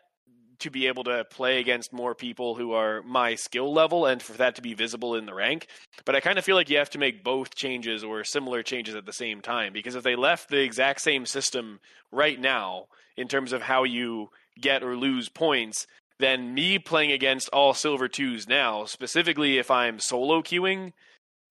[0.59, 4.33] to be able to play against more people who are my skill level and for
[4.33, 5.67] that to be visible in the rank.
[6.05, 8.95] But I kind of feel like you have to make both changes or similar changes
[8.95, 11.79] at the same time because if they left the exact same system
[12.11, 12.85] right now
[13.17, 14.29] in terms of how you
[14.59, 15.87] get or lose points,
[16.19, 20.93] then me playing against all silver twos now, specifically if I'm solo queuing,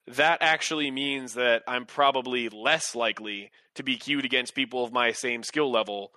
[0.06, 5.12] that actually means that I'm probably less likely to be queued against people of my
[5.12, 6.12] same skill level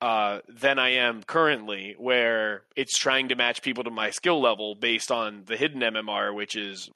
[0.00, 4.74] uh, than I am currently, where it's trying to match people to my skill level
[4.74, 6.88] based on the hidden MMR, which is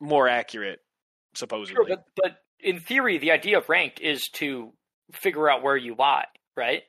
[0.00, 0.80] more accurate,
[1.34, 1.76] supposedly.
[1.76, 4.72] Sure, but, but in theory, the idea of ranked is to
[5.12, 6.26] figure out where you lie,
[6.56, 6.82] right?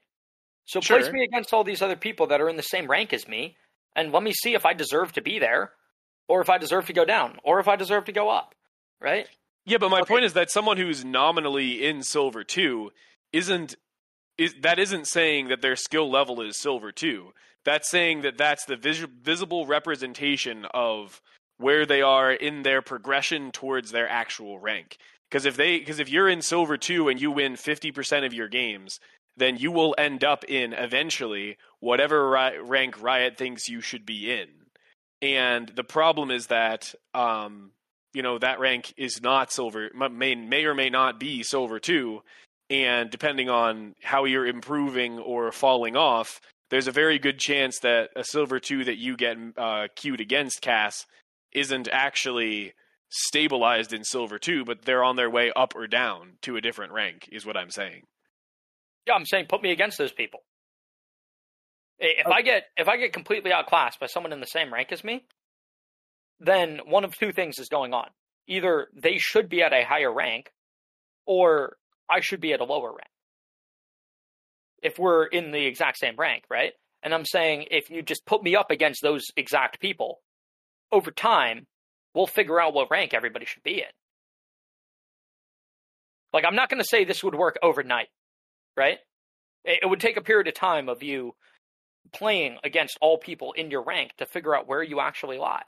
[0.66, 3.28] So place me against all these other people that are in the same rank as
[3.28, 3.58] me,
[3.96, 5.72] and let me see if I deserve to be there,
[6.28, 8.56] or if I deserve to go down, or if I deserve to go up,
[9.02, 9.28] right?
[9.66, 10.14] Yeah, but my Okay.
[10.14, 12.92] point is that someone who's nominally in silver two
[13.34, 13.76] isn't
[14.38, 17.34] is that isn't saying that their skill level is silver two.
[17.64, 21.22] That's saying that that's the vis- visible representation of
[21.58, 24.98] where they are in their progression towards their actual rank.
[25.30, 28.34] Because if they because if you're in silver two and you win fifty percent of
[28.34, 29.00] your games,
[29.38, 34.32] then you will end up in eventually whatever ri- rank Riot thinks you should be
[34.32, 34.48] in.
[35.22, 37.72] And the problem is that um,
[38.14, 42.22] you know that rank is not silver may may or may not be silver two
[42.70, 46.40] and depending on how you're improving or falling off
[46.70, 50.62] there's a very good chance that a silver two that you get uh, queued against
[50.62, 51.06] Cass
[51.54, 52.74] isn't actually
[53.10, 56.94] stabilized in silver two but they're on their way up or down to a different
[56.94, 58.04] rank is what i'm saying.
[59.08, 60.42] Yeah, I'm saying put me against those people.
[62.02, 64.92] I- If I get if I get completely outclassed by someone in the same rank
[64.92, 65.26] as me,
[66.42, 68.10] then one of two things is going on.
[68.48, 70.52] Either they should be at a higher rank,
[71.26, 71.78] or
[72.10, 73.08] I should be at a lower rank.
[74.82, 76.74] if we're in the exact same rank, right?
[77.04, 80.20] And I'm saying if you just put me up against those exact people,
[80.92, 81.66] over time,
[82.14, 83.94] we'll figure out what rank everybody should be in.
[86.34, 88.08] Like, I'm not going to say this would work overnight,
[88.78, 89.00] right?
[89.64, 91.34] It would take a period of time of you
[92.14, 95.64] playing against all people in your rank to figure out where you actually lie.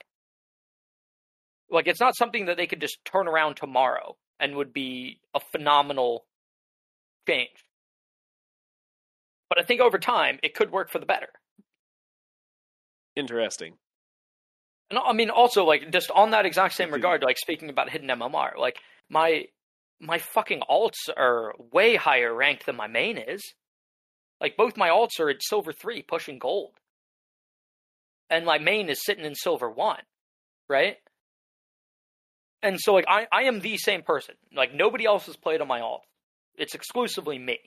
[1.70, 5.40] Like, it's not something that they could just turn around tomorrow and would be a
[5.40, 6.26] phenomenal
[7.28, 7.64] change.
[9.48, 11.28] But I think over time, it could work for the better.
[13.16, 13.74] Interesting.
[14.90, 18.08] And I mean, also, like, just on that exact same regard, like, speaking about hidden
[18.08, 18.78] MMR, like,
[19.08, 19.44] my
[20.00, 23.54] my fucking alts are way higher ranked than my main is.
[24.40, 26.74] Like both my alts are at silver three, pushing gold,
[28.28, 30.02] and my main is sitting in silver one,
[30.68, 30.96] right?
[32.64, 34.34] And so like I, I am the same person.
[34.56, 36.02] Like nobody else has played on my alt.
[36.56, 37.58] It's exclusively me.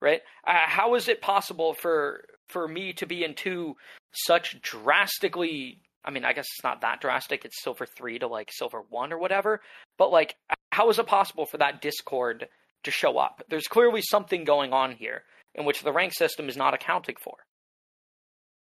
[0.00, 0.22] Right?
[0.46, 3.76] Uh, how is it possible for for me to be in two
[4.12, 7.44] such drastically I mean, I guess it's not that drastic.
[7.44, 9.60] It's silver three to like silver one or whatever.
[9.98, 10.36] But like,
[10.72, 12.48] how is it possible for that discord
[12.84, 13.42] to show up?
[13.50, 15.24] There's clearly something going on here
[15.54, 17.34] in which the rank system is not accounting for.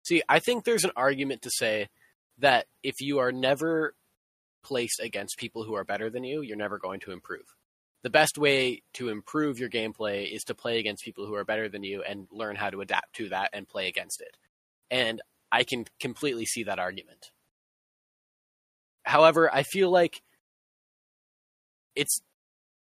[0.04, 1.88] See, I think there's an argument to say
[2.38, 3.96] that if you are never
[4.64, 7.56] placed against people who are better than you, you're never going to improve.
[8.04, 11.70] The best way to improve your gameplay is to play against people who are better
[11.70, 14.36] than you and learn how to adapt to that and play against it.
[14.92, 15.22] And
[15.52, 17.32] I can completely see that argument.
[19.04, 20.22] However, I feel like
[21.96, 22.22] it's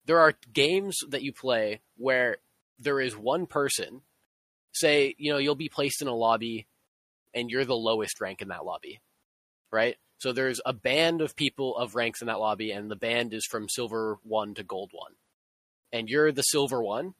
[0.05, 2.37] there are games that you play where
[2.79, 4.01] there is one person
[4.71, 6.67] say, you know, you'll be placed in a lobby
[7.33, 9.01] and you're the lowest rank in that lobby.
[9.71, 9.97] Right?
[10.19, 13.45] So there's a band of people of ranks in that lobby and the band is
[13.45, 15.11] from silver 1 to gold 1.
[15.93, 17.13] And you're the silver 1,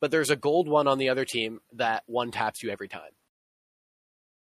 [0.00, 3.12] but there's a gold 1 on the other team that one taps you every time.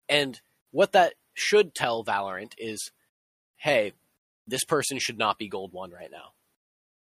[0.08, 0.40] And
[0.72, 2.92] what that should tell Valorant is,
[3.58, 3.94] hey,
[4.48, 6.32] this person should not be gold 1 right now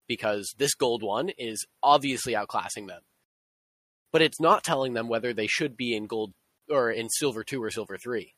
[0.08, 3.02] because this gold 1 is obviously outclassing them
[4.12, 6.32] but it's not telling them whether they should be in gold
[6.68, 8.34] or in silver two or silver three.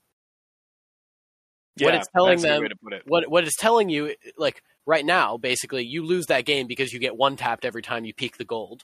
[1.77, 3.03] Yeah, what it's telling them, it.
[3.07, 6.99] what what it's telling you, like right now, basically, you lose that game because you
[6.99, 8.83] get one tapped every time you peek the gold.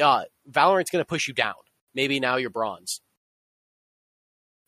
[0.00, 1.54] Uh, Valorant's going to push you down.
[1.94, 3.00] Maybe now you're bronze,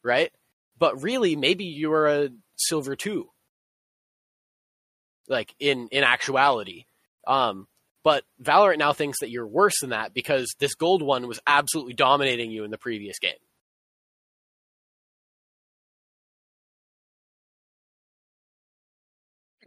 [0.03, 0.33] right?
[0.79, 3.29] But really, maybe you're a silver two.
[5.29, 6.87] Like in in actuality,
[7.27, 7.69] um,
[8.03, 11.93] but Valorant now thinks that you're worse than that because this gold one was absolutely
[11.93, 13.35] dominating you in the previous game.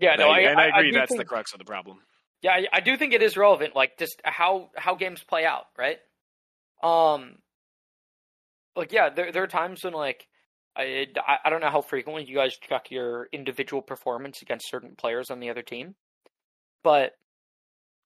[0.04, 2.00] Yeah, no, I, and I agree I that's think, the crux of the problem.
[2.42, 5.68] Yeah, I, I do think it is relevant, like just how how games play out,
[5.78, 5.98] right?
[6.84, 7.38] Um,
[8.76, 10.28] like yeah, there there are times when like
[10.76, 11.08] I
[11.46, 15.40] I don't know how frequently you guys check your individual performance against certain players on
[15.40, 15.96] the other team,
[16.84, 17.14] but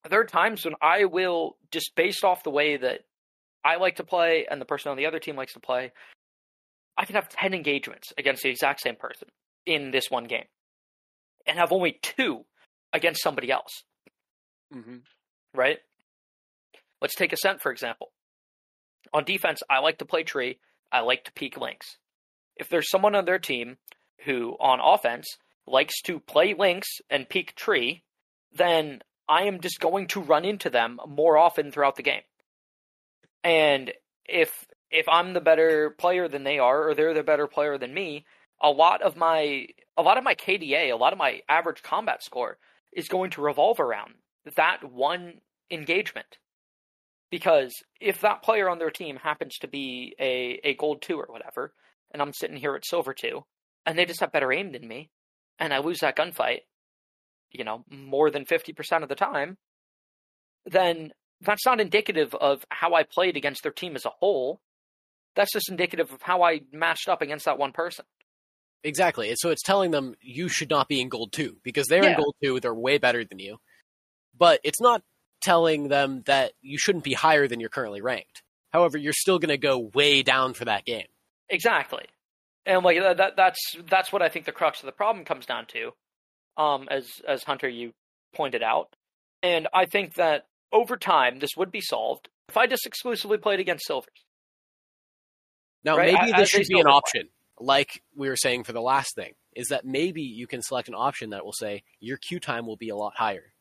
[0.07, 3.05] there are times when I will just based off the way that
[3.65, 5.91] I like to play and the person on the other team likes to play,
[6.95, 9.29] I can have 10 engagements against the exact same person
[9.65, 10.45] in this one game
[11.47, 12.45] and have only two
[12.93, 13.83] against somebody else.
[14.73, 14.97] Mm-hmm.
[15.53, 15.79] Right?
[17.01, 18.11] Let's take Ascent, for example.
[19.13, 20.59] On defense, I like to play tree,
[20.91, 21.97] I like to peek links.
[22.55, 23.77] If there's someone on their team
[24.25, 28.03] who, on offense, likes to play links and peek tree,
[28.53, 32.21] then I am just going to run into them more often throughout the game.
[33.43, 33.93] And
[34.25, 37.93] if if I'm the better player than they are, or they're the better player than
[37.93, 38.25] me,
[38.61, 39.67] a lot of my
[39.97, 42.57] a lot of my KDA, a lot of my average combat score
[42.93, 44.13] is going to revolve around
[44.55, 46.37] that one engagement.
[47.29, 51.27] Because if that player on their team happens to be a, a gold two or
[51.27, 51.73] whatever,
[52.11, 53.43] and I'm sitting here at silver two,
[53.85, 55.09] and they just have better aim than me,
[55.59, 56.61] and I lose that gunfight,
[57.51, 59.57] you know, more than 50% of the time,
[60.65, 61.11] then
[61.41, 64.61] that's not indicative of how I played against their team as a whole.
[65.35, 68.05] That's just indicative of how I matched up against that one person.
[68.83, 69.33] Exactly.
[69.35, 72.11] So it's telling them you should not be in gold two because they're Yeah.
[72.11, 73.57] in gold two, they're way better than you.
[74.37, 75.03] But it's not
[75.41, 78.43] telling them that you shouldn't be higher than you're currently ranked.
[78.71, 81.07] However, you're still going to go way down for that game.
[81.49, 82.05] Exactly.
[82.65, 83.59] And like that, that that's
[83.89, 85.91] that's what I think the crux of the problem comes down to.
[86.57, 87.93] Um as as Hunter you
[88.35, 88.93] pointed out.
[89.41, 93.59] And I think that over time this would be solved if I just exclusively played
[93.61, 94.09] against silvers.
[95.83, 99.15] Now, Right, maybe this should be an option, like we were saying for the last
[99.15, 102.65] thing, is that maybe you can select an option that will say your queue time
[102.65, 103.53] will be a lot higher,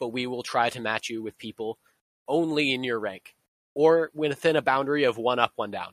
[0.00, 1.78] but we will try to match you with people
[2.26, 3.34] only in your rank.
[3.74, 5.92] or within a boundary of one up, one down.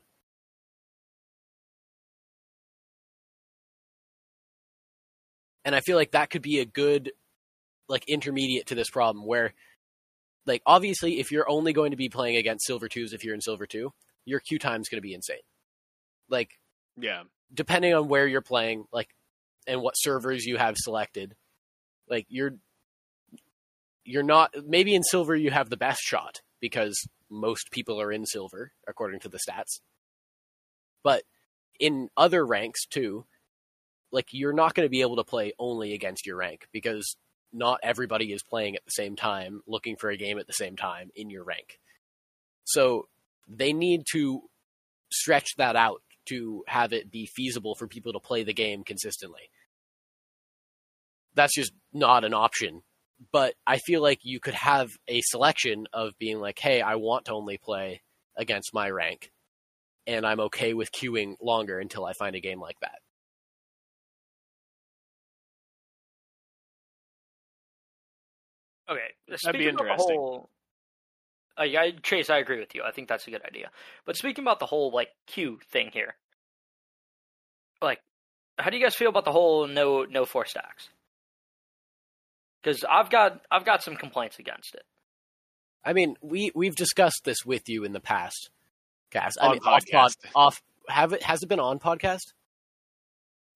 [5.66, 7.12] And I feel like that could be a good
[7.88, 9.54] like intermediate to this problem where
[10.46, 13.42] like obviously if you're only going to be playing against silver twos if you're in
[13.42, 13.92] silver two,
[14.26, 15.38] your queue time is going to be insane.
[16.30, 16.60] Like
[16.98, 17.24] yeah,
[17.54, 19.10] depending on where you're playing, like
[19.68, 21.36] and what servers you have selected,
[22.10, 22.56] like you're
[24.04, 28.26] you're not maybe in silver you have the best shot because most people are in
[28.26, 29.80] silver according to the stats.
[31.04, 31.24] But
[31.80, 33.26] in other ranks too,
[34.12, 37.16] like you're not going to be able to play only against your rank because
[37.54, 40.76] not everybody is playing at the same time, looking for a game at the same
[40.76, 41.80] time in your rank.
[42.64, 43.08] So
[43.48, 44.42] they need to
[45.12, 49.50] stretch that out to have it be feasible for people to play the game consistently.
[51.34, 52.84] That's just not an option.
[53.32, 57.26] But I feel like you could have a selection of being like, hey, I want
[57.26, 58.02] to only play
[58.36, 59.32] against my rank,
[60.08, 63.00] and I'm okay with queuing longer until I find a game like that.
[68.90, 70.50] Okay, speaking about the whole,
[71.60, 72.84] uh, yeah, Chase, I agree with you.
[72.84, 73.70] I think that's a good idea.
[74.06, 76.16] But speaking about the whole like queue thing here,
[77.82, 78.00] like,
[78.58, 80.90] how do you guys feel about the whole no no four stacks?
[82.62, 84.84] Because I've got I've got some complaints against it.
[85.84, 88.50] I mean, we we've discussed this with you in the past,
[89.10, 89.34] Cass.
[89.40, 89.94] I on mean, podcast.
[89.94, 92.34] Off, pod, off have it has it been on podcast?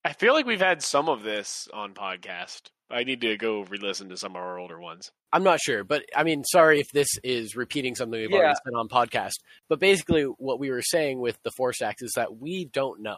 [0.03, 2.69] I feel like we've had some of this on podcast.
[2.89, 5.11] I need to go re-listen to some of our older ones.
[5.33, 8.37] I'm not sure, but I mean, sorry if this is repeating something we've yeah.
[8.37, 9.33] already said on podcast.
[9.67, 13.17] But basically, what we were saying with the four stacks is that we don't know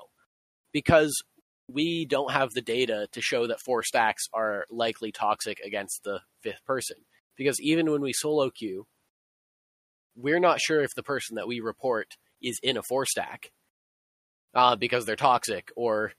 [0.72, 1.14] because
[1.69, 6.22] we don't have the data to show that four stacks are likely toxic against the
[6.41, 6.98] fifth person.
[7.35, 8.88] Because even when we solo queue,
[10.15, 13.52] we're not sure if the person that we report is in a four stack
[14.56, 16.14] uh, because they're toxic, or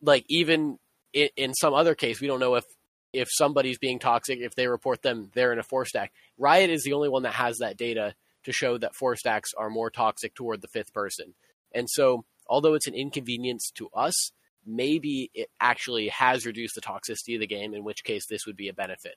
[0.00, 0.78] like even
[1.12, 2.64] in, in some other case, we don't know if
[3.12, 6.12] if somebody's being toxic, if they report them, they're in a four stack.
[6.38, 8.14] Riot is the only one that has that data
[8.44, 11.34] to show that four stacks are more toxic toward the fifth person.
[11.74, 14.32] And so, although it's an inconvenience to us,
[14.64, 18.56] maybe it actually has reduced the toxicity of the game, in which case this would
[18.56, 19.16] be a benefit.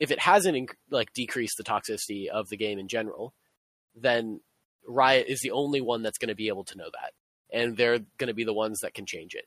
[0.00, 3.34] If it hasn't like decreased the toxicity of the game in general,
[3.94, 4.40] then
[4.86, 7.12] Riot is the only one that's going to be able to know that,
[7.52, 9.46] and they're going to be the ones that can change it.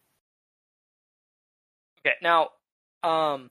[2.05, 2.49] Okay, now,
[3.03, 3.49] um,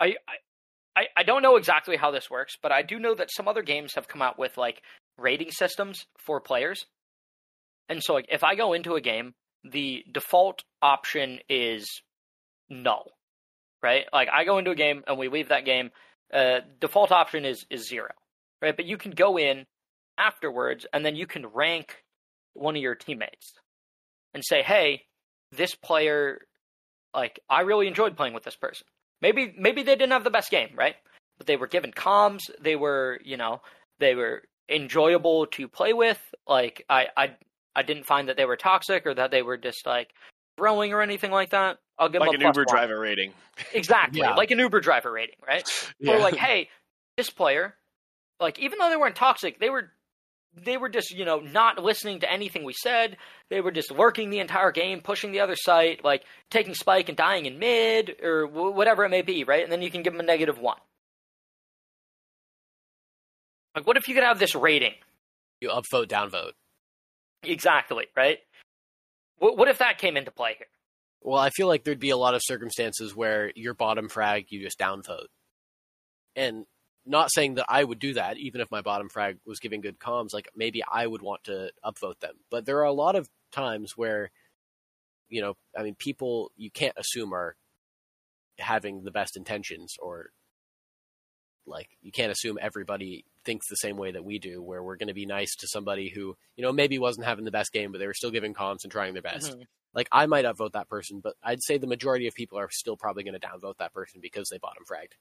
[0.00, 0.14] I,
[0.96, 3.62] I I don't know exactly how this works, but I do know that some other
[3.62, 4.82] games have come out with like
[5.18, 6.86] rating systems for players.
[7.88, 9.34] And so, like, if I go into a game,
[9.64, 12.02] the default option is
[12.68, 13.12] null,
[13.82, 14.06] right?
[14.12, 15.90] Like, I go into a game and we leave that game,
[16.32, 18.10] uh, default option is is zero,
[18.62, 18.76] right?
[18.76, 19.66] But you can go in
[20.18, 22.02] afterwards and then you can rank
[22.54, 23.52] one of your teammates
[24.34, 25.02] and say, hey,
[25.52, 26.40] this player,
[27.14, 28.86] like, I really enjoyed playing with this person.
[29.22, 30.96] Maybe maybe they didn't have the best game, right?
[31.38, 32.50] But they were given comms.
[32.60, 33.60] They were, you know,
[33.98, 36.20] they were enjoyable to play with.
[36.46, 37.36] Like I, I,
[37.76, 40.14] I didn't find that they were toxic or that they were just like
[40.56, 41.78] throwing or anything like that.
[41.98, 42.76] I'll give like them an Uber one.
[42.76, 43.32] driver rating.
[43.74, 44.34] Exactly, yeah.
[44.34, 45.68] like an Uber driver rating, right?
[45.98, 46.12] yeah.
[46.16, 46.68] Or like, hey,
[47.16, 47.74] this player,
[48.40, 49.90] like even though they weren't toxic, they were
[50.54, 53.16] they were just you know not listening to anything we said.
[53.48, 57.16] They were just lurking the entire game pushing the other site like taking spike and
[57.16, 59.62] dying in mid or w- whatever it may be right?
[59.62, 60.78] And then you can give them a negative one.
[63.74, 64.94] Like what if you could have this rating?
[65.60, 66.52] You upvote downvote
[67.42, 68.38] exactly right?
[69.38, 70.66] What, what if that came into play here?
[71.22, 74.62] Well i feel like there'd be a lot of circumstances where your bottom frag you
[74.62, 75.26] just downvote
[76.34, 76.64] and
[77.06, 79.98] not saying that I would do that, even if my bottom frag was giving good
[79.98, 80.32] comms.
[80.32, 83.92] Like maybe I would want to upvote them, but there are a lot of times
[83.96, 84.30] where,
[85.28, 87.56] you know, I mean, people you can't assume are
[88.58, 90.30] having the best intentions, or
[91.66, 94.62] like you can't assume everybody thinks the same way that we do.
[94.62, 97.50] Where we're going to be nice to somebody who you know maybe wasn't having the
[97.50, 99.52] best game, but they were still giving comms and trying their best.
[99.52, 99.62] Mm-hmm.
[99.94, 102.96] Like I might upvote that person, but I'd say the majority of people are still
[102.96, 105.14] probably going to downvote that person because they bottom fragged.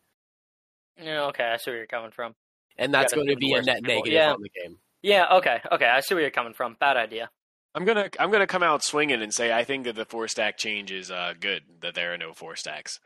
[1.01, 2.35] Yeah, okay, I see where you're coming from.
[2.77, 3.95] And that's going to be a net people.
[3.95, 4.31] negative yeah.
[4.31, 4.77] on the game.
[5.01, 6.75] Yeah, okay, okay, I see where you're coming from.
[6.79, 7.29] Bad idea.
[7.75, 10.57] I'm gonna I'm gonna come out swinging and say I think that the four stack
[10.57, 11.61] change is uh, good.
[11.81, 12.99] That there are no four stacks,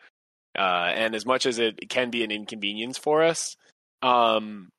[0.58, 3.58] uh, and as much as it can be an inconvenience for us,
[4.02, 4.70] um,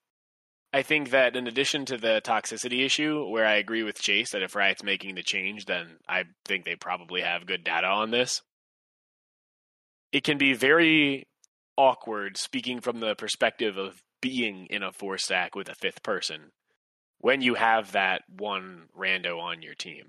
[0.73, 4.43] I think that in addition to the toxicity issue, where I agree with Chase that
[4.43, 8.43] if Riot's making the change, then I think they probably have good data on this.
[10.13, 11.27] It can be very
[11.77, 16.53] awkward speaking from the perspective of being in a four stack with a fifth person
[17.19, 20.05] when you have that one rando on your team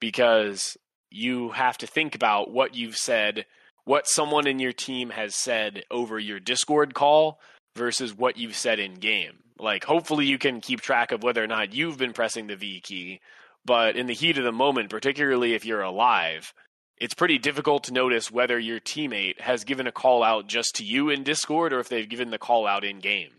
[0.00, 0.76] because
[1.10, 3.46] you have to think about what you've said,
[3.84, 7.38] what someone in your team has said over your Discord call
[7.76, 9.38] versus what you've said in game.
[9.58, 12.80] Like, hopefully, you can keep track of whether or not you've been pressing the V
[12.80, 13.20] key,
[13.64, 16.52] but in the heat of the moment, particularly if you're alive,
[16.98, 20.84] it's pretty difficult to notice whether your teammate has given a call out just to
[20.84, 23.30] you in Discord or if they've given the call out in game.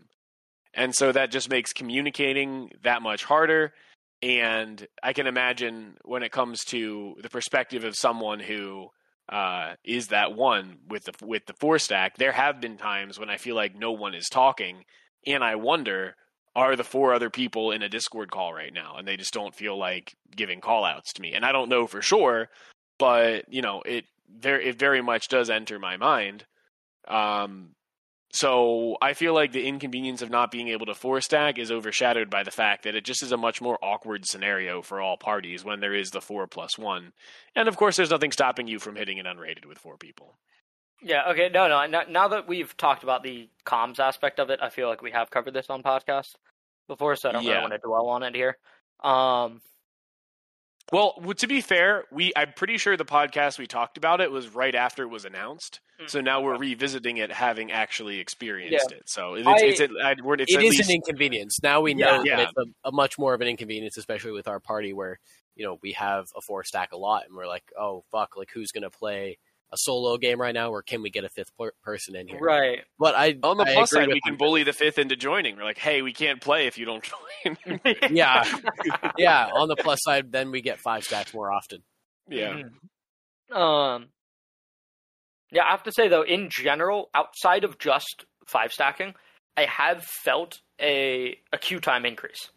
[0.74, 3.72] And so that just makes communicating that much harder.
[4.22, 8.88] And I can imagine when it comes to the perspective of someone who
[9.28, 13.30] uh, is that one with the with the four stack, there have been times when
[13.30, 14.84] I feel like no one is talking,
[15.26, 16.14] and I wonder
[16.54, 19.54] are the four other people in a Discord call right now, and they just don't
[19.54, 21.34] feel like giving call outs to me.
[21.34, 22.48] And I don't know for sure,
[22.98, 26.44] but you know, it there it very much does enter my mind.
[27.08, 27.70] Um,
[28.32, 32.28] so I feel like the inconvenience of not being able to four stack is overshadowed
[32.28, 35.64] by the fact that it just is a much more awkward scenario for all parties
[35.64, 37.12] when there is the four plus one,
[37.54, 40.36] and of course, there's nothing stopping you from hitting an unrated with four people.
[41.02, 41.30] Yeah.
[41.30, 41.48] Okay.
[41.52, 41.68] No.
[41.86, 42.02] No.
[42.08, 45.30] Now that we've talked about the comms aspect of it, I feel like we have
[45.30, 46.34] covered this on podcast
[46.88, 47.50] before, so I don't Yeah.
[47.52, 48.56] really want to dwell on it here.
[49.02, 49.60] Um.
[50.92, 54.54] Well, to be fair, we I'm pretty sure the podcast we talked about it was
[54.54, 55.80] right after it was announced.
[56.00, 56.08] Mm.
[56.10, 59.02] So now we're revisiting it, having actually experienced it.
[59.06, 61.58] So it's, I- it's, it's, I, we're- it's It least an inconvenience.
[61.62, 62.36] Now we know Yeah.
[62.36, 65.18] that it's a, a much more of an inconvenience, especially with our party where
[65.56, 68.50] you know we have a four stack a lot, and we're like, oh fuck, like
[68.52, 69.38] who's gonna play
[69.72, 71.50] a solo game right now, or can we get a fifth
[71.82, 72.38] person in here?
[72.40, 72.80] Right.
[72.98, 74.38] But I on the I plus side, we can you.
[74.38, 75.56] bully the fifth into joining.
[75.56, 77.02] We're like, hey, we can't play if you don't
[77.44, 77.58] join.
[78.10, 78.44] Yeah,
[79.18, 79.46] yeah.
[79.54, 81.82] On the plus side, then we get five stacks more often.
[82.28, 82.62] yeah.
[83.52, 83.56] Mhm.
[83.56, 84.08] Um.
[85.52, 89.14] Yeah, I have to say though, in general, outside of just five stacking,
[89.56, 92.50] I have felt a a queue time increase.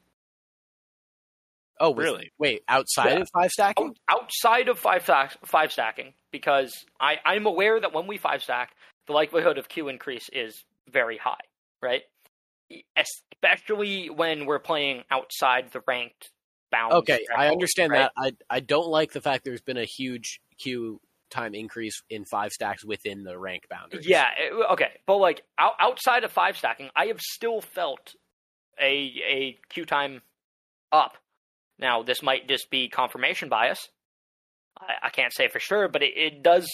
[1.80, 2.32] Oh, Really?
[2.38, 3.22] Wait, outside Yeah.
[3.22, 3.96] of five stacking?
[4.10, 8.44] Oh, outside of five stack, five stacking, because I I'm aware that when we five
[8.44, 8.76] stack,
[9.08, 11.40] the likelihood of queue increase is very high,
[11.82, 12.04] right?
[12.98, 16.32] Especially when we're playing outside the ranked
[16.72, 16.96] bounds.
[16.98, 18.10] Okay, I understand right?
[18.18, 18.38] that.
[18.50, 21.00] I I don't like the fact there's been a huge queue
[21.30, 24.06] time increase in five stacks within the rank boundaries.
[24.08, 28.16] Yeah, eh, it- okay, but like out, outside of five stacking, I have still felt
[28.80, 28.92] a
[29.26, 30.22] a queue time
[30.92, 31.18] up.
[31.80, 33.90] Now, this might just be confirmation bias.
[34.80, 36.68] I, I can't say for sure, but it, it does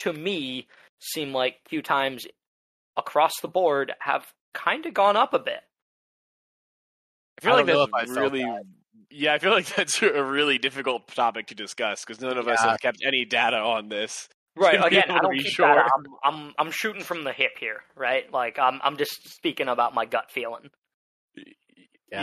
[0.00, 0.66] to me
[1.00, 2.26] seem like queue times
[2.96, 5.60] across the board have kind of gone up a bit.
[7.38, 8.44] I feel I like don't that's if I felt really.
[8.44, 8.62] that.
[9.10, 12.60] Yeah, I feel like that's a really difficult topic to discuss because none of us
[12.60, 14.28] have kept any data on this.
[14.56, 14.78] Right.
[14.86, 15.66] Again, I don't keep sure.
[15.66, 15.90] that.
[15.96, 18.32] I'm, I'm I'm shooting from the hip here, right?
[18.32, 20.70] Like I'm I'm just speaking about my gut feeling.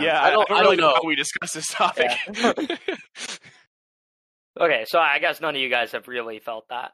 [0.00, 0.94] Yeah, I don't, I don't really know.
[0.94, 2.10] how we discuss this topic.
[4.60, 6.92] Okay, so I guess none of you guys have really felt that.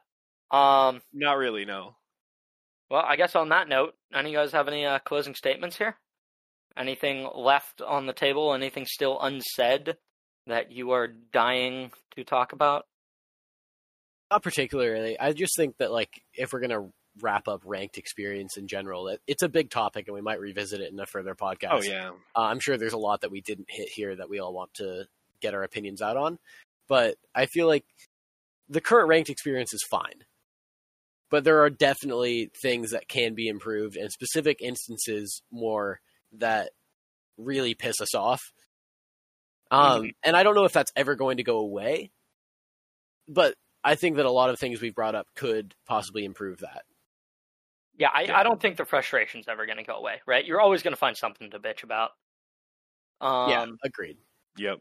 [0.55, 1.01] Um.
[1.13, 1.95] Not really, no.
[2.89, 5.77] Well, I guess on that note, any of you guys have any uh, closing statements
[5.77, 5.97] here?
[6.77, 8.53] Anything left on the table?
[8.53, 9.97] Anything still unsaid
[10.47, 12.85] that you are dying to talk about?
[14.31, 15.19] Not particularly.
[15.19, 16.89] I just think that like if we're gonna
[17.21, 20.91] wrap up ranked experience in general, it's a big topic and we might revisit it
[20.91, 21.69] in a further podcast.
[21.71, 24.39] Oh yeah, Uh, I'm sure there's a lot that we didn't hit here that we
[24.39, 25.05] all want to
[25.41, 26.37] get our opinions out on.
[26.87, 27.85] But I feel like
[28.67, 30.23] the current ranked experience is fine.
[31.29, 35.99] But there are definitely things that can be improved and specific instances more
[36.33, 36.71] that
[37.37, 38.41] really piss us off.
[39.71, 42.09] Um, and I don't know if that's ever going to go away,
[43.27, 46.81] but I think that a lot of things we've brought up could possibly improve that.
[47.99, 48.39] Yeah, I, Yeah.
[48.39, 50.43] I don't think the frustration's ever going to go away, right?
[50.43, 52.11] You're always going to find something to bitch about.
[53.21, 54.17] Um, yeah, agreed.
[54.57, 54.79] yep.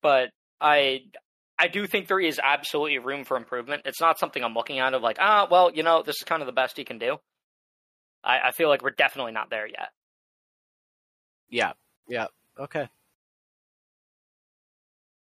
[0.00, 0.30] but
[0.60, 1.00] I
[1.58, 3.82] I do think there is absolutely room for improvement.
[3.84, 6.40] It's not something I'm looking at of like, ah, well, you know, this is kind
[6.40, 7.18] of the best you can do.
[8.22, 9.88] I, I feel like we're definitely not there yet.
[11.50, 11.72] Yeah,
[12.08, 12.26] yeah,
[12.56, 12.88] okay.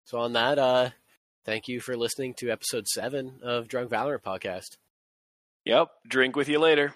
[0.04, 0.90] So on that, uh,
[1.46, 4.76] thank you for listening to episode seven of Drunk Valorant podcast.
[5.66, 5.90] Yep.
[6.08, 6.94] Drink with you later.